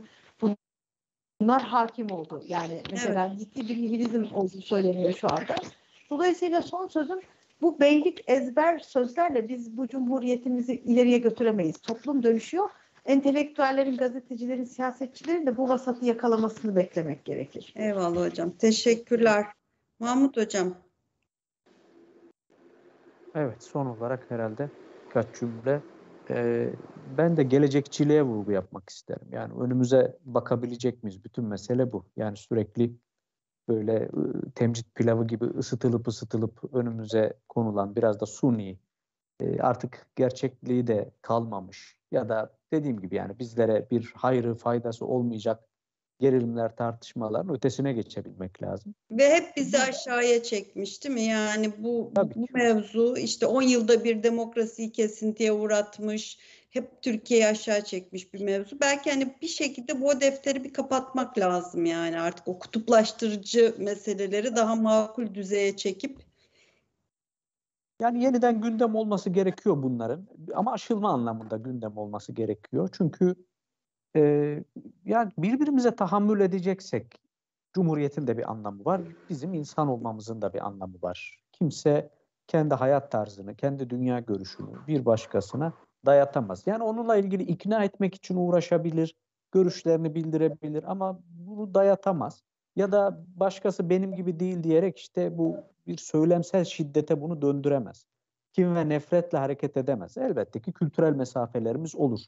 bunlar 1.40 1.62
hakim 1.62 2.10
oldu. 2.10 2.42
Yani 2.48 2.82
mesela 2.90 3.26
evet. 3.26 3.40
ciddi 3.40 3.68
bir 3.68 3.82
nihilizm 3.82 4.24
olduğu 4.34 4.60
söyleniyor 4.60 5.12
şu 5.12 5.32
anda. 5.32 5.56
Dolayısıyla 6.10 6.62
son 6.62 6.86
sözüm 6.86 7.20
bu 7.62 7.80
beylik 7.80 8.24
ezber 8.26 8.78
sözlerle 8.78 9.48
biz 9.48 9.76
bu 9.76 9.88
cumhuriyetimizi 9.88 10.74
ileriye 10.74 11.18
götüremeyiz. 11.18 11.78
Toplum 11.78 12.22
dönüşüyor. 12.22 12.70
Entelektüellerin, 13.04 13.96
gazetecilerin, 13.96 14.64
siyasetçilerin 14.64 15.46
de 15.46 15.56
bu 15.56 15.68
vasatı 15.68 16.04
yakalamasını 16.04 16.76
beklemek 16.76 17.24
gerekir. 17.24 17.72
Eyvallah 17.76 18.30
hocam. 18.30 18.50
Teşekkürler. 18.50 19.46
Mahmut 19.98 20.36
hocam. 20.36 20.74
Evet 23.34 23.62
son 23.62 23.86
olarak 23.86 24.30
herhalde 24.30 24.70
birkaç 25.06 25.26
cümle. 25.40 25.80
Ee, 26.30 26.70
ben 27.18 27.36
de 27.36 27.42
gelecekçiliğe 27.42 28.22
vurgu 28.22 28.52
yapmak 28.52 28.90
isterim. 28.90 29.28
Yani 29.32 29.54
önümüze 29.60 30.18
bakabilecek 30.24 31.02
miyiz? 31.02 31.24
Bütün 31.24 31.44
mesele 31.44 31.92
bu. 31.92 32.06
Yani 32.16 32.36
sürekli 32.36 32.92
böyle 33.68 34.08
temcit 34.54 34.94
pilavı 34.94 35.26
gibi 35.26 35.44
ısıtılıp 35.44 36.08
ısıtılıp 36.08 36.74
önümüze 36.74 37.32
konulan 37.48 37.96
biraz 37.96 38.20
da 38.20 38.26
suni 38.26 38.78
artık 39.60 40.06
gerçekliği 40.16 40.86
de 40.86 41.10
kalmamış 41.22 42.01
ya 42.12 42.28
da 42.28 42.52
dediğim 42.72 43.00
gibi 43.00 43.16
yani 43.16 43.38
bizlere 43.38 43.86
bir 43.90 44.12
hayrı 44.16 44.54
faydası 44.54 45.06
olmayacak 45.06 45.68
gerilimler, 46.22 46.76
tartışmaların 46.76 47.54
ötesine 47.54 47.92
geçebilmek 47.92 48.62
lazım. 48.62 48.94
Ve 49.10 49.30
hep 49.30 49.56
bizi 49.56 49.78
aşağıya 49.78 50.42
çekmiş 50.42 51.04
değil 51.04 51.14
mi? 51.14 51.22
Yani 51.22 51.72
bu, 51.78 52.12
bu 52.34 52.46
mevzu 52.54 53.16
işte 53.16 53.46
10 53.46 53.62
yılda 53.62 54.04
bir 54.04 54.22
demokrasiyi 54.22 54.92
kesintiye 54.92 55.52
uğratmış, 55.52 56.38
hep 56.70 57.02
Türkiye'yi 57.02 57.46
aşağı 57.46 57.84
çekmiş 57.84 58.34
bir 58.34 58.40
mevzu. 58.40 58.80
Belki 58.80 59.10
hani 59.10 59.36
bir 59.42 59.48
şekilde 59.48 60.00
bu 60.00 60.20
defteri 60.20 60.64
bir 60.64 60.72
kapatmak 60.72 61.38
lazım 61.38 61.84
yani 61.84 62.20
artık 62.20 62.48
o 62.48 62.58
kutuplaştırıcı 62.58 63.74
meseleleri 63.78 64.56
daha 64.56 64.76
makul 64.76 65.34
düzeye 65.34 65.76
çekip 65.76 66.21
yani 68.02 68.22
yeniden 68.22 68.60
gündem 68.60 68.94
olması 68.94 69.30
gerekiyor 69.30 69.82
bunların 69.82 70.26
ama 70.54 70.72
aşılma 70.72 71.10
anlamında 71.10 71.56
gündem 71.56 71.96
olması 71.96 72.32
gerekiyor. 72.32 72.88
Çünkü 72.92 73.34
e, 74.16 74.20
yani 75.04 75.32
birbirimize 75.38 75.96
tahammül 75.96 76.40
edeceksek 76.40 77.20
Cumhuriyet'in 77.72 78.26
de 78.26 78.38
bir 78.38 78.50
anlamı 78.50 78.84
var. 78.84 79.00
Bizim 79.30 79.54
insan 79.54 79.88
olmamızın 79.88 80.42
da 80.42 80.54
bir 80.54 80.66
anlamı 80.66 80.94
var. 81.02 81.38
Kimse 81.52 82.10
kendi 82.46 82.74
hayat 82.74 83.12
tarzını, 83.12 83.54
kendi 83.54 83.90
dünya 83.90 84.20
görüşünü 84.20 84.68
bir 84.88 85.06
başkasına 85.06 85.72
dayatamaz. 86.06 86.62
Yani 86.66 86.84
onunla 86.84 87.16
ilgili 87.16 87.42
ikna 87.42 87.84
etmek 87.84 88.14
için 88.14 88.36
uğraşabilir, 88.36 89.14
görüşlerini 89.52 90.14
bildirebilir 90.14 90.84
ama 90.86 91.20
bunu 91.28 91.74
dayatamaz. 91.74 92.42
Ya 92.76 92.92
da 92.92 93.24
başkası 93.36 93.90
benim 93.90 94.14
gibi 94.16 94.40
değil 94.40 94.62
diyerek 94.62 94.98
işte 94.98 95.38
bu 95.38 95.56
bir 95.86 95.96
söylemsel 95.96 96.64
şiddete 96.64 97.20
bunu 97.20 97.42
döndüremez. 97.42 98.06
Kim 98.52 98.74
ve 98.74 98.88
nefretle 98.88 99.38
hareket 99.38 99.76
edemez. 99.76 100.18
Elbette 100.18 100.60
ki 100.60 100.72
kültürel 100.72 101.12
mesafelerimiz 101.12 101.96
olur. 101.96 102.20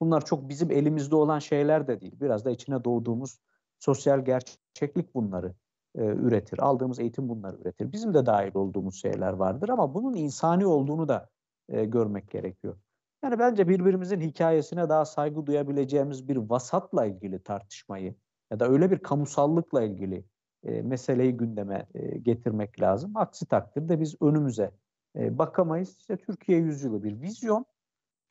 Bunlar 0.00 0.24
çok 0.24 0.48
bizim 0.48 0.70
elimizde 0.70 1.16
olan 1.16 1.38
şeyler 1.38 1.88
de 1.88 2.00
değil. 2.00 2.20
Biraz 2.20 2.44
da 2.44 2.50
içine 2.50 2.84
doğduğumuz 2.84 3.38
sosyal 3.78 4.24
gerçeklik 4.24 5.14
bunları 5.14 5.54
e, 5.94 6.04
üretir. 6.04 6.58
Aldığımız 6.58 6.98
eğitim 6.98 7.28
bunları 7.28 7.56
üretir. 7.56 7.92
Bizim 7.92 8.14
de 8.14 8.26
dahil 8.26 8.54
olduğumuz 8.54 9.00
şeyler 9.00 9.32
vardır 9.32 9.68
ama 9.68 9.94
bunun 9.94 10.14
insani 10.14 10.66
olduğunu 10.66 11.08
da 11.08 11.28
e, 11.68 11.84
görmek 11.84 12.30
gerekiyor. 12.30 12.76
Yani 13.24 13.38
bence 13.38 13.68
birbirimizin 13.68 14.20
hikayesine 14.20 14.88
daha 14.88 15.04
saygı 15.04 15.46
duyabileceğimiz 15.46 16.28
bir 16.28 16.36
vasatla 16.36 17.06
ilgili 17.06 17.42
tartışmayı 17.42 18.14
ya 18.50 18.60
da 18.60 18.68
öyle 18.68 18.90
bir 18.90 18.98
kamusallıkla 18.98 19.82
ilgili 19.82 20.24
e, 20.64 20.82
meseleyi 20.82 21.36
gündeme 21.36 21.86
e, 21.94 22.18
getirmek 22.18 22.80
lazım. 22.80 23.12
Aksi 23.14 23.46
takdirde 23.46 24.00
biz 24.00 24.16
önümüze 24.22 24.70
e, 25.16 25.38
bakamayız. 25.38 25.96
İşte 25.98 26.16
Türkiye 26.16 26.58
yüzyılı 26.58 27.02
bir 27.02 27.20
vizyon. 27.20 27.64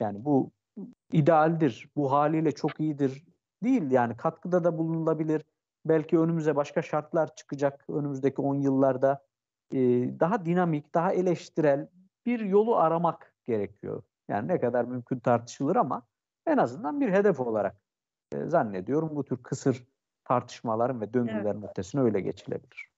Yani 0.00 0.24
bu 0.24 0.50
idealdir, 1.12 1.88
bu 1.96 2.12
haliyle 2.12 2.52
çok 2.52 2.80
iyidir 2.80 3.24
değil. 3.62 3.90
Yani 3.90 4.16
katkıda 4.16 4.64
da 4.64 4.78
bulunulabilir. 4.78 5.42
Belki 5.84 6.18
önümüze 6.18 6.56
başka 6.56 6.82
şartlar 6.82 7.34
çıkacak 7.36 7.84
önümüzdeki 7.88 8.42
10 8.42 8.54
yıllarda. 8.54 9.24
E, 9.72 9.78
daha 10.20 10.46
dinamik, 10.46 10.94
daha 10.94 11.12
eleştirel 11.12 11.88
bir 12.26 12.40
yolu 12.40 12.76
aramak 12.76 13.34
gerekiyor. 13.46 14.02
Yani 14.28 14.48
ne 14.48 14.60
kadar 14.60 14.84
mümkün 14.84 15.18
tartışılır 15.18 15.76
ama 15.76 16.02
en 16.46 16.56
azından 16.56 17.00
bir 17.00 17.12
hedef 17.12 17.40
olarak 17.40 17.76
e, 18.32 18.44
zannediyorum 18.44 19.16
bu 19.16 19.24
tür 19.24 19.42
kısır 19.42 19.84
tartışmaların 20.30 21.00
ve 21.00 21.14
döngülerin 21.14 21.60
evet. 21.60 21.70
ötesine 21.70 22.00
öyle 22.00 22.20
geçilebilir. 22.20 22.90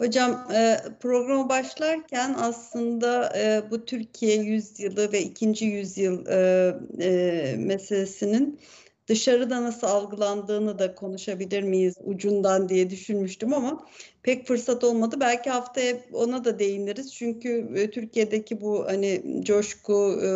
Hocam 0.00 0.52
e, 0.52 0.78
programa 1.00 1.48
başlarken 1.48 2.34
aslında 2.38 3.32
e, 3.38 3.70
bu 3.70 3.84
Türkiye 3.84 4.36
yüzyılı 4.36 5.12
ve 5.12 5.22
ikinci 5.22 5.66
yüzyıl 5.66 6.26
e, 6.26 6.74
e, 7.00 7.56
meselesinin 7.56 8.60
dışarıda 9.08 9.62
nasıl 9.62 9.86
algılandığını 9.86 10.78
da 10.78 10.94
konuşabilir 10.94 11.62
miyiz 11.62 11.94
ucundan 12.04 12.68
diye 12.68 12.90
düşünmüştüm 12.90 13.54
ama 13.54 13.86
pek 14.22 14.46
fırsat 14.46 14.84
olmadı. 14.84 15.16
Belki 15.20 15.50
haftaya 15.50 15.96
ona 16.12 16.44
da 16.44 16.58
değiniriz. 16.58 17.14
Çünkü 17.14 17.68
e, 17.76 17.90
Türkiye'deki 17.90 18.60
bu 18.60 18.86
hani 18.86 19.42
coşku 19.44 20.20
e, 20.22 20.28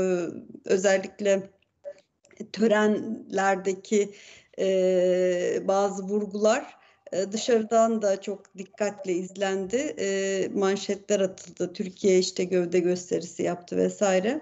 özellikle 0.64 1.50
törenlerdeki 2.52 4.12
e, 4.59 5.62
bazı 5.68 6.02
vurgular 6.02 6.76
e, 7.12 7.32
dışarıdan 7.32 8.02
da 8.02 8.20
çok 8.20 8.59
dikkatle 8.59 9.12
izlendi. 9.12 9.94
E, 9.98 10.48
manşetler 10.54 11.20
atıldı. 11.20 11.72
Türkiye 11.72 12.18
işte 12.18 12.44
gövde 12.44 12.78
gösterisi 12.78 13.42
yaptı 13.42 13.76
vesaire. 13.76 14.40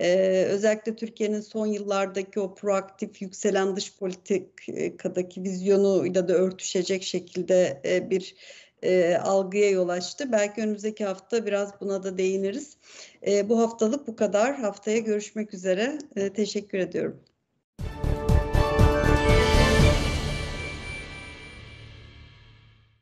E, 0.00 0.44
özellikle 0.48 0.96
Türkiye'nin 0.96 1.40
son 1.40 1.66
yıllardaki 1.66 2.40
o 2.40 2.54
proaktif 2.54 3.22
yükselen 3.22 3.76
dış 3.76 3.96
politikadaki 3.98 5.42
vizyonuyla 5.42 6.28
da 6.28 6.32
örtüşecek 6.32 7.02
şekilde 7.02 7.80
e, 7.84 8.10
bir 8.10 8.34
e, 8.82 9.16
algıya 9.16 9.70
yol 9.70 9.88
açtı. 9.88 10.32
Belki 10.32 10.60
önümüzdeki 10.60 11.04
hafta 11.04 11.46
biraz 11.46 11.80
buna 11.80 12.02
da 12.02 12.18
değiniriz. 12.18 12.76
E, 13.26 13.48
bu 13.48 13.58
haftalık 13.58 14.06
bu 14.06 14.16
kadar. 14.16 14.56
Haftaya 14.56 14.98
görüşmek 14.98 15.54
üzere. 15.54 15.98
E, 16.16 16.32
teşekkür 16.32 16.78
ediyorum. 16.78 17.31